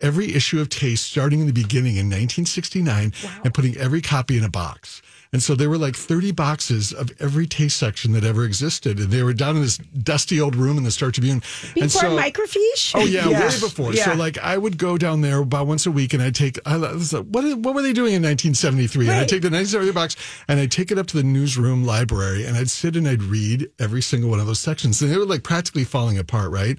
every 0.02 0.34
issue 0.34 0.60
of 0.60 0.68
Taste, 0.68 1.04
starting 1.04 1.40
in 1.40 1.46
the 1.46 1.52
beginning 1.52 1.96
in 1.96 2.06
1969, 2.06 3.12
and 3.44 3.54
putting 3.54 3.76
every 3.76 4.02
copy 4.02 4.36
in 4.36 4.44
a 4.44 4.50
box. 4.50 5.00
And 5.32 5.42
so 5.42 5.54
there 5.54 5.70
were 5.70 5.78
like 5.78 5.96
30 5.96 6.32
boxes 6.32 6.92
of 6.92 7.10
every 7.18 7.46
taste 7.46 7.78
section 7.78 8.12
that 8.12 8.22
ever 8.22 8.44
existed. 8.44 8.98
And 9.00 9.10
they 9.10 9.22
were 9.22 9.32
down 9.32 9.56
in 9.56 9.62
this 9.62 9.78
dusty 9.78 10.38
old 10.40 10.54
room 10.54 10.76
in 10.76 10.84
the 10.84 10.90
Star 10.90 11.10
Tribune. 11.10 11.42
and 11.62 11.74
Before 11.74 11.88
so, 11.88 12.16
microfiche. 12.18 12.92
Oh 12.94 13.04
yeah, 13.06 13.28
Yeah. 13.28 13.40
way 13.40 13.60
before. 13.60 13.94
Yeah. 13.94 14.04
So 14.04 14.14
like 14.14 14.36
I 14.38 14.58
would 14.58 14.76
go 14.76 14.98
down 14.98 15.22
there 15.22 15.38
about 15.38 15.66
once 15.66 15.86
a 15.86 15.90
week, 15.90 16.12
and 16.12 16.22
I'd 16.22 16.34
take 16.34 16.58
I 16.66 16.76
was 16.76 17.12
like, 17.14 17.24
what 17.26 17.44
what 17.58 17.74
were 17.74 17.82
they 17.82 17.94
doing 17.94 18.12
in 18.14 18.22
1973? 18.22 19.08
And 19.08 19.12
I'd 19.20 19.28
take 19.28 19.40
the 19.42 19.48
1973 19.50 19.92
box 19.92 20.16
and 20.48 20.60
I'd 20.60 20.70
take 20.70 20.90
it 20.90 20.98
up 20.98 21.06
to 21.08 21.16
the 21.16 21.22
newsroom 21.22 21.84
library, 21.84 22.44
and 22.44 22.56
I'd 22.56 22.68
sit 22.70 22.94
and 22.96 23.08
I'd 23.08 23.22
read 23.22 23.70
every 23.78 24.02
single 24.02 24.28
one 24.28 24.38
of 24.40 24.46
those 24.46 24.60
sections, 24.60 25.00
and 25.00 25.10
they 25.10 25.16
were 25.16 25.24
like 25.24 25.42
practically 25.44 25.84
falling 25.84 26.18
apart, 26.18 26.50
right? 26.50 26.76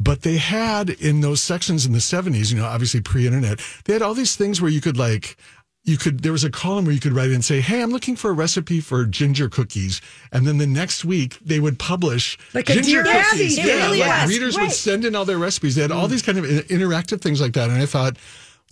But 0.00 0.22
they 0.22 0.38
had 0.38 0.90
in 0.90 1.20
those 1.20 1.40
sections 1.40 1.86
in 1.86 1.92
the 1.92 2.00
70s, 2.00 2.50
you 2.52 2.58
know, 2.58 2.64
obviously 2.66 3.00
pre-internet, 3.00 3.60
they 3.84 3.92
had 3.92 4.02
all 4.02 4.14
these 4.14 4.34
things 4.34 4.60
where 4.60 4.70
you 4.70 4.80
could 4.80 4.96
like 4.96 5.36
you 5.84 5.96
could 5.96 6.20
there 6.22 6.30
was 6.32 6.44
a 6.44 6.50
column 6.50 6.84
where 6.84 6.94
you 6.94 7.00
could 7.00 7.12
write 7.12 7.28
in 7.28 7.34
and 7.36 7.44
say 7.44 7.60
hey 7.60 7.82
i'm 7.82 7.90
looking 7.90 8.14
for 8.14 8.30
a 8.30 8.32
recipe 8.32 8.80
for 8.80 9.04
ginger 9.04 9.48
cookies 9.48 10.00
and 10.30 10.46
then 10.46 10.58
the 10.58 10.66
next 10.66 11.04
week 11.04 11.38
they 11.44 11.58
would 11.58 11.78
publish 11.78 12.38
Like 12.54 12.66
ginger 12.66 13.02
cookies 13.02 13.58
yeah, 13.58 13.86
really 13.86 13.98
like 13.98 14.22
was. 14.22 14.30
readers 14.30 14.56
Right. 14.56 14.64
would 14.64 14.72
send 14.72 15.04
in 15.04 15.16
all 15.16 15.24
their 15.24 15.38
recipes 15.38 15.74
they 15.74 15.82
had 15.82 15.90
Mm. 15.90 15.96
all 15.96 16.06
these 16.08 16.22
kind 16.22 16.38
of 16.38 16.44
interactive 16.44 17.20
things 17.20 17.40
like 17.40 17.54
that 17.54 17.68
and 17.68 17.82
i 17.82 17.86
thought 17.86 18.16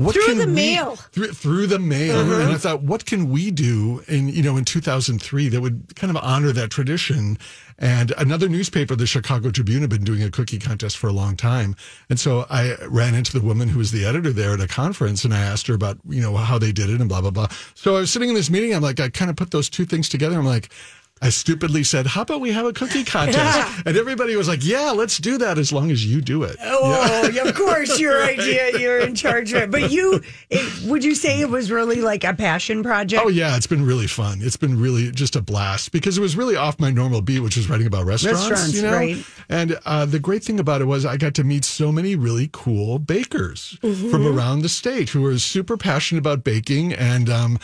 what 0.04 0.14
Through 0.14 0.34
the 0.36 0.46
we- 0.46 0.52
mail. 0.52 0.96
through, 0.96 1.32
through 1.32 1.66
the 1.66 1.78
mail. 1.78 2.16
Uh-huh. 2.18 2.40
and 2.40 2.50
i 2.52 2.56
thought 2.56 2.82
what 2.82 3.04
can 3.04 3.28
we 3.30 3.50
do 3.50 4.02
in 4.08 4.28
you 4.28 4.42
know 4.42 4.56
in 4.56 4.64
2003 4.64 5.48
that 5.50 5.60
would 5.60 5.94
kind 5.96 6.10
of 6.10 6.16
honor 6.22 6.52
that 6.52 6.70
tradition? 6.70 7.36
And 7.82 8.12
another 8.18 8.48
newspaper 8.48 8.94
the 8.96 9.06
chicago 9.06 9.50
tribune 9.50 9.80
had 9.80 9.90
been 9.90 10.04
doing 10.04 10.22
a 10.22 10.30
cookie 10.30 10.58
contest 10.58 10.96
for 10.98 11.08
a 11.08 11.12
long 11.12 11.36
time. 11.36 11.74
And 12.10 12.18
so 12.20 12.46
i 12.50 12.76
ran 12.88 13.14
into 13.14 13.32
the 13.38 13.44
woman 13.44 13.68
who 13.68 13.78
was 13.78 13.90
the 13.90 14.04
editor 14.04 14.32
there 14.32 14.52
at 14.54 14.60
a 14.60 14.68
conference 14.68 15.24
and 15.24 15.32
i 15.34 15.40
asked 15.40 15.66
her 15.68 15.74
about 15.74 15.98
you 16.08 16.20
know 16.22 16.34
how 16.36 16.58
they 16.58 16.72
did 16.72 16.88
it 16.90 17.00
and 17.00 17.08
blah 17.08 17.20
blah 17.20 17.30
blah. 17.30 17.48
So 17.74 17.96
i 17.96 18.00
was 18.00 18.10
sitting 18.10 18.28
in 18.28 18.34
this 18.34 18.50
meeting. 18.50 18.74
I'm 18.74 18.82
like 18.82 19.00
i 19.00 19.08
kind 19.08 19.30
of 19.30 19.36
put 19.36 19.50
those 19.50 19.68
two 19.70 19.84
things 19.84 20.08
together. 20.08 20.38
I'm 20.38 20.46
like 20.46 20.70
I 21.22 21.28
stupidly 21.28 21.84
said, 21.84 22.06
"How 22.06 22.22
about 22.22 22.40
we 22.40 22.52
have 22.52 22.64
a 22.64 22.72
cookie 22.72 23.04
contest?" 23.04 23.82
and 23.86 23.96
everybody 23.96 24.36
was 24.36 24.48
like, 24.48 24.64
"Yeah, 24.64 24.92
let's 24.92 25.18
do 25.18 25.36
that 25.38 25.58
as 25.58 25.70
long 25.72 25.90
as 25.90 26.04
you 26.04 26.20
do 26.22 26.44
it." 26.44 26.56
Oh, 26.62 27.28
of 27.46 27.54
course, 27.54 27.98
your 28.00 28.22
idea. 28.22 28.78
You're 28.78 29.00
in 29.00 29.14
charge 29.14 29.52
of 29.52 29.62
it. 29.64 29.70
But 29.70 29.90
you, 29.90 30.22
it, 30.48 30.88
would 30.88 31.04
you 31.04 31.14
say 31.14 31.40
it 31.40 31.50
was 31.50 31.70
really 31.70 32.00
like 32.00 32.24
a 32.24 32.32
passion 32.32 32.82
project? 32.82 33.22
Oh 33.22 33.28
yeah, 33.28 33.56
it's 33.56 33.66
been 33.66 33.84
really 33.84 34.06
fun. 34.06 34.38
It's 34.40 34.56
been 34.56 34.80
really 34.80 35.10
just 35.10 35.36
a 35.36 35.42
blast 35.42 35.92
because 35.92 36.16
it 36.16 36.22
was 36.22 36.36
really 36.36 36.56
off 36.56 36.80
my 36.80 36.90
normal 36.90 37.20
beat, 37.20 37.40
which 37.40 37.56
was 37.56 37.68
writing 37.68 37.86
about 37.86 38.06
restaurants. 38.06 38.48
Restaurants, 38.48 38.74
you 38.76 38.82
know? 38.82 38.92
right. 38.94 39.24
And 39.50 39.78
uh, 39.84 40.06
the 40.06 40.18
great 40.20 40.42
thing 40.42 40.58
about 40.58 40.80
it 40.80 40.86
was 40.86 41.04
I 41.04 41.18
got 41.18 41.34
to 41.34 41.44
meet 41.44 41.66
so 41.66 41.92
many 41.92 42.16
really 42.16 42.48
cool 42.50 42.98
bakers 42.98 43.76
Mm-hmm. 43.82 44.10
from 44.10 44.26
around 44.26 44.60
the 44.62 44.68
state 44.68 45.10
who 45.10 45.22
were 45.22 45.38
super 45.38 45.76
passionate 45.76 46.20
about 46.20 46.44
baking, 46.44 46.92
and 46.92 47.28
um, 47.28 47.58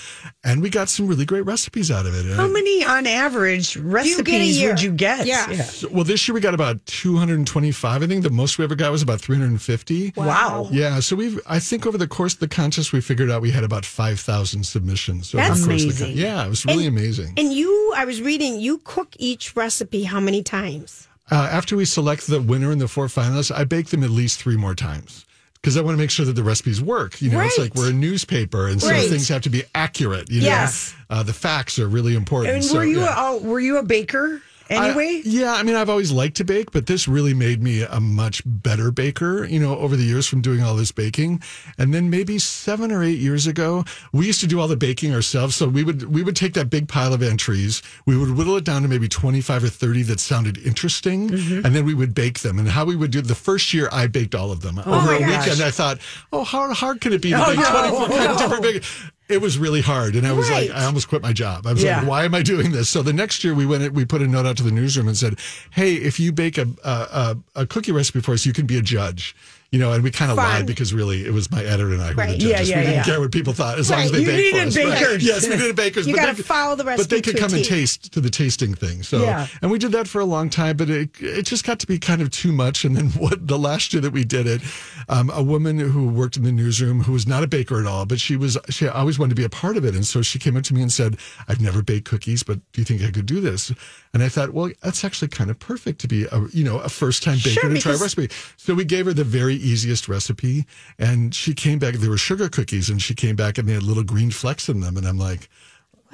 and 0.44 0.60
we 0.62 0.68
got 0.70 0.88
some 0.88 1.06
really 1.06 1.24
great 1.24 1.44
recipes 1.44 1.90
out 1.90 2.06
of 2.06 2.14
it. 2.14 2.34
How 2.36 2.48
many 2.48 2.84
on 2.84 3.06
average 3.06 3.45
recipes 3.76 4.58
year? 4.58 4.70
would 4.70 4.82
you 4.82 4.92
get? 4.92 5.26
Yeah. 5.26 5.62
So- 5.62 5.88
well, 5.90 6.04
this 6.04 6.26
year 6.26 6.34
we 6.34 6.40
got 6.40 6.54
about 6.54 6.84
225. 6.86 8.02
I 8.02 8.06
think 8.06 8.22
the 8.22 8.30
most 8.30 8.58
we 8.58 8.64
ever 8.64 8.74
got 8.74 8.92
was 8.92 9.02
about 9.02 9.20
350. 9.20 10.12
Wow. 10.16 10.68
Yeah, 10.72 11.00
so 11.00 11.16
we've. 11.16 11.40
I 11.46 11.58
think 11.58 11.86
over 11.86 11.98
the 11.98 12.08
course 12.08 12.34
of 12.34 12.40
the 12.40 12.48
contest, 12.48 12.92
we 12.92 13.00
figured 13.00 13.30
out 13.30 13.42
we 13.42 13.50
had 13.50 13.64
about 13.64 13.84
5,000 13.84 14.64
submissions. 14.64 15.34
Over 15.34 15.44
That's 15.46 15.60
the 15.62 15.68
course 15.68 15.84
of 15.84 15.98
the 15.98 16.04
amazing. 16.04 16.06
con- 16.06 16.16
yeah, 16.38 16.46
it 16.46 16.48
was 16.48 16.64
really 16.66 16.86
amazing. 16.86 17.34
And 17.36 17.52
you, 17.52 17.92
I 17.96 18.04
was 18.04 18.22
reading, 18.22 18.60
you 18.60 18.78
cook 18.84 19.08
each 19.18 19.54
recipe 19.56 20.04
how 20.04 20.20
many 20.20 20.42
times? 20.42 21.08
Uh, 21.30 21.48
after 21.50 21.76
we 21.76 21.84
select 21.84 22.28
the 22.28 22.40
winner 22.40 22.70
and 22.70 22.80
the 22.80 22.86
four 22.88 23.06
finalists, 23.08 23.52
I 23.54 23.64
bake 23.64 23.88
them 23.88 24.04
at 24.04 24.10
least 24.10 24.40
three 24.40 24.56
more 24.56 24.74
times 24.76 25.25
because 25.66 25.76
I 25.76 25.80
want 25.80 25.96
to 25.96 25.98
make 25.98 26.10
sure 26.12 26.24
that 26.24 26.34
the 26.34 26.44
recipes 26.44 26.80
work. 26.80 27.20
You 27.20 27.28
know, 27.28 27.40
it's 27.40 27.58
like 27.58 27.74
we're 27.74 27.90
a 27.90 27.92
newspaper, 27.92 28.68
and 28.68 28.80
so 28.80 28.88
Right. 28.88 29.10
things 29.10 29.26
have 29.30 29.42
to 29.42 29.50
be 29.50 29.64
accurate. 29.74 30.30
You 30.30 30.42
know, 30.42 30.46
Yes. 30.46 30.94
uh, 31.10 31.24
the 31.24 31.32
facts 31.32 31.80
are 31.80 31.88
really 31.88 32.14
important. 32.14 32.54
And 32.54 32.64
So, 32.64 32.76
were 32.76 32.84
you 32.84 33.00
yeah. 33.00 33.30
a, 33.32 33.36
were 33.38 33.58
you 33.58 33.78
a 33.78 33.82
baker 33.82 34.40
I- 34.68 34.88
anyway? 34.88 35.22
yeah, 35.24 35.52
I 35.54 35.62
mean, 35.62 35.76
I've 35.76 35.88
always 35.90 36.10
liked 36.10 36.36
to 36.38 36.44
bake, 36.44 36.72
but 36.72 36.86
this 36.86 37.06
really 37.06 37.34
made 37.34 37.62
me 37.62 37.82
a 37.82 38.00
much 38.00 38.42
better 38.44 38.90
baker, 38.90 39.44
you 39.44 39.60
know, 39.60 39.76
over 39.78 39.94
the 39.96 40.02
years 40.04 40.26
from 40.26 40.40
doing 40.40 40.62
all 40.62 40.74
this 40.74 40.90
baking. 40.92 41.40
And 41.78 41.94
then 41.94 42.10
maybe 42.10 42.38
seven 42.38 42.90
or 42.90 43.02
eight 43.04 43.18
years 43.18 43.46
ago, 43.46 43.84
we 44.12 44.26
used 44.26 44.40
to 44.40 44.46
do 44.46 44.58
all 44.60 44.66
the 44.68 44.76
baking 44.76 45.14
ourselves. 45.14 45.54
So 45.56 45.68
we 45.68 45.84
would 45.84 46.12
we 46.12 46.22
would 46.22 46.36
take 46.36 46.54
that 46.54 46.68
big 46.70 46.88
pile 46.88 47.14
of 47.14 47.22
entries, 47.22 47.82
we 48.06 48.16
would 48.16 48.36
whittle 48.36 48.56
it 48.56 48.64
down 48.64 48.82
to 48.82 48.88
maybe 48.88 49.08
25 49.08 49.64
or 49.64 49.68
30 49.68 50.02
that 50.04 50.20
sounded 50.20 50.58
interesting, 50.58 51.28
Mm-hmm. 51.30 51.64
and 51.66 51.74
then 51.74 51.84
we 51.84 51.94
would 51.94 52.14
bake 52.14 52.40
them. 52.40 52.58
And 52.58 52.68
how 52.68 52.84
we 52.84 52.96
would 52.96 53.10
do 53.10 53.20
the 53.22 53.34
first 53.34 53.72
year, 53.72 53.88
I 53.92 54.06
baked 54.08 54.34
all 54.34 54.50
of 54.52 54.62
them. 54.62 54.78
Over 54.78 54.90
Oh 54.90 55.00
my 55.02 55.16
a 55.16 55.20
gosh. 55.20 55.44
weekend, 55.46 55.62
I 55.62 55.70
thought, 55.70 55.98
oh, 56.32 56.44
how 56.44 56.72
hard 56.74 57.00
can 57.00 57.12
it 57.12 57.22
be 57.22 57.30
to 57.30 57.36
Oh, 57.42 57.46
bake 57.54 57.58
no. 57.60 58.06
24 58.06 58.36
different 58.36 58.62
big 58.62 58.84
it 59.28 59.40
was 59.40 59.58
really 59.58 59.80
hard 59.80 60.14
and 60.14 60.26
i 60.26 60.32
was 60.32 60.48
Right. 60.48 60.68
like 60.70 60.78
i 60.78 60.84
almost 60.84 61.08
quit 61.08 61.20
my 61.22 61.32
job 61.32 61.66
i 61.66 61.72
was 61.72 61.82
Yeah. 61.82 61.98
like 62.00 62.08
why 62.08 62.24
am 62.24 62.34
i 62.34 62.42
doing 62.42 62.72
this 62.72 62.88
so 62.88 63.02
the 63.02 63.12
next 63.12 63.42
year 63.44 63.54
we 63.54 63.66
went 63.66 63.92
we 63.92 64.04
put 64.04 64.22
a 64.22 64.26
note 64.26 64.46
out 64.46 64.56
to 64.58 64.62
the 64.62 64.70
newsroom 64.70 65.08
and 65.08 65.16
said 65.16 65.38
hey 65.70 65.94
if 65.94 66.20
you 66.20 66.32
bake 66.32 66.58
a 66.58 66.66
a, 66.84 66.90
a, 66.90 67.36
a 67.62 67.66
cookie 67.66 67.92
recipe 67.92 68.20
for 68.20 68.32
us 68.32 68.46
you 68.46 68.52
can 68.52 68.66
be 68.66 68.76
a 68.78 68.82
judge 68.82 69.34
you 69.72 69.78
know 69.78 69.92
and 69.92 70.02
we 70.04 70.10
kind 70.10 70.30
of 70.30 70.36
lied 70.36 70.64
because 70.66 70.94
really 70.94 71.24
it 71.26 71.32
was 71.32 71.50
my 71.50 71.62
editor 71.62 71.92
and 71.92 72.00
i 72.02 72.08
who 72.12 72.16
were 72.16 72.26
the 72.26 72.30
Right. 72.32 72.38
judges 72.40 72.68
Yeah, 72.68 72.74
yeah, 72.76 72.80
we 72.80 72.86
didn't 72.86 72.94
yeah. 72.96 73.02
care 73.04 73.20
what 73.20 73.32
people 73.32 73.52
thought 73.52 73.78
as 73.78 73.90
long 73.90 74.00
as 74.00 74.12
Right. 74.12 74.12
they 74.12 74.20
You 74.20 74.26
baked 74.26 74.50
for 74.52 74.64
needed 74.64 74.68
us 74.68 74.76
Right. 74.76 75.00
bakers. 75.00 75.24
yes 75.24 75.48
we 75.48 75.56
needed 75.56 75.76
bakers 75.76 76.06
You 76.06 76.14
but 76.14 76.22
gotta 76.26 76.42
follow 76.44 76.76
the 76.76 76.84
recipe. 76.84 77.02
but 77.02 77.10
they 77.10 77.20
could 77.22 77.36
to 77.36 77.38
a 77.38 77.40
come 77.48 77.54
and 77.54 77.64
T. 77.64 77.70
taste 77.70 78.12
to 78.12 78.20
the 78.20 78.30
tasting 78.30 78.74
thing 78.74 79.02
so 79.02 79.22
Yeah. 79.22 79.46
and 79.62 79.70
we 79.70 79.78
did 79.78 79.92
that 79.92 80.06
for 80.08 80.20
a 80.20 80.24
long 80.24 80.50
time 80.50 80.76
but 80.76 80.88
it 80.88 81.10
it 81.20 81.42
just 81.42 81.64
got 81.64 81.78
to 81.80 81.86
be 81.86 81.98
kind 81.98 82.22
of 82.22 82.30
too 82.30 82.52
much 82.52 82.84
and 82.84 82.96
then 82.96 83.06
what 83.22 83.46
the 83.48 83.58
last 83.58 83.92
year 83.92 84.00
that 84.02 84.12
we 84.12 84.24
did 84.24 84.46
it 84.46 84.62
um, 85.08 85.30
a 85.34 85.42
woman 85.42 85.78
who 85.78 86.06
worked 86.08 86.36
in 86.36 86.42
the 86.44 86.52
newsroom 86.52 87.02
who 87.02 87.12
was 87.12 87.26
not 87.26 87.42
a 87.42 87.46
baker 87.46 87.80
at 87.80 87.86
all 87.86 88.06
but 88.06 88.20
she 88.20 88.36
was 88.36 88.56
she 88.70 88.86
always 88.88 89.18
wanted 89.18 89.30
to 89.30 89.34
be 89.36 89.44
a 89.44 89.48
part 89.48 89.76
of 89.76 89.84
it 89.84 89.94
and 89.94 90.06
so 90.06 90.22
she 90.22 90.38
came 90.38 90.56
up 90.56 90.62
to 90.62 90.74
me 90.74 90.80
and 90.82 90.92
said 90.92 91.16
i've 91.48 91.60
never 91.60 91.82
baked 91.82 92.08
cookies 92.08 92.42
but 92.42 92.58
do 92.72 92.80
you 92.80 92.84
think 92.84 93.02
i 93.02 93.10
could 93.10 93.26
do 93.26 93.40
this 93.40 93.72
and 94.14 94.22
i 94.22 94.28
thought 94.28 94.50
well 94.50 94.70
that's 94.82 95.04
actually 95.04 95.28
kind 95.28 95.50
of 95.50 95.58
perfect 95.58 96.00
to 96.00 96.08
be 96.08 96.24
a 96.24 96.40
you 96.52 96.62
know 96.64 96.78
a 96.78 96.88
first 96.88 97.22
time 97.22 97.38
baker 97.38 97.60
Sure, 97.60 97.68
to 97.70 97.80
try 97.80 97.92
a 97.92 97.94
because- 97.94 98.00
recipe 98.02 98.28
so 98.56 98.74
we 98.74 98.84
gave 98.84 99.06
her 99.06 99.12
the 99.12 99.24
very 99.24 99.55
easiest 99.56 100.08
recipe. 100.08 100.66
And 100.98 101.34
she 101.34 101.54
came 101.54 101.78
back 101.78 101.94
there 101.94 102.10
were 102.10 102.18
sugar 102.18 102.48
cookies 102.48 102.90
and 102.90 103.00
she 103.00 103.14
came 103.14 103.36
back 103.36 103.58
and 103.58 103.68
they 103.68 103.74
had 103.74 103.82
little 103.82 104.04
green 104.04 104.30
flecks 104.30 104.68
in 104.68 104.80
them. 104.80 104.96
And 104.96 105.06
i'm 105.06 105.18
like 105.18 105.48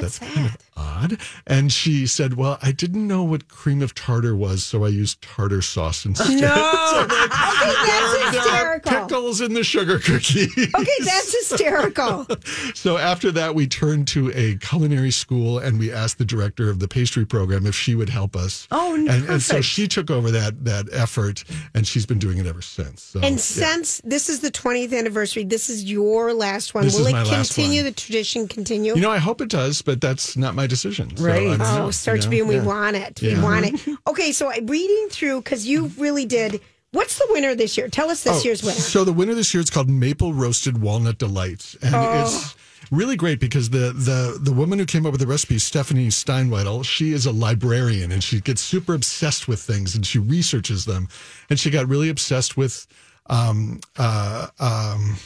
That's 0.03 0.19
kind 0.19 0.47
of 0.47 0.57
odd. 0.77 1.19
And 1.47 1.73
she 1.73 2.07
said, 2.07 2.35
Well, 2.35 2.59
I 2.63 2.73
didn't 2.73 3.07
know 3.07 3.23
what 3.23 3.49
cream 3.49 3.83
of 3.83 3.95
tartar 3.95 4.35
was, 4.37 4.65
so 4.65 4.85
I 4.85 4.89
used 4.89 5.23
tartar 5.23 5.63
sauce 5.63 6.05
instead. 6.07 6.41
No. 6.41 6.79
So, 6.93 6.99
like, 7.07 7.31
Okay, 7.33 7.87
that's 7.87 8.37
hysterical. 8.37 8.93
pickles 9.07 9.41
in 9.41 9.55
the 9.55 9.65
sugar 9.65 9.99
cookie. 9.99 10.47
Okay, 10.75 10.91
that's 11.05 11.49
hysterical. 11.49 12.27
so 12.75 12.99
after 12.99 13.31
that, 13.33 13.55
we 13.55 13.67
turned 13.67 14.09
to 14.09 14.31
a 14.35 14.57
culinary 14.57 15.11
school 15.11 15.59
and 15.59 15.79
we 15.79 15.91
asked 15.93 16.19
the 16.19 16.25
director 16.25 16.69
of 16.69 16.81
the 16.81 16.89
pastry 16.89 17.25
program 17.25 17.65
if 17.67 17.75
she 17.75 17.95
would 17.95 18.09
help 18.09 18.35
us. 18.37 18.67
Oh, 18.71 18.95
and, 18.95 19.09
and 19.09 19.41
so 19.43 19.61
she 19.61 19.87
took 19.89 20.11
over 20.11 20.31
that 20.33 20.65
that 20.65 20.89
effort, 20.93 21.45
and 21.75 21.87
she's 21.87 22.05
been 22.05 22.19
doing 22.19 22.39
it 22.39 22.47
ever 22.47 22.61
since. 22.63 23.03
So, 23.03 23.21
And 23.21 23.37
yeah. 23.37 23.41
since 23.41 24.01
this 24.05 24.29
is 24.29 24.41
the 24.41 24.51
20th 24.51 24.97
anniversary, 24.97 25.45
this 25.45 25.71
is 25.71 25.85
your 25.85 26.35
last 26.35 26.75
one. 26.75 26.85
This 26.85 26.95
Will 26.95 27.03
is 27.03 27.09
it 27.09 27.13
my 27.13 27.23
last 27.23 27.55
continue? 27.55 27.83
The 27.85 27.93
tradition 27.93 28.49
continue? 28.49 28.95
you 28.95 29.01
know, 29.01 29.11
I 29.11 29.19
hope 29.19 29.41
it 29.41 29.49
does, 29.49 29.81
but 29.83 29.92
that's 30.01 30.37
not 30.37 30.55
my 30.55 30.67
decision. 30.67 31.11
Right. 31.19 31.49
I 31.49 31.57
don't 31.57 31.61
Oh, 31.61 31.79
know, 31.87 31.91
start 31.91 32.17
you 32.19 32.23
to 32.23 32.27
know? 32.29 32.31
be, 32.31 32.41
and 32.41 32.49
we 32.49 32.55
Yeah. 32.57 32.63
want 32.65 32.97
it. 32.97 33.21
We 33.23 33.31
Yeah. 33.31 33.43
want 33.43 33.67
it. 33.67 33.81
Okay, 34.07 34.33
so 34.33 34.49
I- 34.49 34.61
reading 34.65 35.09
through 35.11 35.43
because 35.43 35.67
you 35.67 35.91
really 35.99 36.25
did. 36.27 36.61
What's 36.93 37.17
the 37.19 37.27
winner 37.31 37.55
this 37.55 37.77
year? 37.79 37.89
Tell 37.89 38.11
us 38.11 38.23
this 38.23 38.41
Oh, 38.41 38.43
year's 38.45 38.63
winner. 38.63 38.79
So 38.79 39.05
the 39.05 39.13
winner 39.15 39.35
this 39.35 39.55
year 39.55 39.63
is 39.63 39.71
called 39.71 39.89
Maple 39.89 40.35
Roasted 40.35 40.79
Walnut 40.83 41.17
Delights, 41.19 41.75
and 41.81 41.95
Oh. 41.95 42.25
it's 42.27 42.55
really 42.91 43.17
great 43.17 43.41
because 43.41 43.71
the 43.71 43.93
the 43.95 44.39
the 44.39 44.53
woman 44.53 44.79
who 44.79 44.85
came 44.85 45.07
up 45.07 45.13
with 45.13 45.21
the 45.21 45.27
recipe, 45.27 45.59
Stephanie 45.59 46.09
Steinweitel, 46.09 46.85
she 46.85 47.13
is 47.13 47.25
a 47.25 47.33
librarian 47.33 48.13
and 48.13 48.23
she 48.23 48.41
gets 48.41 48.61
super 48.61 48.93
obsessed 48.93 49.49
with 49.49 49.61
things 49.61 49.95
and 49.95 50.07
she 50.07 50.19
researches 50.19 50.85
them, 50.85 51.09
and 51.49 51.59
she 51.59 51.71
got 51.71 51.89
really 51.89 52.11
obsessed 52.11 52.57
with 52.59 52.87
um 53.31 53.81
uh 53.97 54.49
um. 54.61 55.17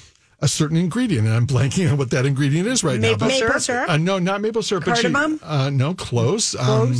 A 0.40 0.48
certain 0.48 0.76
ingredient, 0.76 1.26
and 1.26 1.34
I'm 1.34 1.46
blanking 1.46 1.90
on 1.90 1.96
what 1.96 2.10
that 2.10 2.26
ingredient 2.26 2.68
is 2.68 2.84
right 2.84 3.00
Maple 3.00 3.26
now. 3.28 3.34
but- 3.38 3.46
Maple 3.46 3.60
syrup? 3.60 3.88
Uh, 3.88 3.96
no, 3.96 4.18
not 4.18 4.42
maple 4.42 4.62
syrup. 4.62 4.84
Cardamom? 4.84 5.38
But 5.38 5.46
she, 5.46 5.50
uh, 5.50 5.70
no, 5.70 5.94
close. 5.94 6.54
Um, 6.54 6.94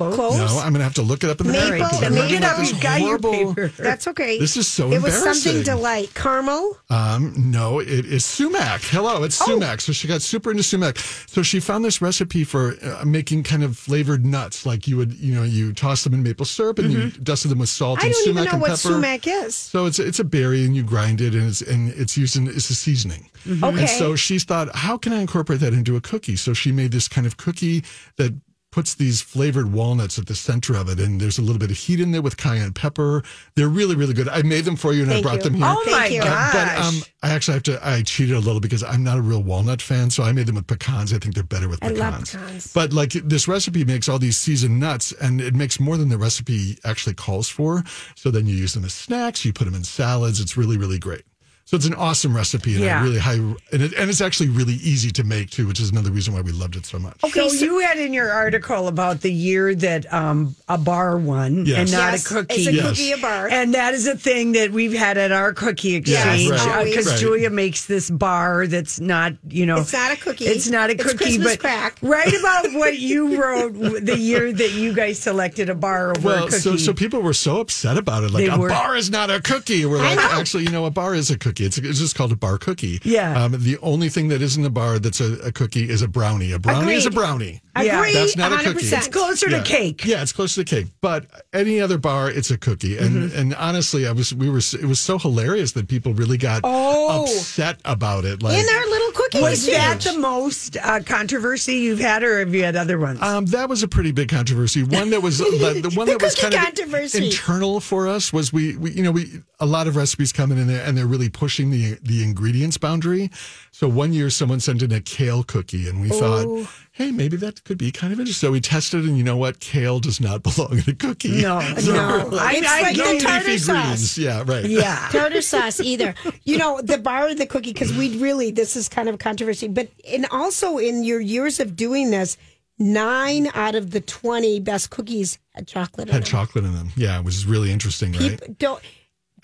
No, 0.00 0.60
I'm 0.62 0.72
gonna 0.72 0.84
have 0.84 0.94
to 0.94 1.02
look 1.02 1.24
it 1.24 1.30
up 1.30 1.40
in 1.40 1.46
the 1.46 1.52
Maple- 1.52 1.70
back 1.70 1.78
because 1.78 2.00
Maple- 2.00 2.06
I'm 2.06 2.12
Look 2.14 2.22
looking 2.22 2.36
it 2.36 2.42
at 2.44 2.52
up, 2.52 2.58
this 2.58 2.70
you've 2.72 2.80
got 2.80 3.00
your 3.00 3.06
horrible- 3.18 3.54
paper. 3.54 3.72
That's 3.82 4.08
okay. 4.08 4.38
This 4.38 4.56
is 4.56 4.66
so 4.68 4.92
It 4.92 5.02
was 5.02 5.14
something 5.14 5.56
embarrassing. 5.56 5.62
delight. 5.62 6.14
Caramel? 6.14 6.78
Um, 6.90 7.32
no, 7.36 7.78
it 7.80 8.04
is 8.06 8.24
sumac. 8.24 8.82
Hello, 8.82 9.22
it's 9.22 9.40
Oh. 9.42 9.46
sumac. 9.46 9.80
So 9.80 9.92
she 9.92 10.08
got 10.08 10.22
super 10.22 10.50
into 10.50 10.62
sumac. 10.62 10.98
So 11.26 11.42
she 11.42 11.60
found 11.60 11.84
this 11.84 12.00
recipe 12.02 12.44
for 12.44 12.76
uh, 12.82 13.04
making 13.04 13.42
kind 13.44 13.62
of 13.62 13.76
flavored 13.78 14.24
nuts, 14.24 14.66
like 14.66 14.86
you 14.88 14.96
would, 14.96 15.14
you 15.14 15.34
know, 15.34 15.42
you 15.44 15.72
toss 15.72 16.04
them 16.04 16.14
in 16.14 16.22
maple 16.22 16.46
syrup 16.46 16.78
and 16.78 16.92
you 16.92 17.10
dusted 17.22 17.50
them 17.50 17.58
with 17.58 17.68
salt 17.68 17.98
Mm-hmm. 18.00 18.04
I 18.04 18.06
and 18.06 18.14
don't 18.14 18.24
sumac 18.24 18.46
even 18.46 18.52
know 18.58 18.60
what 18.62 18.68
pepper. 18.70 18.76
sumac 18.78 19.26
is. 19.26 19.54
So 19.54 19.86
it's 19.86 19.98
it's 19.98 20.18
a 20.18 20.24
berry 20.24 20.64
and 20.64 20.74
you 20.74 20.82
grind 20.82 21.20
it 21.20 21.34
and 21.34 21.48
it's 21.48 21.62
and 21.62 21.90
it's 21.92 22.16
used 22.16 22.36
in 22.36 22.46
it's 22.48 22.70
a 22.70 22.74
seasoning. 22.74 23.28
Okay. 23.62 23.80
And 23.80 23.88
so 23.90 24.16
she 24.16 24.38
thought, 24.38 24.74
how 24.74 24.96
can 24.96 25.12
I 25.12 25.20
incorporate 25.20 25.60
that 25.60 25.74
into 25.74 25.96
a 25.96 26.00
cookie? 26.00 26.34
So 26.36 26.54
she 26.54 26.72
made 26.72 26.92
this 26.92 27.08
kind 27.08 27.26
of 27.26 27.36
cookie 27.36 27.84
that 28.16 28.32
puts 28.74 28.94
these 28.96 29.22
flavored 29.22 29.72
walnuts 29.72 30.18
at 30.18 30.26
the 30.26 30.34
center 30.34 30.74
of 30.74 30.88
it, 30.88 30.98
and 30.98 31.20
there's 31.20 31.38
a 31.38 31.42
little 31.42 31.60
bit 31.60 31.70
of 31.70 31.76
heat 31.76 32.00
in 32.00 32.10
there 32.10 32.20
with 32.20 32.36
cayenne 32.36 32.72
pepper. 32.72 33.22
They're 33.54 33.68
really, 33.68 33.94
really 33.94 34.14
good. 34.14 34.28
I 34.28 34.42
made 34.42 34.64
them 34.64 34.74
for 34.74 34.92
you, 34.92 35.02
and 35.02 35.12
Thank 35.12 35.24
I 35.24 35.28
brought 35.28 35.44
you. 35.44 35.50
them 35.50 35.54
here. 35.54 35.66
Oh 35.68 35.82
Thank 35.84 35.96
my 35.96 36.06
you. 36.06 36.20
gosh. 36.20 36.52
But 36.52 36.84
um, 36.84 36.94
I 37.22 37.30
actually 37.30 37.54
have 37.54 37.62
to. 37.62 37.88
I 37.88 38.02
cheated 38.02 38.34
a 38.34 38.40
little 38.40 38.60
because 38.60 38.82
I'm 38.82 39.04
not 39.04 39.16
a 39.16 39.22
real 39.22 39.44
walnut 39.44 39.80
fan, 39.80 40.10
so 40.10 40.24
I 40.24 40.32
made 40.32 40.46
them 40.48 40.56
with 40.56 40.66
pecans. 40.66 41.12
I 41.12 41.18
think 41.18 41.36
they're 41.36 41.44
better 41.44 41.68
with 41.68 41.78
pecans. 41.82 42.00
I 42.00 42.10
love 42.10 42.24
pecans. 42.24 42.72
But 42.72 42.92
like 42.92 43.12
this 43.12 43.46
recipe 43.46 43.84
makes 43.84 44.08
all 44.08 44.18
these 44.18 44.38
seasoned 44.38 44.80
nuts, 44.80 45.12
and 45.12 45.40
it 45.40 45.54
makes 45.54 45.78
more 45.78 45.96
than 45.96 46.08
the 46.08 46.18
recipe 46.18 46.76
actually 46.84 47.14
calls 47.14 47.48
for. 47.48 47.84
So 48.16 48.32
then 48.32 48.48
you 48.48 48.56
use 48.56 48.74
them 48.74 48.84
as 48.84 48.92
snacks. 48.92 49.44
You 49.44 49.52
put 49.52 49.66
them 49.66 49.74
in 49.76 49.84
salads. 49.84 50.40
It's 50.40 50.56
really, 50.56 50.78
really 50.78 50.98
great. 50.98 51.22
So 51.66 51.76
it's 51.78 51.86
an 51.86 51.94
awesome 51.94 52.36
recipe, 52.36 52.74
and 52.74 52.84
Yeah. 52.84 53.00
I 53.00 53.02
really 53.02 53.18
high, 53.18 53.32
and, 53.36 53.56
it, 53.72 53.94
and 53.94 54.10
it's 54.10 54.20
actually 54.20 54.50
really 54.50 54.74
easy 54.74 55.10
to 55.12 55.24
make 55.24 55.48
too, 55.48 55.66
which 55.66 55.80
is 55.80 55.90
another 55.90 56.10
reason 56.10 56.34
why 56.34 56.42
we 56.42 56.52
loved 56.52 56.76
it 56.76 56.84
so 56.84 56.98
much. 56.98 57.16
Okay, 57.24 57.48
so, 57.48 57.64
you 57.64 57.78
had 57.80 57.98
in 57.98 58.12
your 58.12 58.30
article 58.30 58.86
about 58.86 59.22
the 59.22 59.32
year 59.32 59.74
that 59.76 60.12
um, 60.12 60.54
a 60.68 60.76
bar 60.76 61.16
won 61.16 61.64
Yes. 61.64 61.78
and 61.78 61.90
not 61.92 62.12
Yes, 62.12 62.30
a 62.30 62.34
cookie. 62.34 62.54
It's 62.54 62.66
a 62.66 62.72
Yes. 62.74 62.88
cookie 62.90 63.12
a 63.12 63.16
bar. 63.16 63.48
And 63.48 63.72
that 63.72 63.94
is 63.94 64.06
a 64.06 64.14
thing 64.14 64.52
that 64.52 64.72
we've 64.72 64.92
had 64.92 65.16
at 65.16 65.32
our 65.32 65.54
cookie 65.54 65.94
exchange 65.94 66.50
Yes, 66.50 66.66
right, 66.66 66.84
because 66.84 67.06
right. 67.06 67.18
Julia 67.18 67.48
makes 67.48 67.86
this 67.86 68.10
bar 68.10 68.66
that's 68.66 69.00
not, 69.00 69.32
you 69.48 69.64
know, 69.64 69.78
It's 69.80 69.92
not 69.94 70.12
a 70.12 70.16
cookie. 70.16 70.44
It's 70.44 70.68
not 70.68 70.90
a 70.90 70.92
It's 70.92 71.02
cookie, 71.02 71.16
Christmas 71.16 71.52
but 71.54 71.60
crack. 71.60 71.98
right 72.02 72.28
about 72.40 72.72
what 72.74 72.98
you 72.98 73.40
wrote 73.42 73.72
the 74.04 74.18
year 74.18 74.52
that 74.52 74.72
you 74.72 74.92
guys 74.92 75.18
selected 75.18 75.70
a 75.70 75.74
bar 75.74 76.10
over 76.14 76.30
a 76.34 76.40
cookie. 76.42 76.58
so 76.58 76.76
so 76.76 76.92
people 76.92 77.22
were 77.22 77.32
so 77.32 77.60
upset 77.60 77.96
about 77.96 78.22
it. 78.22 78.32
Like 78.32 78.44
They 78.44 78.50
a 78.52 78.58
were. 78.58 78.68
bar 78.68 78.96
is 78.96 79.10
not 79.10 79.30
a 79.30 79.40
cookie. 79.40 79.86
We're 79.86 79.96
like, 79.98 80.18
actually, 80.18 80.64
you 80.64 80.70
know, 80.70 80.84
a 80.84 80.90
bar 80.90 81.14
is 81.14 81.30
a 81.30 81.38
cookie. 81.38 81.53
Cookie. 81.54 81.66
It's, 81.66 81.78
it's 81.78 81.98
just 81.98 82.14
called 82.16 82.32
a 82.32 82.36
bar 82.36 82.58
cookie. 82.58 83.00
Yeah. 83.04 83.44
Um, 83.44 83.52
the 83.58 83.78
only 83.82 84.08
thing 84.08 84.28
that 84.28 84.42
isn't 84.42 84.64
a 84.64 84.70
bar 84.70 84.98
that's 84.98 85.20
a, 85.20 85.34
a 85.46 85.52
cookie 85.52 85.88
is 85.88 86.02
a 86.02 86.08
brownie. 86.08 86.52
A 86.52 86.58
brownie 86.58 86.94
is 86.94 87.06
a 87.06 87.10
brownie. 87.10 87.60
Yeah. 87.80 87.98
Agreed, 87.98 88.14
That's 88.14 88.36
not 88.36 88.52
a 88.52 88.56
cookie. 88.64 88.86
100%. 88.86 88.96
It's 88.98 89.08
closer 89.08 89.48
to 89.50 89.62
cake. 89.62 90.04
Yeah, 90.04 90.22
it's 90.22 90.32
closer 90.32 90.62
to 90.64 90.74
cake. 90.76 90.86
But 91.00 91.26
any 91.52 91.80
other 91.80 91.98
bar, 91.98 92.30
it's 92.30 92.50
a 92.50 92.58
cookie. 92.58 92.98
And 92.98 93.14
Mm-hmm. 93.14 93.38
and 93.38 93.54
honestly, 93.54 94.06
I 94.06 94.12
was 94.12 94.34
we 94.34 94.48
were 94.50 94.58
it 94.58 94.84
was 94.86 95.00
so 95.00 95.18
hilarious 95.18 95.72
that 95.72 95.88
people 95.88 96.12
really 96.14 96.36
got 96.38 96.60
Oh. 96.64 97.22
upset 97.24 97.80
about 97.84 98.24
it. 98.24 98.42
Like 98.42 98.58
In 98.58 98.66
our 98.68 98.86
little 98.86 99.03
cookie 99.14 99.40
Was 99.40 99.66
machine. 99.66 99.80
that 99.80 100.00
the 100.00 100.18
most 100.18 100.76
uh, 100.76 101.00
controversy 101.04 101.76
you've 101.76 102.00
had, 102.00 102.22
or 102.22 102.40
have 102.40 102.54
you 102.54 102.64
had 102.64 102.76
other 102.76 102.98
ones? 102.98 103.22
Um, 103.22 103.46
that 103.46 103.68
was 103.68 103.82
a 103.82 103.88
pretty 103.88 104.12
big 104.12 104.28
controversy. 104.28 104.82
One 104.82 105.10
that 105.10 105.22
was 105.22 105.38
the, 105.38 105.44
the 105.82 105.90
one 105.96 106.06
The 106.06 106.12
that 106.12 106.22
was 106.22 106.34
kind 106.34 106.52
controversy. 106.54 107.18
of 107.18 107.24
internal 107.24 107.80
for 107.80 108.08
us 108.08 108.32
was 108.32 108.52
we, 108.52 108.76
we 108.76 108.90
you 108.92 109.02
know 109.02 109.10
we 109.12 109.42
a 109.60 109.66
lot 109.66 109.86
of 109.86 109.96
recipes 109.96 110.32
come 110.32 110.52
in 110.52 110.58
and 110.58 110.68
they're, 110.68 110.84
and 110.84 110.98
they're 110.98 111.06
really 111.06 111.28
pushing 111.30 111.70
the 111.70 111.98
the 112.02 112.22
ingredients 112.22 112.76
boundary. 112.76 113.30
So 113.70 113.88
one 113.88 114.12
year 114.12 114.30
someone 114.30 114.60
sent 114.60 114.82
in 114.82 114.92
a 114.92 115.00
kale 115.00 115.42
cookie 115.44 115.88
and 115.88 116.00
we 116.00 116.10
Oh. 116.12 116.18
thought, 116.64 116.72
hey, 116.96 117.10
maybe 117.10 117.36
that 117.36 117.64
could 117.64 117.76
be 117.76 117.90
kind 117.90 118.12
of 118.12 118.20
interesting. 118.20 118.46
So 118.48 118.52
we 118.52 118.60
tested 118.60 119.04
and 119.04 119.18
you 119.18 119.24
know 119.24 119.36
what, 119.36 119.58
kale 119.58 119.98
does 119.98 120.20
not 120.20 120.42
belong 120.56 120.78
in 120.78 120.84
a 120.86 120.94
cookie. 120.94 121.42
no, 121.42 121.60
So 121.78 121.92
no. 121.92 122.24
we're 122.28 122.36
like, 122.36 122.56
It's 122.58 122.66
like 122.66 122.96
no 122.96 123.04
the 123.04 123.10
leafy 123.14 123.24
tartar 123.26 123.44
greens. 123.46 123.64
sauce. 123.66 124.16
Yeah, 124.18 124.44
right. 124.46 124.64
Yeah. 124.64 125.08
tartar 125.12 125.42
sauce 125.42 125.80
either. 125.80 126.14
You 126.44 126.58
know, 126.58 126.80
the 126.80 126.98
bar 126.98 127.28
of 127.28 127.38
the 127.38 127.46
cookie, 127.46 127.72
because 127.72 127.92
we 127.92 128.10
mm. 128.16 128.22
really, 128.22 128.52
this 128.52 128.76
is 128.76 128.88
kind 128.88 129.08
of 129.08 129.18
controversy. 129.18 129.66
But, 129.66 129.88
and 130.08 130.26
also 130.30 130.78
in 130.78 131.02
your 131.02 131.18
years 131.20 131.58
of 131.58 131.74
doing 131.74 132.10
this, 132.12 132.36
nine 132.78 133.48
out 133.54 133.74
of 133.74 133.90
the 133.90 134.00
20 134.00 134.60
best 134.60 134.90
cookies 134.90 135.38
had 135.50 135.66
chocolate 135.66 136.08
in 136.08 136.12
Had 136.14 136.22
them. 136.22 136.28
chocolate 136.28 136.64
in 136.64 136.74
them. 136.74 136.90
Yeah, 136.96 137.20
which 137.20 137.34
is 137.34 137.44
really 137.44 137.72
interesting, 137.72 138.12
right? 138.12 138.38
People 138.40 138.54
don't, 138.58 138.82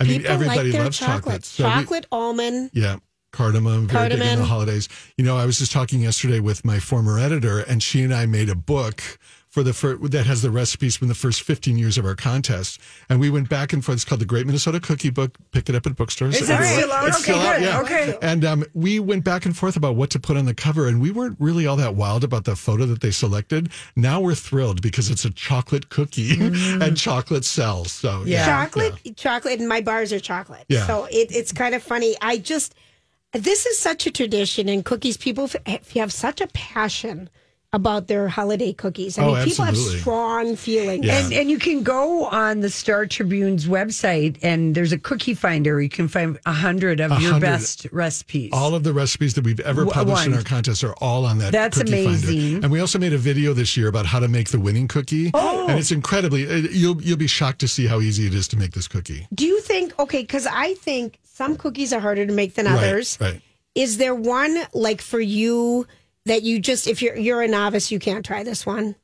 I 0.00 0.04
mean, 0.04 0.24
everybody 0.24 0.70
like 0.72 0.80
loves 0.82 0.98
chocolate. 0.98 1.42
chocolate. 1.42 1.44
So 1.44 1.64
we- 1.64 1.70
chocolate 1.70 2.06
almond. 2.12 2.70
Yeah. 2.72 2.96
Cardamom, 3.32 3.86
very 3.86 4.08
big 4.10 4.20
in 4.20 4.38
the 4.38 4.44
holidays. 4.44 4.88
You 5.16 5.24
know, 5.24 5.36
I 5.36 5.46
was 5.46 5.58
just 5.58 5.72
talking 5.72 6.00
yesterday 6.00 6.40
with 6.40 6.64
my 6.64 6.78
former 6.80 7.18
editor, 7.18 7.60
and 7.60 7.82
she 7.82 8.02
and 8.02 8.12
I 8.14 8.26
made 8.26 8.48
a 8.48 8.54
book 8.56 9.02
for 9.48 9.64
the 9.64 9.72
fir- 9.72 9.96
that 9.96 10.26
has 10.26 10.42
the 10.42 10.50
recipes 10.50 10.94
from 10.96 11.08
the 11.08 11.14
first 11.14 11.42
15 11.42 11.76
years 11.76 11.98
of 11.98 12.04
our 12.04 12.14
contest. 12.14 12.80
And 13.08 13.18
we 13.18 13.30
went 13.30 13.48
back 13.48 13.72
and 13.72 13.84
forth. 13.84 13.96
It's 13.96 14.04
called 14.04 14.20
the 14.20 14.24
Great 14.24 14.46
Minnesota 14.46 14.78
Cookie 14.78 15.10
Book. 15.10 15.36
Pick 15.50 15.68
it 15.68 15.74
up 15.74 15.86
at 15.86 15.96
bookstores. 15.96 16.40
Is 16.40 16.48
everywhere. 16.48 16.78
still 16.78 16.92
out? 16.92 17.08
It's 17.08 17.16
Okay, 17.16 17.32
still 17.32 17.40
out, 17.48 17.60
yeah. 17.60 17.80
Okay. 17.80 18.16
And 18.22 18.44
um, 18.44 18.64
we 18.74 19.00
went 19.00 19.24
back 19.24 19.46
and 19.46 19.56
forth 19.56 19.74
about 19.76 19.96
what 19.96 20.08
to 20.10 20.20
put 20.20 20.36
on 20.36 20.44
the 20.44 20.54
cover, 20.54 20.86
and 20.86 21.00
we 21.00 21.10
weren't 21.10 21.36
really 21.40 21.66
all 21.66 21.74
that 21.76 21.96
wild 21.96 22.22
about 22.22 22.44
the 22.44 22.54
photo 22.54 22.86
that 22.86 23.00
they 23.00 23.10
selected. 23.10 23.70
Now 23.96 24.20
we're 24.20 24.36
thrilled 24.36 24.82
because 24.82 25.10
it's 25.10 25.24
a 25.24 25.30
chocolate 25.30 25.88
cookie 25.88 26.36
and 26.40 26.96
chocolate 26.96 27.44
sells. 27.44 27.90
So 27.90 28.22
Yeah. 28.24 28.46
chocolate, 28.46 29.16
chocolate, 29.16 29.58
and 29.58 29.68
my 29.68 29.80
bars 29.80 30.12
are 30.12 30.20
chocolate. 30.20 30.64
Yeah. 30.68 30.86
So 30.86 31.06
it, 31.06 31.34
it's 31.34 31.50
kind 31.50 31.74
of 31.74 31.82
funny. 31.82 32.14
I 32.22 32.38
just, 32.38 32.76
this 33.32 33.66
is 33.66 33.78
such 33.78 34.06
a 34.06 34.10
tradition 34.10 34.68
in 34.68 34.82
cookies. 34.82 35.16
People 35.16 35.44
f- 35.44 35.56
eh, 35.66 35.78
have 36.00 36.12
such 36.12 36.40
a 36.40 36.46
passion 36.48 37.28
about 37.72 38.08
their 38.08 38.26
holiday 38.26 38.72
cookies. 38.72 39.16
I 39.16 39.22
Oh, 39.22 39.34
mean, 39.36 39.44
people 39.44 39.64
have 39.64 39.76
strong 39.76 40.56
feelings. 40.56 41.06
Yeah. 41.06 41.22
And, 41.24 41.32
and 41.32 41.50
you 41.50 41.56
can 41.60 41.84
go 41.84 42.24
on 42.24 42.58
the 42.58 42.68
Star 42.68 43.06
Tribune's 43.06 43.66
website, 43.66 44.38
and 44.42 44.74
there's 44.74 44.90
a 44.92 44.98
cookie 44.98 45.34
finder. 45.34 45.74
Where 45.74 45.80
you 45.80 45.88
can 45.88 46.08
find 46.08 46.36
a 46.46 46.52
hundred 46.52 46.98
of 46.98 47.12
A 47.12 47.20
your 47.20 47.38
best 47.38 47.86
recipes. 47.92 48.50
All 48.52 48.74
of 48.74 48.82
the 48.82 48.92
recipes 48.92 49.34
that 49.34 49.44
we've 49.44 49.60
ever 49.60 49.82
W- 49.84 49.92
published 49.94 50.26
in 50.26 50.34
our 50.34 50.42
contest 50.42 50.82
are 50.82 50.94
all 50.94 51.24
on 51.24 51.38
that. 51.38 51.52
That's 51.52 51.78
cookie 51.78 51.92
amazing. 52.06 52.40
Finder. 52.40 52.64
And 52.66 52.72
we 52.72 52.80
also 52.80 52.98
made 52.98 53.12
a 53.12 53.18
video 53.18 53.52
this 53.52 53.76
year 53.76 53.86
about 53.86 54.04
how 54.06 54.18
to 54.18 54.26
make 54.26 54.48
the 54.48 54.58
winning 54.58 54.88
cookie. 54.88 55.30
Oh. 55.32 55.68
And 55.68 55.78
it's 55.78 55.92
incredibly. 55.92 56.42
it- 56.42 56.72
You'll 56.72 57.00
you'll 57.00 57.18
be 57.18 57.28
shocked 57.28 57.60
to 57.60 57.68
see 57.68 57.86
how 57.86 58.00
easy 58.00 58.26
it 58.26 58.34
is 58.34 58.48
to 58.48 58.56
make 58.56 58.72
this 58.72 58.88
cookie. 58.88 59.28
Do 59.32 59.46
you 59.46 59.60
think, 59.60 59.96
okay, 60.00 60.22
because 60.22 60.48
I 60.48 60.74
think 60.74 61.20
some 61.40 61.56
cookies 61.56 61.90
are 61.94 62.00
harder 62.00 62.26
to 62.26 62.32
make 62.34 62.52
than 62.54 62.66
Right, 62.66 62.76
others. 62.76 63.16
right. 63.18 63.40
Is 63.74 63.96
there 63.96 64.14
one 64.14 64.58
like 64.74 65.00
for 65.00 65.20
you 65.20 65.86
that 66.26 66.42
you 66.42 66.58
just, 66.58 66.86
if 66.86 67.00
you're 67.00 67.16
you're 67.16 67.40
a 67.40 67.48
novice, 67.48 67.90
you 67.90 67.98
can't 67.98 68.26
try 68.26 68.42
this 68.42 68.66
one? 68.66 68.94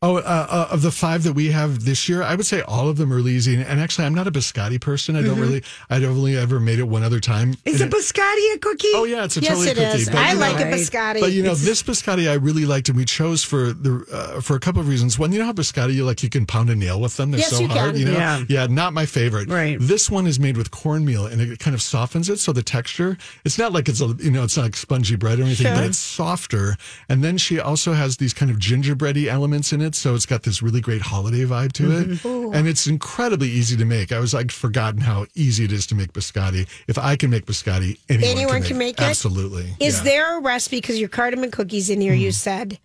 Oh, 0.00 0.18
uh, 0.18 0.20
uh, 0.48 0.68
of 0.70 0.82
the 0.82 0.92
five 0.92 1.24
that 1.24 1.32
we 1.32 1.50
have 1.50 1.84
this 1.84 2.08
year, 2.08 2.22
I 2.22 2.36
would 2.36 2.46
say 2.46 2.60
all 2.62 2.88
of 2.88 2.98
them 2.98 3.12
are 3.12 3.18
easy. 3.18 3.60
And 3.60 3.80
actually, 3.80 4.04
I'm 4.06 4.14
not 4.14 4.28
a 4.28 4.30
biscotti 4.30 4.80
person. 4.80 5.16
I 5.16 5.22
don't 5.22 5.30
Mm-hmm. 5.32 5.40
really. 5.40 5.62
I'd 5.90 6.04
only 6.04 6.36
ever 6.36 6.60
made 6.60 6.78
it 6.78 6.84
one 6.84 7.02
other 7.02 7.18
time. 7.18 7.56
is 7.64 7.80
a 7.80 7.84
And 7.84 7.92
it- 7.92 7.96
biscotti 7.96 8.54
a 8.54 8.58
cookie? 8.60 8.92
Oh 8.94 9.02
yeah, 9.02 9.24
it's 9.24 9.36
a 9.36 9.40
yes, 9.40 9.48
totally 9.54 9.70
it 9.70 9.74
cookie. 9.74 10.02
is. 10.02 10.06
But, 10.08 10.18
I 10.18 10.34
like 10.34 10.56
know, 10.60 10.68
a 10.68 10.72
biscotti. 10.72 11.18
But 11.20 11.32
you 11.32 11.42
know, 11.42 11.50
It's- 11.50 11.64
this 11.64 11.82
biscotti 11.82 12.30
I 12.30 12.34
really 12.34 12.64
liked, 12.64 12.88
and 12.88 12.96
we 12.96 13.04
chose 13.06 13.42
for 13.42 13.72
the 13.72 14.04
uh, 14.12 14.40
for 14.40 14.54
a 14.54 14.60
couple 14.60 14.80
of 14.80 14.86
reasons. 14.86 15.18
One, 15.18 15.32
you 15.32 15.40
know 15.40 15.46
how 15.46 15.52
biscotti 15.52 15.94
you 15.94 16.04
like 16.04 16.22
you 16.22 16.28
can 16.30 16.46
pound 16.46 16.70
a 16.70 16.76
nail 16.76 17.00
with 17.00 17.16
them; 17.16 17.32
they're 17.32 17.40
Yes, 17.40 17.50
so 17.50 17.58
you 17.62 17.66
hard. 17.66 17.94
can. 17.94 18.00
You 18.00 18.04
know, 18.12 18.44
Yeah. 18.48 18.68
not 18.68 18.92
my 18.92 19.04
favorite. 19.04 19.48
Right. 19.50 19.78
This 19.80 20.08
one 20.08 20.28
is 20.28 20.38
made 20.38 20.56
with 20.56 20.70
cornmeal, 20.70 21.26
and 21.26 21.40
it 21.40 21.58
kind 21.58 21.74
of 21.74 21.82
softens 21.82 22.28
it, 22.28 22.38
so 22.38 22.52
the 22.52 22.62
texture. 22.62 23.18
It's 23.44 23.58
not 23.58 23.72
like 23.72 23.88
it's 23.88 24.00
a 24.00 24.14
you 24.20 24.30
know, 24.30 24.44
it's 24.44 24.56
not 24.56 24.62
like 24.62 24.76
spongy 24.76 25.16
bread 25.16 25.40
or 25.40 25.42
anything, 25.42 25.74
but 25.74 25.82
it's 25.82 25.98
softer. 25.98 26.76
And 27.08 27.24
then 27.24 27.36
she 27.36 27.58
also 27.58 27.94
has 27.94 28.18
these 28.18 28.32
kind 28.32 28.48
of 28.48 28.60
gingerbready 28.60 29.28
elements 29.28 29.72
in 29.72 29.80
it, 29.80 29.87
so 29.94 30.14
it's 30.14 30.26
got 30.26 30.42
this 30.42 30.62
really 30.62 30.80
great 30.80 31.02
holiday 31.02 31.44
vibe 31.44 31.72
to 31.74 31.84
Mm-hmm. 31.84 32.52
it, 32.52 32.56
and 32.58 32.68
it's 32.68 32.86
incredibly 32.86 33.48
easy 33.48 33.76
to 33.76 33.84
make. 33.84 34.12
I 34.12 34.18
was 34.18 34.34
like 34.34 34.50
forgotten 34.50 35.00
how 35.00 35.26
easy 35.34 35.64
it 35.64 35.72
is 35.72 35.86
to 35.88 35.94
make 35.94 36.12
biscotti. 36.12 36.66
If 36.86 36.98
I 36.98 37.16
can 37.16 37.30
make 37.30 37.46
biscotti, 37.46 37.98
anyone, 38.08 38.30
Anyone 38.30 38.62
can 38.62 38.78
make 38.78 38.98
it? 39.00 39.04
Absolutely. 39.04 39.74
Is 39.80 39.98
Yeah. 39.98 40.02
there 40.04 40.38
a 40.38 40.40
recipe? 40.40 40.78
Because 40.78 40.98
your 41.00 41.08
cardamom 41.08 41.50
cookies 41.50 41.90
in 41.90 42.00
here, 42.00 42.14
you 42.14 42.32
said 42.32 42.78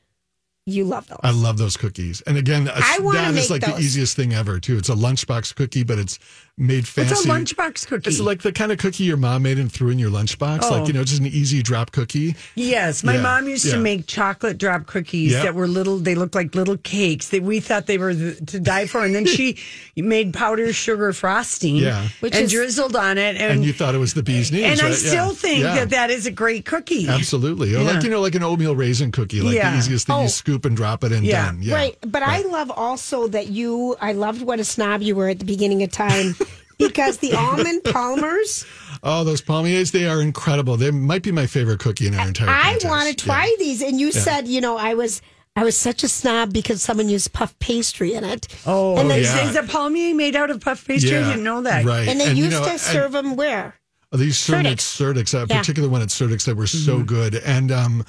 you 0.66 0.86
love 0.86 1.08
those. 1.08 1.20
I 1.24 1.32
love 1.32 1.58
those 1.58 1.76
cookies. 1.78 2.22
And 2.22 2.38
again, 2.38 2.68
a- 2.68 2.74
I 2.76 3.00
wanna 3.00 3.20
that 3.20 3.30
is 3.34 3.50
make 3.50 3.62
like 3.64 3.76
the 3.76 3.82
easiest 3.82 4.16
thing 4.16 4.34
ever, 4.34 4.60
too. 4.60 4.78
It's 4.78 4.90
a 4.90 4.96
lunchbox 4.96 5.56
cookie, 5.56 5.84
but 5.84 6.00
it's 6.00 6.20
made 6.58 6.88
fancy. 6.88 7.12
It's 7.14 7.26
a 7.26 7.28
lunchbox 7.28 7.88
cookie? 7.88 8.10
It's 8.10 8.20
like 8.20 8.44
the 8.44 8.52
kind 8.52 8.72
of 8.72 8.78
cookie 8.78 9.04
your 9.06 9.18
mom 9.18 9.42
made 9.42 9.58
and 9.58 9.72
threw 9.72 9.90
in 9.90 9.98
your 10.00 10.12
lunchbox. 10.12 10.60
Oh. 10.62 10.70
Like, 10.78 10.88
you 10.88 10.94
know, 10.94 11.04
just 11.04 11.20
an 11.20 11.26
easy 11.26 11.64
drop 11.64 11.92
cookie. 11.92 12.36
Yes, 12.56 13.04
my 13.04 13.16
Yeah, 13.16 13.22
mom 13.24 13.50
used 13.50 13.66
yeah. 13.66 13.74
to 13.74 13.80
make 13.80 14.06
chocolate 14.08 14.58
drop 14.60 14.86
cookies 14.86 15.32
Yeah. 15.32 15.44
that 15.44 15.56
were 15.56 15.68
little. 15.68 15.98
They 15.98 16.14
looked 16.16 16.36
like 16.36 16.54
little 16.56 16.78
cakes 16.78 17.30
that 17.30 17.42
we 17.42 17.60
thought 17.60 17.88
they 17.88 17.98
were 17.98 18.14
the, 18.14 18.36
to 18.46 18.60
die 18.60 18.86
for. 18.86 19.04
And 19.04 19.16
then 19.16 19.26
she 19.26 19.58
made 19.98 20.32
powdered 20.34 20.74
sugar 20.74 21.12
frosting, 21.12 21.76
Yeah. 21.78 22.08
Which 22.20 22.36
and 22.36 22.44
is- 22.46 22.52
drizzled 22.52 22.96
on 22.96 23.18
it. 23.18 23.36
And, 23.36 23.52
And 23.54 23.66
you 23.66 23.74
thought 23.74 23.96
it 23.96 24.00
was 24.00 24.14
the 24.14 24.24
bee's 24.24 24.52
knees. 24.52 24.64
and 24.64 24.82
I 24.82 24.92
still 24.94 25.30
Yeah. 25.30 25.34
think 25.34 25.60
Yeah. 25.64 25.76
that 25.76 25.90
that 25.90 26.12
is 26.12 26.28
a 26.28 26.32
great 26.32 26.66
cookie. 26.66 27.08
Absolutely. 27.08 27.74
Or 27.76 27.80
Yeah. 27.82 27.94
like, 27.94 28.04
you 28.04 28.10
know, 28.12 28.22
like 28.22 28.36
an 28.36 28.44
oatmeal 28.44 28.76
raisin 28.76 29.12
cookie, 29.12 29.42
like 29.42 29.56
Yeah. 29.56 29.72
the 29.72 29.78
easiest 29.80 30.06
thing. 30.06 30.16
Oh. 30.16 30.22
You 30.24 30.30
scoop 30.30 30.53
and 30.66 30.76
drop 30.76 31.04
it 31.04 31.12
and 31.12 31.26
Yeah. 31.26 31.46
done. 31.48 31.60
Yeah. 31.62 31.76
Right. 31.76 31.98
But 32.02 32.24
I 32.24 32.42
love 32.44 32.70
also 32.72 33.28
that 33.30 33.48
you, 33.48 33.96
I 34.00 34.14
loved 34.14 34.42
what 34.42 34.60
a 34.60 34.64
snob 34.64 35.02
you 35.02 35.16
were 35.16 35.30
at 35.30 35.40
the 35.40 35.46
beginning 35.46 35.84
of 35.84 35.92
time 35.92 36.36
because 36.78 37.18
the 37.18 37.34
almond 37.34 37.84
palmers, 37.84 38.66
Oh, 39.06 39.24
those 39.26 39.42
palmiers, 39.42 39.92
they 39.92 40.08
are 40.08 40.22
incredible. 40.22 40.78
They 40.78 40.90
might 40.92 41.24
be 41.24 41.32
my 41.34 41.46
favorite 41.46 41.80
cookie 41.80 42.08
in 42.08 42.16
our 42.16 42.28
entire 42.28 42.48
I 42.50 42.62
contest. 42.72 42.86
want 42.86 43.10
to 43.10 43.16
try 43.26 43.46
Yeah. 43.48 43.56
these. 43.60 43.82
And 43.82 44.00
you 44.00 44.12
said, 44.14 44.48
you 44.48 44.62
know, 44.62 44.78
I 44.78 44.94
was. 44.94 45.22
I 45.56 45.64
was 45.64 45.78
such 45.78 46.04
a 46.04 46.08
snob 46.08 46.52
because 46.52 46.82
someone 46.82 47.10
used 47.10 47.32
puff 47.32 47.54
pastry 47.60 48.16
in 48.16 48.24
it. 48.24 48.48
Oh, 48.66 48.98
and 48.98 49.08
they, 49.08 49.20
is, 49.22 49.28
yeah. 49.28 49.48
is 49.50 49.56
a 49.56 49.62
palmier 49.62 50.16
made 50.16 50.36
out 50.36 50.50
of 50.50 50.62
puff 50.62 50.84
pastry? 50.88 51.16
I 51.16 51.20
Yeah, 51.20 51.28
didn't 51.28 51.44
know 51.44 51.62
that. 51.62 51.86
Right. 51.86 52.08
and 52.08 52.20
they 52.20 52.30
you 52.30 52.46
used 52.46 52.52
know, 52.58 52.64
to 52.64 52.72
and- 52.72 52.80
serve 52.82 53.12
them 53.12 53.36
where? 53.36 53.76
These 54.12 54.40
certain 54.40 54.66
Surdyk's. 54.66 55.00
Surdyk's, 55.00 55.34
a 55.36 55.38
Yeah. 55.38 55.44
Mm-hmm. 55.46 55.58
particular 55.60 55.90
one 55.90 56.02
at 56.02 56.08
Surdyk's 56.08 56.46
that 56.46 56.56
were 56.58 56.66
so 56.66 57.04
good. 57.04 57.36
And 57.36 57.72
um, 57.72 58.04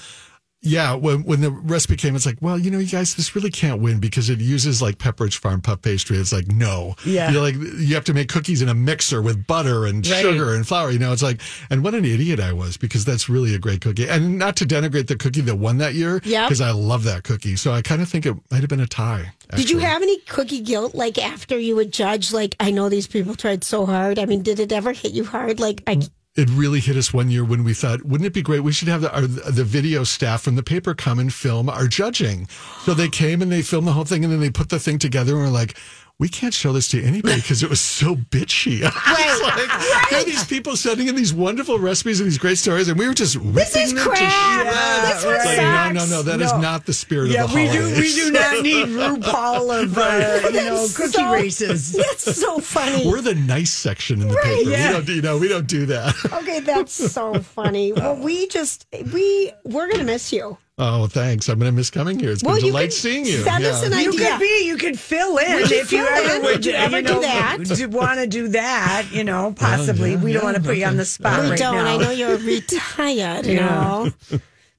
yeah, 0.65 0.95
when 0.95 1.23
when 1.25 1.41
the 1.41 1.51
recipe 1.51 1.97
came, 1.97 2.17
it's 2.17 2.27
like, 2.27 2.39
well, 2.41 2.59
you 2.59 2.71
know, 2.71 2.79
you 2.79 2.89
guys, 2.89 3.15
this 3.15 3.37
really 3.37 3.51
can't 3.51 3.81
win 3.81 4.01
because 4.01 4.31
it 4.31 4.41
uses 4.41 4.81
like 4.83 4.99
Pepperidge 4.99 5.37
Farm 5.37 5.61
puff 5.61 5.83
pastry. 5.83 6.17
It's 6.17 6.33
like, 6.33 6.49
no, 6.49 6.95
Yeah. 7.05 7.31
you're 7.31 7.43
like 7.43 7.55
you 7.55 7.95
have 7.95 8.05
to 8.05 8.15
make 8.15 8.29
cookies 8.29 8.63
in 8.63 8.69
a 8.69 8.75
mixer 8.75 9.23
with 9.23 9.47
butter 9.47 9.85
and 9.87 10.07
Right. 10.07 10.23
sugar 10.23 10.55
and 10.55 10.67
flour. 10.67 10.91
You 10.91 10.99
know, 10.99 11.13
it's 11.13 11.23
like, 11.23 11.41
and 11.71 11.85
what 11.85 11.95
an 11.95 12.05
idiot 12.05 12.41
I 12.41 12.53
was 12.53 12.77
because 12.77 13.05
that's 13.05 13.29
really 13.29 13.55
a 13.55 13.59
great 13.59 13.81
cookie. 13.83 14.09
And 14.09 14.39
not 14.39 14.57
to 14.57 14.65
denigrate 14.67 15.07
the 15.07 15.17
cookie 15.17 15.43
that 15.43 15.57
won 15.57 15.79
that 15.79 15.95
year, 15.95 16.21
Yep. 16.25 16.49
because 16.49 16.61
I 16.61 16.71
love 16.73 17.05
that 17.05 17.23
cookie. 17.25 17.57
So 17.57 17.73
I 17.73 17.83
kind 17.83 18.01
of 18.03 18.09
think 18.09 18.27
it 18.27 18.35
might 18.51 18.61
have 18.61 18.69
been 18.71 18.81
a 18.81 18.87
tie. 18.87 19.33
Did 19.55 19.69
you 19.71 19.79
have 19.79 20.03
any 20.03 20.19
cookie 20.21 20.61
guilt 20.61 20.95
like 20.95 21.19
after 21.19 21.59
you 21.59 21.77
would 21.77 21.93
judge? 21.93 22.33
Like, 22.33 22.57
I 22.59 22.71
know 22.71 22.89
these 22.89 23.07
people 23.07 23.35
tried 23.35 23.63
so 23.63 23.85
hard. 23.87 24.19
I 24.19 24.25
mean, 24.25 24.43
did 24.43 24.59
it 24.59 24.73
ever 24.73 24.93
hit 24.93 25.13
you 25.13 25.25
hard? 25.25 25.61
Like, 25.61 25.83
I, 25.87 26.01
it 26.37 26.51
really 26.51 26.81
hit 26.81 26.97
us 26.97 27.15
one 27.15 27.31
year 27.31 27.45
when 27.45 27.63
we 27.63 27.75
thought, 27.75 28.05
wouldn't 28.05 28.27
it 28.27 28.33
be 28.33 28.43
great? 28.43 28.61
We 28.61 28.73
should 28.73 28.89
have 28.89 29.03
the, 29.03 29.15
our, 29.15 29.23
the 29.23 29.63
video 29.63 30.03
staff 30.03 30.43
from 30.43 30.57
the 30.57 30.65
paper 30.65 30.93
come 30.93 31.21
and 31.21 31.33
film 31.33 31.69
our 31.69 31.87
judging. 31.87 32.49
So 32.83 32.93
they 32.93 33.09
came 33.09 33.41
and 33.41 33.53
they 33.53 33.63
filmed 33.63 33.87
the 33.87 33.93
whole 33.93 34.05
thing 34.05 34.25
and 34.25 34.33
then 34.33 34.41
they 34.41 34.51
put 34.51 34.69
the 34.69 34.81
thing 34.81 34.99
together 34.99 35.35
and 35.35 35.45
we're 35.45 35.51
like, 35.51 35.77
we 36.21 36.29
can't 36.29 36.55
show 36.55 36.73
this 36.73 36.87
to 36.89 37.03
anybody 37.03 37.37
because 37.37 37.65
it 37.65 37.69
was 37.69 37.81
so 37.81 38.15
bitchy. 38.15 38.83
I 38.85 39.31
was 39.33 39.43
like, 39.43 40.11
there 40.11 40.21
are 40.21 40.25
these 40.25 40.45
people 40.45 40.77
sending 40.77 41.09
in 41.09 41.17
these 41.17 41.35
wonderful 41.35 41.79
recipes 41.81 42.21
and 42.21 42.27
these 42.29 42.39
great 42.39 42.57
stories, 42.57 42.87
and 42.89 42.97
we 42.97 43.09
were 43.09 43.15
just 43.15 43.35
ripping 43.35 43.83
is 43.83 43.95
them 43.95 44.05
to 44.05 44.11
crap. 44.11 44.19
shreds. 44.19 45.09
This 45.15 45.25
one 45.25 45.35
It's 45.35 45.45
like, 45.45 45.93
no, 45.95 46.05
no, 46.05 46.11
no, 46.11 46.23
that 46.23 46.41
is 46.41 46.53
No. 46.53 46.61
not 46.61 46.87
the 46.87 46.93
spirit 46.93 47.31
Yeah, 47.33 47.45
of 47.45 47.51
the 47.51 47.57
we 47.57 47.69
do. 47.69 47.85
We 48.01 48.15
do 48.15 48.31
not 48.31 48.63
need 48.63 48.87
RuPaul 48.89 49.83
of 49.83 49.99
uh, 49.99 50.49
you 50.53 50.65
know 50.65 50.87
cookie 50.95 51.11
so- 51.13 51.33
races. 51.33 51.93
that's 51.93 52.37
so 52.41 52.59
funny. 52.61 53.09
We're 53.11 53.21
the 53.21 53.35
nice 53.35 53.73
section 53.73 54.23
in 54.23 54.29
the 54.29 54.35
Right, 54.35 54.45
paper. 54.59 54.71
yeah. 54.71 54.87
We 54.87 54.93
don't, 54.95 55.09
you 55.17 55.23
know, 55.23 55.39
we 55.39 55.49
don't 55.49 55.67
do 55.67 55.87
that. 55.87 56.15
okay, 56.33 56.61
that's 56.61 56.93
so 56.93 57.35
funny. 57.41 57.93
Well, 57.93 58.17
we 58.17 58.47
just 58.47 58.87
we 59.13 59.53
we're 59.65 59.91
gonna 59.91 60.05
miss 60.05 60.33
you. 60.33 60.59
Oh, 60.77 61.07
thanks. 61.07 61.49
I'm 61.49 61.59
going 61.61 61.71
to 61.71 61.77
miss 61.77 61.89
coming 61.89 62.19
here. 62.19 62.33
It's 62.33 62.43
been 62.43 62.51
Well, 62.51 62.59
a 62.59 62.61
delight 62.61 62.93
seeing 62.93 63.25
you. 63.25 63.43
send 63.43 63.65
us 63.65 63.85
an 63.85 63.93
You 63.93 64.11
could 64.11 64.41
be, 64.41 64.67
you 64.67 64.77
could 64.77 64.99
fill 64.99 65.37
in 65.39 65.55
Would 65.55 65.71
you 65.71 65.79
if 65.79 65.93
you 65.93 66.05
ever 66.05 66.35
in? 66.37 66.43
would, 66.43 66.51
Would 66.57 66.67
you 66.67 66.73
ever 66.73 67.01
do 67.01 67.15
know, 67.15 67.21
that? 67.21 67.59
want 67.91 68.19
to 68.19 68.27
do 68.27 68.49
that, 68.49 69.07
you 69.13 69.23
know, 69.23 69.47
oh, 69.47 69.53
possibly. 69.53 70.13
yeah, 70.13 70.17
we 70.17 70.33
don't 70.33 70.43
yeah, 70.43 70.45
want 70.53 70.57
to 70.57 70.63
put 70.65 70.77
you 70.77 70.85
on 70.87 70.97
the 70.97 71.05
spot 71.05 71.43
We 71.45 71.51
right 71.51 71.59
don't. 71.59 71.77
now. 71.77 71.95
I 71.95 71.97
know 71.99 72.11
you're 72.11 72.39
retired, 72.39 73.47
you 73.47 73.61
know. 73.61 74.11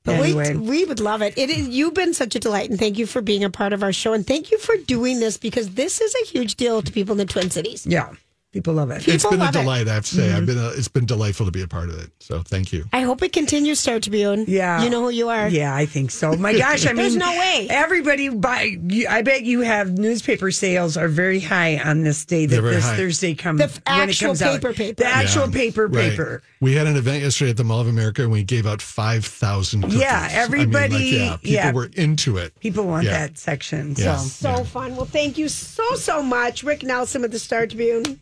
But 0.04 0.16
Anyway. 0.20 0.54
we, 0.56 0.70
we 0.70 0.86
would 0.86 1.00
love 1.00 1.22
it. 1.22 1.36
It 1.38 1.50
is, 1.50 1.70
you've 1.70 1.94
been 1.94 2.14
such 2.14 2.36
a 2.36 2.40
delight, 2.40 2.70
and 2.70 2.78
thank 2.78 2.98
you 2.98 3.08
for 3.08 3.22
being 3.22 3.44
a 3.46 3.50
part 3.50 3.72
of 3.72 3.82
our 3.82 3.94
show, 3.94 4.12
and 4.14 4.28
thank 4.28 4.52
you 4.52 4.58
for 4.60 4.76
doing 4.78 5.20
this 5.22 5.38
because 5.38 5.76
this 5.76 6.02
is 6.02 6.14
a 6.22 6.26
huge 6.26 6.56
deal 6.56 6.82
to 6.82 6.92
people 6.92 7.14
in 7.14 7.18
the 7.20 7.26
Twin 7.26 7.50
Cities. 7.50 7.88
Yeah, 7.88 8.10
people 8.56 8.74
love 8.74 8.90
it. 8.90 9.06
It's 9.06 9.26
been 9.26 9.34
a 9.42 9.44
love 9.44 9.56
it. 9.56 9.60
delight, 9.60 9.88
I 9.90 9.96
have 9.96 10.06
to 10.06 10.16
say. 10.16 10.28
Mm-hmm. 10.30 10.38
I've 10.38 10.46
been 10.46 10.58
a, 10.58 10.70
it's 10.70 10.88
been 10.88 11.06
delightful 11.06 11.46
to 11.46 11.52
be 11.52 11.62
a 11.62 11.68
part 11.68 11.90
of 11.90 12.00
it. 12.00 12.10
So 12.22 12.42
thank 12.42 12.72
you. 12.72 12.86
I 12.94 13.02
hope 13.02 13.22
it 13.22 13.34
continues, 13.34 13.82
Star 13.82 14.00
Tribune. 14.00 14.46
Yeah. 14.48 14.82
You 14.82 14.90
know 14.90 15.02
who 15.04 15.10
you 15.10 15.28
are. 15.28 15.50
Yeah, 15.50 15.76
I 15.76 15.86
think 15.86 16.10
so. 16.10 16.34
My 16.38 16.58
gosh, 16.58 16.86
I 16.86 16.90
mean, 16.94 16.96
There's 16.98 17.16
no 17.18 17.30
way. 17.32 17.68
Everybody 17.70 18.30
buy. 18.30 18.78
you- 18.88 19.08
I 19.10 19.22
bet 19.24 19.44
you 19.44 19.60
have 19.60 19.92
newspaper 20.00 20.52
sales 20.52 20.96
are 20.96 21.10
very 21.10 21.42
high 21.42 21.78
on 21.78 22.04
this 22.04 22.24
day 22.24 22.46
that 22.46 22.52
They're 22.54 22.62
very 22.62 22.76
this 22.76 22.86
high. 22.86 22.96
Thursday 22.96 23.36
comes. 23.36 23.58
The 23.60 23.66
f- 23.66 23.82
when 23.86 24.00
it 24.00 24.04
actual 24.12 24.28
comes 24.30 24.42
out. 24.42 24.54
paper 24.54 24.74
paper. 24.74 25.04
The 25.04 25.08
actual 25.08 25.48
Yeah, 25.50 25.54
paper 25.54 25.88
right. 25.88 26.10
paper. 26.12 26.42
We 26.62 26.76
had 26.76 26.88
an 26.88 26.96
event 26.96 27.24
yesterday 27.24 27.52
at 27.52 27.58
the 27.58 27.64
Mall 27.66 27.82
of 27.82 27.88
America 27.88 28.24
and 28.24 28.32
we 28.32 28.44
gave 28.44 28.66
out 28.66 28.82
5,000 28.82 29.82
cookies. 29.82 30.00
Yeah, 30.00 30.16
I 30.18 30.22
mean, 30.22 30.22
like, 30.24 30.34
everybody- 30.36 31.04
yeah, 31.06 31.36
people 31.36 31.52
yeah. 31.52 31.72
were 31.74 31.90
into 31.96 32.38
it. 32.38 32.58
People 32.62 32.86
want 32.88 33.06
Yeah. 33.06 33.12
that 33.28 33.38
section. 33.38 33.96
Yeah. 33.98 34.16
So 34.16 34.56
So 34.56 34.64
fun. 34.64 34.96
Well, 34.96 35.06
thank 35.06 35.38
you 35.38 35.50
so, 35.50 35.84
so 35.96 36.24
much. 36.24 36.64
Rick 36.64 36.84
Nelson 36.84 37.22
with 37.22 37.32
the 37.32 37.40
Star 37.40 37.68
Tribune. 37.68 38.20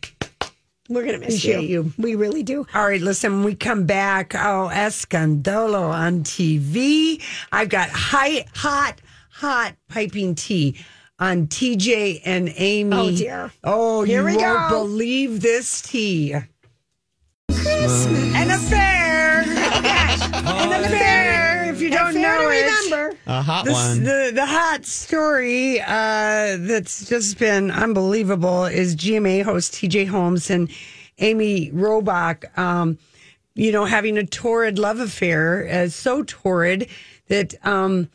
We're 0.88 1.02
going 1.02 1.14
to 1.14 1.20
miss 1.20 1.28
Appreciate 1.38 1.68
you. 1.70 1.92
We 1.96 2.14
really 2.14 2.42
do. 2.42 2.66
All 2.74 2.86
right, 2.86 3.00
listen, 3.00 3.32
when 3.36 3.44
we 3.44 3.54
come 3.54 3.86
back, 3.86 4.34
oh, 4.34 4.70
Escandolo 4.72 5.88
on 5.88 6.24
TV. 6.24 7.22
I've 7.50 7.70
got 7.70 7.88
high, 7.88 8.44
hot, 8.54 9.00
hot 9.30 9.74
piping 9.88 10.34
tea 10.34 10.76
on 11.18 11.46
TJ 11.46 12.20
and 12.26 12.52
Amy. 12.56 12.96
Oh, 12.96 13.10
dear. 13.16 13.50
Oh, 13.62 14.02
Here 14.02 14.20
you 14.20 14.36
we 14.36 14.36
won't 14.36 14.70
go. 14.70 14.80
believe 14.84 15.40
this 15.40 15.80
tea. 15.80 16.34
Christmas. 17.50 18.06
An 18.34 18.50
affair. 18.50 19.40
An 19.42 20.84
affair. 20.84 21.53
If 21.74 21.82
you 21.82 21.90
don't 21.90 22.14
know 22.14 22.42
to 22.42 22.50
it. 22.50 22.64
remember. 22.90 23.16
A 23.26 23.42
hot 23.42 23.64
This- 23.64 23.74
one. 23.74 24.04
The 24.04 24.30
the 24.34 24.46
hot 24.46 24.84
story 24.86 25.80
uh, 25.80 26.56
that's 26.60 27.08
just 27.08 27.38
been 27.38 27.70
unbelievable 27.70 28.64
is 28.66 28.94
GMA 28.96 29.42
host 29.42 29.74
TJ 29.74 30.06
Holmes 30.08 30.50
and 30.50 30.70
Amy 31.18 31.70
Robach, 31.72 32.56
um, 32.58 32.98
you 33.54 33.72
know, 33.72 33.84
having 33.84 34.18
a 34.18 34.26
torrid 34.26 34.78
love 34.78 34.98
affair, 35.00 35.68
uh, 35.70 35.88
so 35.88 36.22
torrid 36.26 36.88
that 37.28 37.54
um, 37.66 38.08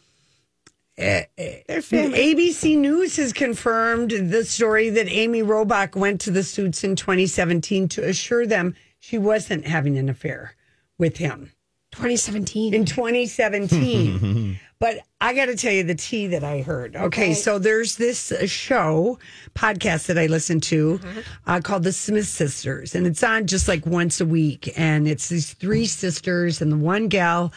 They're. 0.98 1.28
ABC 1.38 2.78
News 2.78 3.16
has 3.18 3.32
confirmed 3.34 4.12
the 4.12 4.44
story 4.44 4.90
that 4.90 5.08
Amy 5.08 5.42
Robach 5.42 5.96
went 5.96 6.20
to 6.22 6.32
the 6.32 6.44
suits 6.44 6.84
in 6.84 6.96
2017 6.96 7.88
to 7.90 8.04
assure 8.08 8.46
them 8.46 8.76
she 9.00 9.18
wasn't 9.18 9.66
having 9.66 9.98
an 9.98 10.10
affair 10.10 10.56
with 10.98 11.18
him 11.18 11.52
2017. 11.92 12.74
in 12.74 12.86
2017. 12.86 14.60
but 14.80 15.00
I 15.20 15.34
got 15.34 15.48
to 15.48 15.56
tell 15.56 15.72
you 15.74 15.84
the 15.84 15.96
tea 15.96 16.28
that 16.28 16.44
I 16.44 16.62
heard. 16.62 16.96
Okay, 16.96 17.06
Okay. 17.06 17.34
so 17.34 17.60
there's 17.60 17.98
this 17.98 18.32
uh, 18.32 18.46
show 18.46 19.20
podcast 19.56 20.08
that 20.08 20.18
I 20.18 20.28
listen 20.28 20.60
to 20.62 21.00
uh, 21.48 21.60
called 21.64 21.84
The 21.84 21.92
Smith 21.94 22.28
Sisters, 22.28 22.96
and 22.96 23.06
it's 23.08 23.24
on 23.24 23.48
just 23.48 23.68
like 23.68 23.86
once 23.86 24.22
a 24.22 24.26
week. 24.26 24.72
And 24.78 25.08
it's 25.08 25.30
these 25.30 25.54
three 25.54 25.86
sisters, 25.86 26.62
and 26.62 26.72
the 26.72 26.78
one 26.78 27.08
gal, 27.08 27.52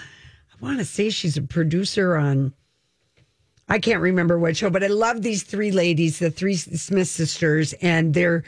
I 0.53 0.65
want 0.65 0.79
to 0.79 0.85
say 0.85 1.11
she's 1.11 1.37
a 1.37 1.43
producer 1.43 2.17
on. 2.17 2.53
I 3.69 3.79
can't 3.79 4.01
remember 4.03 4.39
what 4.39 4.57
show, 4.57 4.69
but 4.71 4.83
I 4.85 4.89
love 4.89 5.23
these 5.23 5.45
three 5.45 5.71
ladies, 5.71 6.19
the 6.19 6.31
three 6.31 6.57
Smith 6.57 7.09
sisters, 7.09 7.73
and 7.75 8.13
they're 8.13 8.45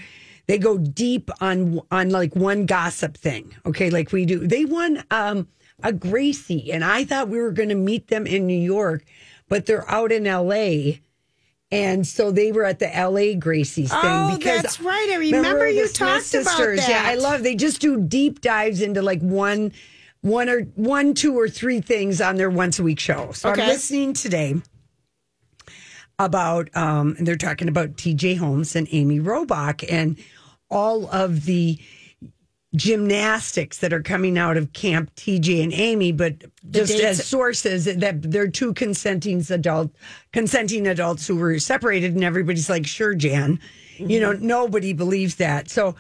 they 0.47 0.59
go 0.59 0.77
deep 0.77 1.31
on 1.41 1.81
on 1.91 2.11
like 2.11 2.35
one 2.37 2.67
gossip 2.67 3.17
thing. 3.17 3.55
Okay, 3.65 3.89
like 3.91 4.13
we 4.13 4.27
do. 4.27 4.47
They 4.47 4.65
won 4.67 5.03
um 5.11 5.49
a 5.83 5.93
Gracie, 5.93 6.73
and 6.73 6.85
I 6.85 7.05
thought 7.05 7.29
we 7.29 7.39
were 7.39 7.53
going 7.53 7.69
to 7.69 7.75
meet 7.75 8.09
them 8.09 8.27
in 8.27 8.47
New 8.47 8.59
York, 8.59 9.05
but 9.49 9.67
they're 9.67 9.89
out 9.91 10.13
in 10.13 10.27
L.A. 10.27 11.01
And 11.71 12.07
so 12.07 12.31
they 12.31 12.53
were 12.53 12.65
at 12.65 12.79
the 12.79 12.87
LA 12.87 13.37
Gracie's 13.39 13.91
thing. 13.91 14.01
Oh, 14.01 14.37
because 14.37 14.63
that's 14.63 14.81
right. 14.81 15.09
I 15.11 15.17
remember 15.17 15.67
you 15.69 15.83
the 15.83 15.89
Smith 15.89 16.31
talked 16.31 16.35
about 16.35 16.89
Yeah, 16.89 17.03
I 17.05 17.17
love. 17.17 17.43
They 17.43 17.57
just 17.57 17.81
do 17.81 18.01
deep 18.01 18.41
dives 18.41 18.81
into 18.81 19.03
like 19.03 19.21
one, 19.21 19.73
one 20.21 20.49
or 20.49 20.61
one, 20.77 21.15
two 21.15 21.37
or 21.37 21.49
three 21.49 21.81
things 21.81 22.21
on 22.21 22.37
their 22.37 22.51
once 22.51 22.79
a 22.79 22.85
week 22.85 23.01
show. 23.01 23.33
So 23.33 23.51
Okay. 23.51 23.63
I'm 23.63 23.69
listening 23.69 24.13
today 24.13 24.55
about 26.19 26.75
um 26.77 27.17
and 27.19 27.27
they're 27.27 27.35
talking 27.37 27.67
about 27.69 27.97
TJ 27.97 28.39
Holmes 28.39 28.77
and 28.77 28.87
Amy 28.93 29.19
Robach 29.19 29.85
and 29.91 30.17
all 30.71 31.09
of 31.11 31.45
the 31.45 31.79
gymnastics 32.75 33.79
that 33.79 33.93
are 33.93 34.03
coming 34.03 34.37
out 34.37 34.57
of 34.57 34.73
camp 34.73 35.15
TJ 35.15 35.63
and 35.63 35.73
Amy 35.73 36.11
but 36.13 36.45
just 36.71 36.95
as 37.01 37.25
sources 37.25 37.85
that 37.85 38.23
they're 38.23 38.49
two 38.49 38.75
consenting 38.75 39.45
adult 39.51 39.93
consenting 40.33 40.87
adults 40.87 41.27
who 41.27 41.37
were 41.37 41.59
separated 41.59 42.15
and 42.15 42.25
everybody's 42.25 42.69
like 42.69 42.87
sure 42.87 43.15
Jan 43.15 43.61
you 43.97 44.19
know 44.19 44.33
mm-hmm. 44.33 44.47
nobody 44.47 44.93
believes 44.93 45.37
that 45.37 45.71
so 45.71 45.95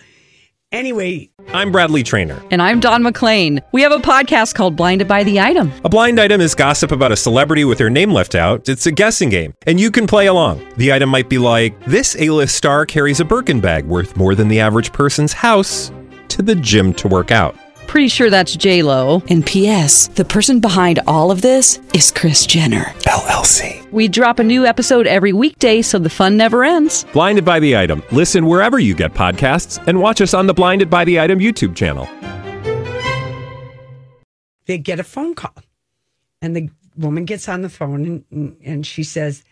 anyway 0.72 1.30
I'm 1.52 1.70
Bradley 1.70 2.02
Trainer. 2.02 2.42
And 2.50 2.60
I'm 2.60 2.80
Don 2.80 3.02
McClain. 3.04 3.62
We 3.70 3.82
have 3.82 3.92
a 3.92 3.98
podcast 3.98 4.54
called 4.54 4.74
Blinded 4.74 5.06
by 5.06 5.22
the 5.22 5.38
Item. 5.38 5.70
A 5.84 5.88
blind 5.88 6.18
item 6.18 6.40
is 6.40 6.54
gossip 6.54 6.90
about 6.90 7.12
a 7.12 7.16
celebrity 7.16 7.64
with 7.64 7.78
their 7.78 7.90
name 7.90 8.10
left 8.10 8.34
out. 8.34 8.68
It's 8.68 8.86
a 8.86 8.90
guessing 8.90 9.28
game, 9.28 9.54
and 9.66 9.78
you 9.78 9.90
can 9.92 10.06
play 10.06 10.26
along. 10.26 10.66
The 10.76 10.92
item 10.92 11.10
might 11.10 11.28
be 11.28 11.38
like 11.38 11.78
this: 11.84 12.16
A-list 12.18 12.56
star 12.56 12.86
carries 12.86 13.20
a 13.20 13.24
Birkin 13.24 13.60
bag 13.60 13.84
worth 13.84 14.16
more 14.16 14.34
than 14.34 14.48
the 14.48 14.58
average 14.58 14.92
person's 14.92 15.32
house 15.32 15.92
to 16.34 16.42
the 16.42 16.54
gym 16.54 16.92
to 16.94 17.08
work 17.08 17.30
out. 17.30 17.56
Pretty 17.86 18.08
sure 18.08 18.30
that's 18.30 18.56
J 18.56 18.82
Lo. 18.82 19.22
And 19.28 19.44
P.S. 19.46 20.08
The 20.08 20.24
person 20.24 20.58
behind 20.58 21.00
all 21.06 21.30
of 21.30 21.42
this 21.42 21.80
is 21.94 22.10
Kris 22.10 22.44
Jenner 22.46 22.84
LLC. 23.02 23.88
We 23.92 24.08
drop 24.08 24.38
a 24.38 24.44
new 24.44 24.66
episode 24.66 25.06
every 25.06 25.32
weekday, 25.32 25.80
so 25.82 25.98
the 25.98 26.10
fun 26.10 26.36
never 26.36 26.64
ends. 26.64 27.04
Blinded 27.12 27.44
by 27.44 27.60
the 27.60 27.76
item. 27.76 28.02
Listen 28.10 28.46
wherever 28.46 28.78
you 28.78 28.94
get 28.94 29.14
podcasts, 29.14 29.84
and 29.86 30.00
watch 30.00 30.20
us 30.20 30.34
on 30.34 30.46
the 30.46 30.54
Blinded 30.54 30.90
by 30.90 31.04
the 31.04 31.20
Item 31.20 31.38
YouTube 31.38 31.76
channel. 31.76 32.08
they 34.66 34.78
get 34.78 34.98
a 34.98 35.04
phone 35.04 35.34
call 35.34 35.54
and 36.40 36.56
the 36.56 36.70
woman 36.96 37.26
gets 37.26 37.48
on 37.50 37.60
the 37.60 37.68
phone 37.68 38.24
and, 38.30 38.56
and 38.64 38.86
she 38.86 39.04
says 39.04 39.44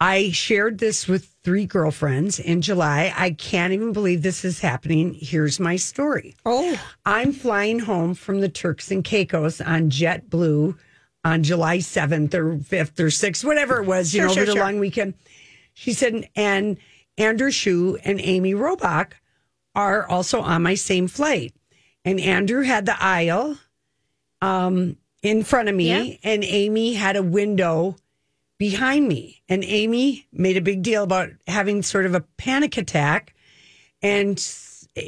i 0.00 0.30
shared 0.30 0.78
this 0.78 1.06
with 1.06 1.28
three 1.44 1.66
girlfriends 1.66 2.38
in 2.38 2.62
july. 2.62 3.12
I 3.16 3.30
can't 3.30 3.72
even 3.72 3.92
believe 3.92 4.22
this 4.22 4.44
is 4.44 4.60
happening. 4.60 5.14
Here's 5.14 5.60
my 5.60 5.76
story. 5.76 6.34
Oh, 6.44 6.80
i'm 7.06 7.32
flying 7.32 7.78
home 7.80 8.14
from 8.14 8.40
the 8.40 8.48
turks 8.48 8.90
and 8.90 9.04
caicos 9.04 9.60
on 9.60 9.90
jetblue 9.90 10.76
on 11.24 11.42
july 11.42 11.78
7th 11.78 12.34
or 12.34 12.56
5th 12.56 12.98
or 13.00 13.06
6th 13.06 13.44
whatever 13.44 13.80
it 13.82 13.86
was 13.86 14.12
you 14.14 14.20
Sure, 14.20 14.28
know 14.28 14.34
sure, 14.34 14.42
over 14.42 14.50
the 14.52 14.56
sure. 14.56 14.64
long 14.64 14.78
weekend. 14.78 15.14
She 15.74 15.92
said 15.92 16.28
and 16.36 16.78
andrew 17.18 17.50
Shue 17.50 17.98
and 18.04 18.20
amy 18.20 18.52
robach 18.54 19.12
are 19.74 20.06
also 20.08 20.40
on 20.40 20.62
my 20.62 20.74
same 20.74 21.08
flight. 21.08 21.54
And 22.04 22.20
andrew 22.20 22.62
had 22.62 22.86
the 22.86 23.02
aisle 23.02 23.56
um, 24.42 24.96
in 25.22 25.42
front 25.42 25.68
of 25.70 25.74
me, 25.74 25.88
Yeah. 25.88 26.16
and 26.22 26.44
Amy 26.44 26.92
had 26.94 27.16
a 27.16 27.22
window 27.22 27.96
behind 28.58 29.08
me. 29.08 29.42
And 29.48 29.64
Amy 29.64 30.26
made 30.32 30.56
a 30.56 30.62
big 30.62 30.82
deal 30.82 31.02
about 31.02 31.30
having 31.46 31.82
sort 31.82 32.06
of 32.06 32.14
a 32.14 32.20
panic 32.36 32.76
attack. 32.76 33.34
And 34.02 34.42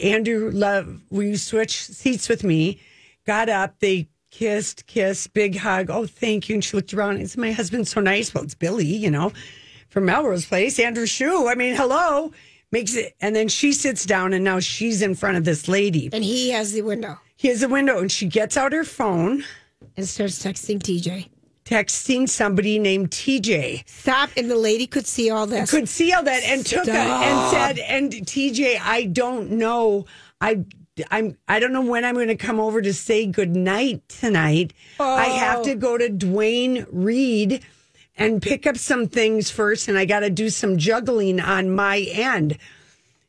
Andrew 0.03 0.51
Love, 0.53 1.03
we 1.11 1.37
switched 1.37 1.81
seats 1.83 2.29
with 2.29 2.43
me, 2.45 2.81
got 3.27 3.49
up, 3.49 3.79
they 3.81 4.09
kissed, 4.31 4.87
kissed, 4.87 5.33
big 5.33 5.57
hug. 5.57 5.91
Oh, 5.91 6.07
thank 6.07 6.49
you. 6.49 6.55
And 6.57 6.65
she 6.65 6.77
looked 6.77 6.93
around. 6.93 7.19
Is 7.19 7.37
my 7.37 7.53
husband 7.53 7.89
so 7.89 8.01
nice? 8.01 8.35
Well, 8.35 8.45
it's 8.45 8.55
Billy, 8.55 8.85
you 8.87 9.11
know, 9.11 9.33
from 9.89 10.05
Melrose 10.07 10.47
Place. 10.47 10.79
Andrew 10.79 11.07
Shue. 11.07 11.49
I 11.49 11.55
mean, 11.55 11.75
hello. 11.75 12.33
Makes 12.73 12.97
it, 12.97 13.15
and 13.21 13.35
then 13.35 13.47
she 13.47 13.73
sits 13.73 14.05
down, 14.05 14.33
and 14.33 14.43
now 14.43 14.59
she's 14.59 15.01
in 15.01 15.15
front 15.15 15.37
of 15.37 15.45
this 15.45 15.69
lady. 15.69 16.11
and 16.13 16.25
he 16.25 16.51
has 16.51 16.73
the 16.73 16.83
window 16.83 17.17
He 17.37 17.47
has 17.49 17.63
a 17.63 17.69
window, 17.69 17.99
and 17.99 18.11
she 18.11 18.27
gets 18.27 18.57
out 18.57 18.73
her 18.73 18.83
phone 18.83 19.45
and 19.97 20.07
starts 20.07 20.45
texting 20.45 20.81
TJ. 20.81 21.29
Texting 21.67 22.29
somebody 22.29 22.79
named 22.79 23.11
TJ. 23.11 23.89
Stop. 23.89 24.31
And 24.37 24.49
the 24.49 24.57
lady 24.57 24.87
could 24.87 25.07
see 25.07 25.31
all 25.31 25.47
this. 25.47 25.71
Could 25.71 25.89
see 25.89 26.13
all 26.13 26.23
that 26.23 26.43
and 26.45 26.65
took 26.65 26.87
a, 26.87 26.93
and 26.93 27.51
said, 27.51 27.79
and 27.81 28.13
TJ, 28.13 28.79
I 28.81 29.05
don't 29.05 29.51
know. 29.51 30.07
I 30.41 30.65
I'm 31.11 31.37
I 31.47 31.59
don't 31.59 31.73
know 31.73 31.83
when 31.83 32.05
I'm 32.05 32.15
going 32.15 32.29
to 32.29 32.37
come 32.37 32.61
over 32.61 32.81
to 32.81 32.95
say 32.95 33.27
good 33.27 33.55
night 33.55 34.09
tonight. 34.09 34.73
I 34.99 35.25
have 35.25 35.63
to 35.63 35.73
oh. 35.73 35.77
go 35.77 35.99
to 35.99 36.09
Duane 36.09 36.87
Reade 36.91 37.63
and 38.17 38.41
pick 38.41 38.67
up 38.67 38.79
some 38.79 39.09
things 39.09 39.51
first, 39.51 39.89
and 39.89 39.99
I 39.99 40.05
got 40.05 40.21
to 40.21 40.31
do 40.31 40.49
some 40.49 40.79
juggling 40.79 41.41
on 41.41 41.71
my 41.71 41.99
end. 42.13 42.59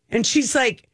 And 0.09 0.25
she's 0.25 0.55
like, 0.55 0.86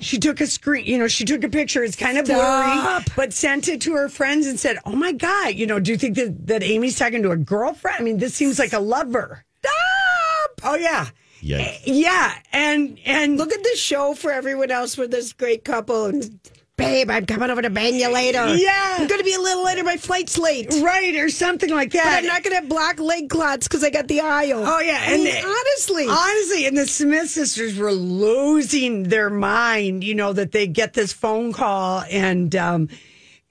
she 0.00 0.18
took 0.18 0.40
a 0.40 0.46
screen, 0.46 0.84
you 0.84 0.98
know, 0.98 1.08
she 1.08 1.24
took 1.24 1.42
a 1.42 1.48
picture. 1.48 1.82
It's 1.82 1.96
kind 1.96 2.18
of 2.18 2.26
blurry, 2.26 3.02
but 3.16 3.32
sent 3.32 3.68
it 3.68 3.80
to 3.82 3.94
her 3.94 4.08
friends 4.08 4.46
and 4.46 4.60
said, 4.60 4.78
"Oh 4.84 4.94
my 4.94 5.12
god, 5.12 5.54
you 5.54 5.66
know, 5.66 5.80
do 5.80 5.90
you 5.90 5.96
think 5.96 6.16
that 6.16 6.46
that 6.46 6.62
Amy's 6.62 6.98
talking 6.98 7.22
to 7.22 7.30
a 7.30 7.36
girlfriend? 7.36 7.96
I 7.98 8.02
mean, 8.02 8.18
this 8.18 8.34
seems 8.34 8.58
like 8.58 8.72
a 8.74 8.78
lover." 8.78 9.44
Stop! 9.60 10.60
Oh 10.64 10.74
yeah, 10.76 11.08
Yikes. 11.40 11.80
yeah, 11.86 12.34
and 12.52 12.98
and 13.06 13.38
Look 13.38 13.52
at 13.52 13.62
the 13.62 13.76
show 13.76 14.14
for 14.14 14.30
everyone 14.30 14.70
else 14.70 14.98
with 14.98 15.10
this 15.10 15.32
great 15.32 15.64
couple. 15.64 16.06
And 16.06 16.40
babe, 16.76 17.10
I'm 17.10 17.26
coming 17.26 17.50
over 17.50 17.62
to 17.62 17.70
bang 17.70 17.94
you 17.94 18.12
later. 18.12 18.54
Yeah. 18.54 18.96
I'm 18.98 19.06
going 19.06 19.20
to 19.20 19.24
be 19.24 19.34
a 19.34 19.40
little 19.40 19.64
later. 19.64 19.82
My 19.82 19.96
flight's 19.96 20.36
late. 20.38 20.68
right 20.82 21.14
or 21.16 21.28
something 21.28 21.70
like 21.70 21.92
that. 21.92 22.04
But 22.04 22.18
I'm 22.18 22.26
not 22.26 22.42
going 22.42 22.52
to 22.54 22.60
have 22.60 22.68
black 22.68 23.00
leg 23.00 23.28
clots 23.30 23.66
because 23.66 23.82
I 23.82 23.90
got 23.90 24.08
the 24.08 24.20
aisle. 24.20 24.62
Oh 24.66 24.80
yeah, 24.80 24.98
I 25.00 25.12
and 25.14 25.24
mean, 25.24 25.32
the- 25.34 25.46
honestly, 25.46 26.06
honestly, 26.08 26.66
and 26.66 26.76
the 26.76 26.86
Smith 26.86 27.30
sisters 27.30 27.76
were 27.78 27.92
losing 27.92 29.04
their 29.04 29.30
mind. 29.30 30.04
You 30.04 30.14
know 30.14 30.32
that 30.32 30.52
they 30.52 30.66
get 30.66 30.92
this 30.94 31.12
phone 31.12 31.52
call, 31.52 32.02
and 32.10 32.54
um, 32.56 32.88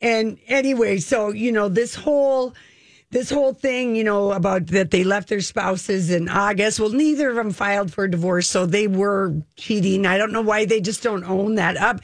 and 0.02 0.38
anyway, 0.48 0.98
so 1.00 1.30
you 1.32 1.52
know 1.52 1.68
this 1.70 1.96
whole 1.96 2.54
this 3.12 3.30
whole 3.30 3.54
thing, 3.54 3.96
you 3.96 4.04
know, 4.04 4.34
about 4.34 4.68
that 4.68 4.92
they 4.92 5.04
left 5.04 5.30
their 5.30 5.40
spouses 5.42 6.10
in 6.10 6.28
August. 6.28 6.80
Well, 6.80 6.90
neither 6.90 7.30
of 7.30 7.36
them 7.38 7.52
filed 7.52 7.94
for 7.94 8.08
divorce, 8.08 8.48
so 8.48 8.66
they 8.66 8.88
were 8.88 9.34
cheating. 9.56 10.06
I 10.06 10.18
don't 10.18 10.32
know 10.34 10.42
why 10.42 10.66
they 10.66 10.82
just 10.82 11.02
don't 11.02 11.24
own 11.24 11.56
that 11.56 11.78
up. 11.78 12.02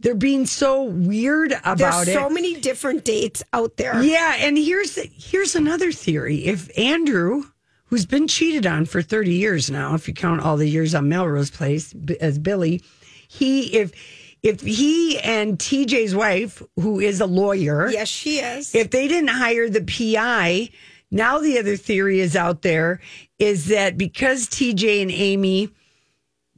They're 0.00 0.14
being 0.14 0.46
so 0.46 0.84
weird 0.84 1.52
about 1.64 1.78
there's 1.78 2.08
it. 2.08 2.14
so 2.14 2.30
many 2.30 2.60
different 2.60 3.04
dates 3.04 3.42
out 3.52 3.76
there. 3.76 4.00
Yeah, 4.02 4.36
and 4.38 4.56
here's 4.56 4.96
here's 5.12 5.56
another 5.56 5.90
theory. 5.92 6.46
If 6.46 6.70
Andrew, 6.78 7.42
who's 7.86 8.06
been 8.06 8.28
cheated 8.28 8.64
on 8.66 8.84
for 8.86 9.02
30 9.02 9.32
years 9.32 9.70
now, 9.70 9.94
if 9.94 10.06
you 10.06 10.14
count 10.14 10.40
all 10.40 10.56
the 10.56 10.68
years 10.68 10.94
on 10.94 11.08
Melrose 11.08 11.50
Place 11.50 11.94
as 12.20 12.38
Billy, 12.38 12.80
he 13.26 13.74
if 13.76 13.92
if 14.40 14.60
he 14.60 15.18
and 15.18 15.58
TJ's 15.58 16.14
wife, 16.14 16.62
who 16.76 17.00
is 17.00 17.20
a 17.20 17.26
lawyer, 17.26 17.88
Yes, 17.90 18.06
she 18.08 18.38
is. 18.38 18.72
if 18.76 18.90
they 18.92 19.08
didn't 19.08 19.30
hire 19.30 19.68
the 19.68 19.82
PI, 19.82 20.70
now 21.10 21.38
the 21.40 21.58
other 21.58 21.76
theory 21.76 22.20
is 22.20 22.36
out 22.36 22.62
there 22.62 23.00
is 23.40 23.66
that 23.66 23.98
because 23.98 24.46
TJ 24.46 25.02
and 25.02 25.10
Amy 25.10 25.70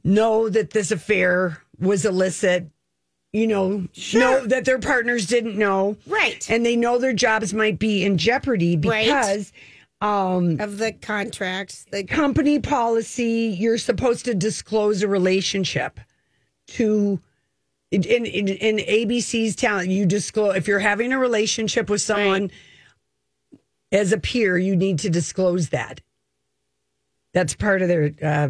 know 0.03 0.47
that 0.49 0.71
this 0.71 0.91
affair 0.91 1.61
was 1.79 2.05
illicit, 2.05 2.69
you 3.33 3.47
know, 3.47 3.87
know 4.13 4.45
that 4.45 4.65
their 4.65 4.79
partners 4.79 5.25
didn't 5.27 5.57
know. 5.57 5.95
Right. 6.05 6.49
And 6.49 6.65
they 6.65 6.75
know 6.75 6.97
their 6.97 7.13
jobs 7.13 7.53
might 7.53 7.79
be 7.79 8.03
in 8.03 8.17
jeopardy 8.17 8.75
Right. 8.77 9.05
because 9.05 9.53
um 10.01 10.59
of 10.59 10.77
the 10.79 10.91
contracts. 10.93 11.85
The 11.91 12.03
company 12.03 12.59
policy, 12.59 13.55
you're 13.57 13.77
supposed 13.77 14.25
to 14.25 14.33
disclose 14.33 15.01
a 15.03 15.07
relationship 15.07 15.99
to 16.69 17.19
in 17.91 18.03
in, 18.03 18.47
in 18.47 18.77
ABC's 18.77 19.55
talent. 19.55 19.89
You 19.89 20.05
disclose 20.05 20.55
if 20.57 20.67
you're 20.67 20.79
having 20.79 21.13
a 21.13 21.19
relationship 21.19 21.89
with 21.89 22.01
someone 22.01 22.51
as 23.91 24.11
a 24.11 24.17
peer, 24.17 24.57
you 24.57 24.75
need 24.75 24.99
to 24.99 25.09
disclose 25.09 25.69
that. 25.69 26.01
That's 27.33 27.53
part 27.55 27.81
of 27.81 27.87
their 27.87 28.11
uh, 28.21 28.49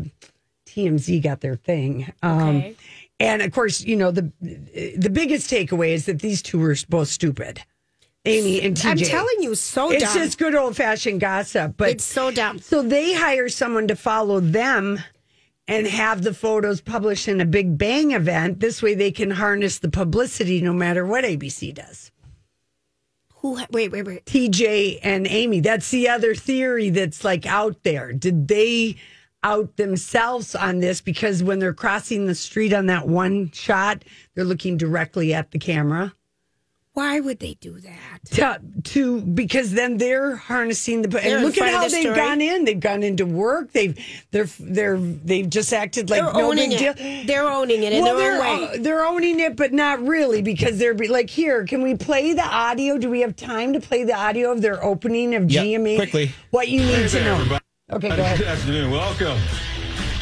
TMZ 0.68 1.22
got 1.22 1.42
their 1.42 1.56
thing. 1.56 2.12
Um, 2.24 2.50
Okay. 2.58 2.76
And 3.22 3.44
of 3.44 3.52
course, 3.52 3.82
you 3.82 3.96
know 3.96 4.10
the 4.10 4.32
the 4.42 5.10
biggest 5.12 5.50
takeaway 5.50 5.90
is 5.90 6.06
that 6.08 6.22
these 6.22 6.42
two 6.42 6.58
were 6.58 6.76
both 6.90 7.08
stupid. 7.08 7.62
Amy 8.26 8.62
and 8.62 8.76
TJ. 8.76 8.86
I'm 8.86 8.98
telling 8.98 9.42
you, 9.42 9.56
so 9.56 9.92
it's 9.92 10.04
dumb. 10.04 10.14
just 10.16 10.38
good 10.38 10.56
old 10.56 10.76
fashioned 10.76 11.22
gossip. 11.22 11.76
But 11.78 11.90
It's 11.90 12.04
so 12.04 12.32
dumb. 12.32 12.60
So 12.60 12.82
they 12.84 13.14
hire 13.14 13.50
someone 13.50 13.88
to 13.88 13.96
follow 13.96 14.40
them 14.40 15.00
and 15.68 15.88
have 15.88 16.24
the 16.24 16.34
photos 16.34 16.82
published 16.82 17.28
in 17.28 17.42
a 17.42 17.46
Big 17.46 17.78
Bang 17.78 18.12
event. 18.12 18.60
This 18.60 18.82
way, 18.82 18.94
they 18.94 19.12
can 19.12 19.32
harness 19.32 19.80
the 19.80 19.90
publicity 19.90 20.62
no 20.62 20.74
matter 20.74 21.06
what 21.06 21.24
ABC 21.24 21.74
does. 21.74 22.12
Who? 23.38 23.60
Wait, 23.72 23.92
wait, 23.92 24.04
wait. 24.06 24.26
TJ 24.26 25.00
and 25.02 25.26
Amy. 25.28 25.60
That's 25.60 25.90
the 25.90 26.10
other 26.10 26.36
theory 26.36 26.90
that's 26.90 27.24
like 27.24 27.46
out 27.46 27.82
there. 27.84 28.14
Did 28.14 28.48
they 28.48 28.98
out 29.44 29.76
themselves 29.78 30.54
on 30.56 30.80
this 30.80 31.02
because 31.02 31.42
when 31.44 31.60
they're 31.60 31.74
crossing 31.74 32.26
the 32.28 32.36
street 32.36 32.74
on 32.74 32.86
that 32.88 33.08
one 33.08 33.52
shot, 33.52 34.04
they're 34.36 34.46
looking 34.46 34.78
directly 34.78 35.34
at 35.34 35.52
the 35.52 35.60
camera? 35.60 36.14
Why 36.94 37.22
would 37.22 37.40
they 37.40 37.54
do 37.54 37.80
that? 37.80 38.20
To, 38.34 38.62
to 38.84 39.22
because 39.22 39.72
then 39.72 39.98
they're 39.98 40.36
harnessing 40.36 41.04
the 41.04 41.08
They're 41.08 41.38
and 41.38 41.46
look 41.46 41.58
at 41.58 41.72
how 41.74 41.86
the 41.86 41.90
they've 41.90 42.02
story. 42.02 42.16
gone 42.18 42.42
in. 42.42 42.66
They've 42.66 42.78
gone 42.78 43.02
into 43.02 43.26
work. 43.26 43.72
They've 43.72 43.98
they're 44.32 44.50
they're 44.60 44.98
they've 44.98 45.50
just 45.50 45.72
acted 45.72 46.10
like 46.10 46.22
They're 46.22 46.34
no 46.34 46.50
owning 46.50 46.70
big 46.72 46.82
it. 46.82 46.98
deal. 46.98 47.24
They're 47.28 47.48
owning 47.50 47.84
it 47.84 47.94
in 47.94 48.04
well, 48.04 48.18
their 48.18 48.38
they're, 48.38 48.46
own 48.46 48.62
way. 48.72 48.78
they're 48.80 49.06
owning 49.06 49.40
it, 49.40 49.56
but 49.56 49.72
not 49.72 50.06
really 50.06 50.42
because 50.42 50.80
they're 50.80 50.94
be- 50.94 51.08
like, 51.08 51.30
here, 51.30 51.64
can 51.66 51.82
we 51.82 51.96
play 51.96 52.34
the 52.34 52.44
audio? 52.46 52.98
Do 52.98 53.10
we 53.10 53.22
have 53.22 53.38
time 53.38 53.72
to 53.72 53.80
play 53.80 54.04
the 54.04 54.14
audio 54.16 54.52
of 54.52 54.62
their 54.62 54.84
opening 54.84 55.34
of 55.34 55.50
Yep, 55.50 55.64
GMA? 55.66 55.96
quickly. 55.96 56.34
What 56.50 56.68
you 56.68 56.82
need 56.82 56.88
Hey 56.94 57.08
to 57.08 57.14
there, 57.14 57.24
know. 57.24 57.36
everybody. 57.36 57.64
Okay, 57.92 58.10
go 58.10 58.16
Good 58.16 58.48
afternoon. 58.48 58.90
Welcome 58.92 59.38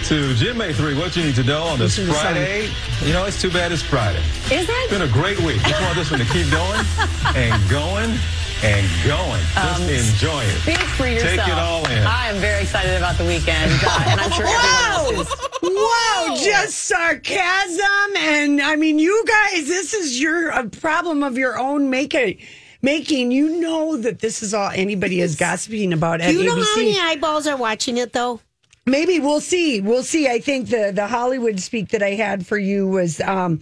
to 0.06 0.34
GMA 0.34 0.74
3. 0.74 0.98
What 0.98 1.16
you 1.16 1.24
need 1.24 1.36
to 1.36 1.44
know 1.44 1.64
on 1.64 1.78
this 1.78 1.98
Listen 2.00 2.06
to 2.06 2.12
the 2.12 2.18
sound. 2.18 2.36
Friday. 2.38 2.70
You 3.06 3.14
know, 3.14 3.26
it's 3.26 3.40
too 3.40 3.52
bad 3.52 3.72
it's 3.72 3.82
Friday. 3.84 4.20
Is 4.52 4.68
It's 4.68 4.70
it? 4.70 4.90
been 4.90 5.04
a 5.04 5.12
great 5.12 5.40
week. 5.42 5.62
Just 5.62 5.82
want 5.82 5.96
this 5.96 6.10
one 6.10 6.20
to 6.20 6.26
keep 6.28 6.50
going 6.50 6.82
and 7.36 7.70
going 7.70 8.18
and 8.64 8.88
going. 9.06 9.42
Just 9.54 9.82
Um, 9.82 9.90
enjoy 9.90 10.44
it. 10.44 10.58
Speak 10.62 10.78
for 10.98 11.06
yourself. 11.08 11.30
Take 11.32 11.48
it 11.48 11.60
all 11.60 11.88
in. 11.92 12.04
I 12.08 12.28
am 12.30 12.38
very 12.38 12.64
excited 12.64 12.96
about 12.98 13.18
the 13.18 13.26
weekend, 13.26 13.72
uh, 13.86 14.04
and 14.08 14.20
I'm 14.20 14.32
sure 14.32 14.48
everyone 14.48 15.18
else 15.18 15.30
is. 15.30 15.50
Wow, 15.62 16.36
just 16.44 16.76
sarcasm. 16.86 18.16
And 18.18 18.62
I 18.62 18.76
mean, 18.78 18.98
you 18.98 19.24
guys, 19.28 19.68
this 19.68 19.94
is 19.94 20.20
your 20.20 20.50
a 20.50 20.68
problem 20.68 21.22
of 21.24 21.38
your 21.38 21.58
own 21.60 21.90
making. 21.92 22.40
Making 22.82 23.32
you 23.32 23.60
know 23.60 23.98
that 23.98 24.20
this 24.20 24.42
is 24.42 24.54
all 24.54 24.70
anybody 24.70 25.20
is 25.20 25.36
gossiping 25.36 25.92
about 25.92 26.22
at 26.22 26.32
Do 26.32 26.38
you 26.38 26.46
know 26.46 26.56
ABC. 26.56 26.64
how 26.64 26.76
many 26.78 27.00
eyeballs 27.00 27.46
are 27.48 27.58
watching 27.58 27.98
it 27.98 28.14
though? 28.14 28.40
Maybe 28.86 29.20
we'll 29.20 29.42
see. 29.42 29.82
We'll 29.82 30.04
see. 30.04 30.28
I 30.28 30.40
think 30.40 30.70
the 30.70 30.92
the 30.94 31.08
Hollywood 31.08 31.60
speak 31.60 31.90
that 31.90 32.02
I 32.02 32.12
had 32.12 32.48
for 32.48 32.58
you 32.58 32.88
was 32.88 33.20
um 33.22 33.60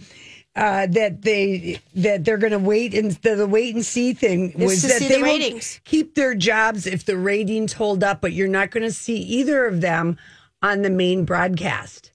uh 0.54 0.86
that 0.86 1.22
they 1.22 1.80
that 1.96 2.24
they're 2.24 2.38
going 2.38 2.52
to 2.52 2.58
wait 2.58 2.94
and 2.94 3.10
the, 3.10 3.34
the 3.34 3.46
wait 3.46 3.74
and 3.74 3.84
see 3.84 4.14
thing 4.14 4.52
was 4.56 4.82
that 4.82 5.00
they 5.00 5.20
the 5.20 5.22
will 5.22 5.60
keep 5.84 6.14
their 6.14 6.34
jobs 6.34 6.86
if 6.86 7.04
the 7.04 7.16
ratings 7.16 7.72
hold 7.72 8.04
up, 8.04 8.20
but 8.20 8.32
you're 8.32 8.48
not 8.48 8.70
going 8.70 8.84
to 8.84 8.92
see 8.92 9.16
either 9.16 9.66
of 9.66 9.80
them 9.80 10.16
on 10.62 10.82
the 10.82 10.90
main 10.90 11.24
broadcast. 11.24 12.12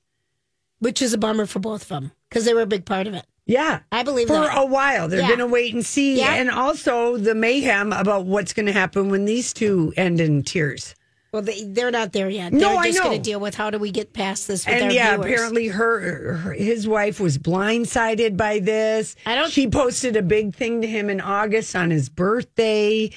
Which 0.79 1.01
is 1.01 1.13
a 1.13 1.17
bummer 1.17 1.45
for 1.45 1.59
both 1.59 1.83
of 1.83 1.87
them 1.89 2.11
because 2.29 2.45
they 2.45 2.53
were 2.53 2.61
a 2.61 2.65
big 2.65 2.85
part 2.85 3.07
of 3.07 3.13
it. 3.13 3.25
Yeah. 3.45 3.79
I 3.91 4.03
believe 4.03 4.27
For 4.27 4.33
that. 4.33 4.57
a 4.57 4.65
while. 4.65 5.07
They're 5.09 5.19
Yeah. 5.21 5.27
going 5.27 5.39
to 5.39 5.47
wait 5.47 5.73
and 5.73 5.85
see. 5.85 6.17
Yeah. 6.19 6.33
And 6.35 6.49
also 6.49 7.17
the 7.17 7.35
mayhem 7.35 7.91
about 7.91 8.25
what's 8.25 8.53
going 8.53 8.67
to 8.67 8.71
happen 8.73 9.09
when 9.09 9.25
these 9.25 9.51
two 9.53 9.93
end 9.97 10.21
in 10.21 10.43
tears. 10.43 10.95
Well, 11.33 11.41
they, 11.41 11.63
they're 11.63 11.89
not 11.91 12.13
there 12.13 12.29
yet. 12.29 12.53
No, 12.53 12.59
they're 12.59 12.77
I 12.77 12.85
just 12.85 12.99
know. 12.99 13.05
going 13.05 13.17
to 13.17 13.23
deal 13.23 13.39
with 13.39 13.55
how 13.55 13.71
do 13.71 13.79
we 13.79 13.89
get 13.89 14.13
past 14.13 14.47
this 14.47 14.65
with 14.67 14.75
and 14.81 14.93
yeah, 14.93 15.13
viewers. 15.17 15.25
apparently 15.25 15.67
her, 15.69 16.35
her 16.37 16.53
his 16.53 16.87
wife 16.87 17.19
was 17.19 17.37
blindsided 17.39 18.37
by 18.37 18.59
this. 18.59 19.15
I 19.25 19.33
don't- 19.35 19.51
She 19.51 19.67
posted 19.67 20.15
a 20.15 20.21
big 20.21 20.55
thing 20.55 20.81
to 20.81 20.87
him 20.87 21.09
in 21.09 21.19
August 21.19 21.75
on 21.75 21.89
his 21.89 22.07
birthday, 22.07 23.09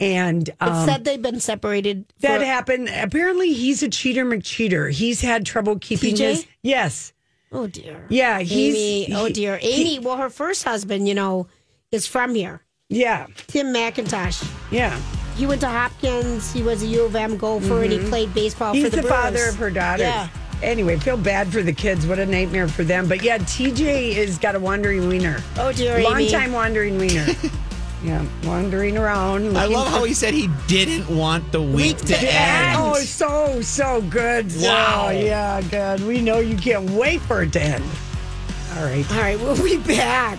and 0.00 0.48
It 0.48 0.54
um, 0.60 0.86
said 0.88 1.04
they've 1.04 1.22
been 1.22 1.38
separated. 1.38 2.04
that 2.20 2.40
for- 2.40 2.44
happened. 2.44 2.88
Apparently, 2.88 3.52
he's 3.52 3.82
a 3.84 3.88
cheater 3.88 4.24
McCheater. 4.26 4.90
He's 4.90 5.20
had 5.20 5.46
trouble 5.46 5.78
keeping 5.78 6.14
TJ? 6.16 6.18
his 6.18 6.46
yes. 6.62 7.12
Oh 7.52 7.66
dear. 7.66 8.06
Yeah, 8.08 8.40
he's 8.40 8.74
Amy. 8.74 9.14
oh 9.14 9.26
he- 9.26 9.32
dear. 9.32 9.58
he- 9.58 9.96
Amy. 9.96 9.98
well, 10.04 10.16
her 10.16 10.30
first 10.30 10.64
husband, 10.64 11.06
you 11.08 11.14
know, 11.14 11.46
is 11.90 12.06
from 12.06 12.34
here. 12.34 12.62
yeah, 12.88 13.26
Tim 13.46 13.66
McIntosh. 13.68 14.46
yeah. 14.70 14.98
He 15.36 15.46
went 15.46 15.62
to 15.62 15.68
Hopkins. 15.68 16.52
He 16.52 16.62
was 16.62 16.82
a 16.82 16.86
U 16.86 17.04
of 17.04 17.16
M 17.16 17.38
golfer, 17.38 17.82
and 17.82 17.90
he 17.90 17.98
mm-hmm. 17.98 18.08
played 18.10 18.34
baseball 18.34 18.74
He's 18.74 18.84
for 18.84 18.90
the, 18.90 18.96
the, 18.96 19.02
Brewers. 19.02 19.16
father 19.16 19.48
of 19.48 19.56
her 19.56 19.70
daughter. 19.70 20.02
Yeah. 20.02 20.28
Anyway, 20.62 20.96
feel 20.98 21.16
bad 21.16 21.50
for 21.50 21.62
the 21.62 21.72
kids. 21.72 22.06
What 22.06 22.18
a 22.18 22.26
nightmare 22.26 22.68
for 22.68 22.84
them. 22.84 23.08
But 23.08 23.22
yeah, 23.22 23.38
TJ 23.38 24.14
has 24.14 24.38
got 24.38 24.54
a 24.54 24.60
wandering 24.60 25.08
wiener. 25.08 25.42
Oh 25.56 25.72
dear, 25.72 26.02
Long 26.02 26.20
Amy. 26.20 26.30
time 26.30 26.52
wandering 26.52 26.98
wiener. 26.98 27.26
yeah, 28.02 28.24
wandering 28.44 28.98
around. 28.98 29.56
I 29.56 29.66
love 29.66 29.86
for- 29.86 29.90
how 29.98 30.04
he 30.04 30.14
said 30.14 30.34
he 30.34 30.48
didn't 30.66 31.08
want 31.14 31.50
the 31.52 31.62
week, 31.62 31.98
to, 31.98 32.06
to 32.06 32.18
end. 32.34 32.76
Oh, 32.78 32.94
so 32.94 33.60
so 33.62 34.02
good. 34.02 34.46
Wow. 34.60 35.06
Oh, 35.08 35.10
yeah, 35.10 35.60
good. 35.62 36.00
We 36.06 36.20
know 36.20 36.38
you 36.40 36.56
can't 36.56 36.90
wait 36.90 37.20
for 37.22 37.42
it 37.42 37.52
to 37.54 37.62
end. 37.62 37.84
All 38.76 38.84
right. 38.84 39.08
All 39.12 39.18
right, 39.18 39.38
we'll 39.38 39.62
be 39.62 39.76
back. 39.78 40.38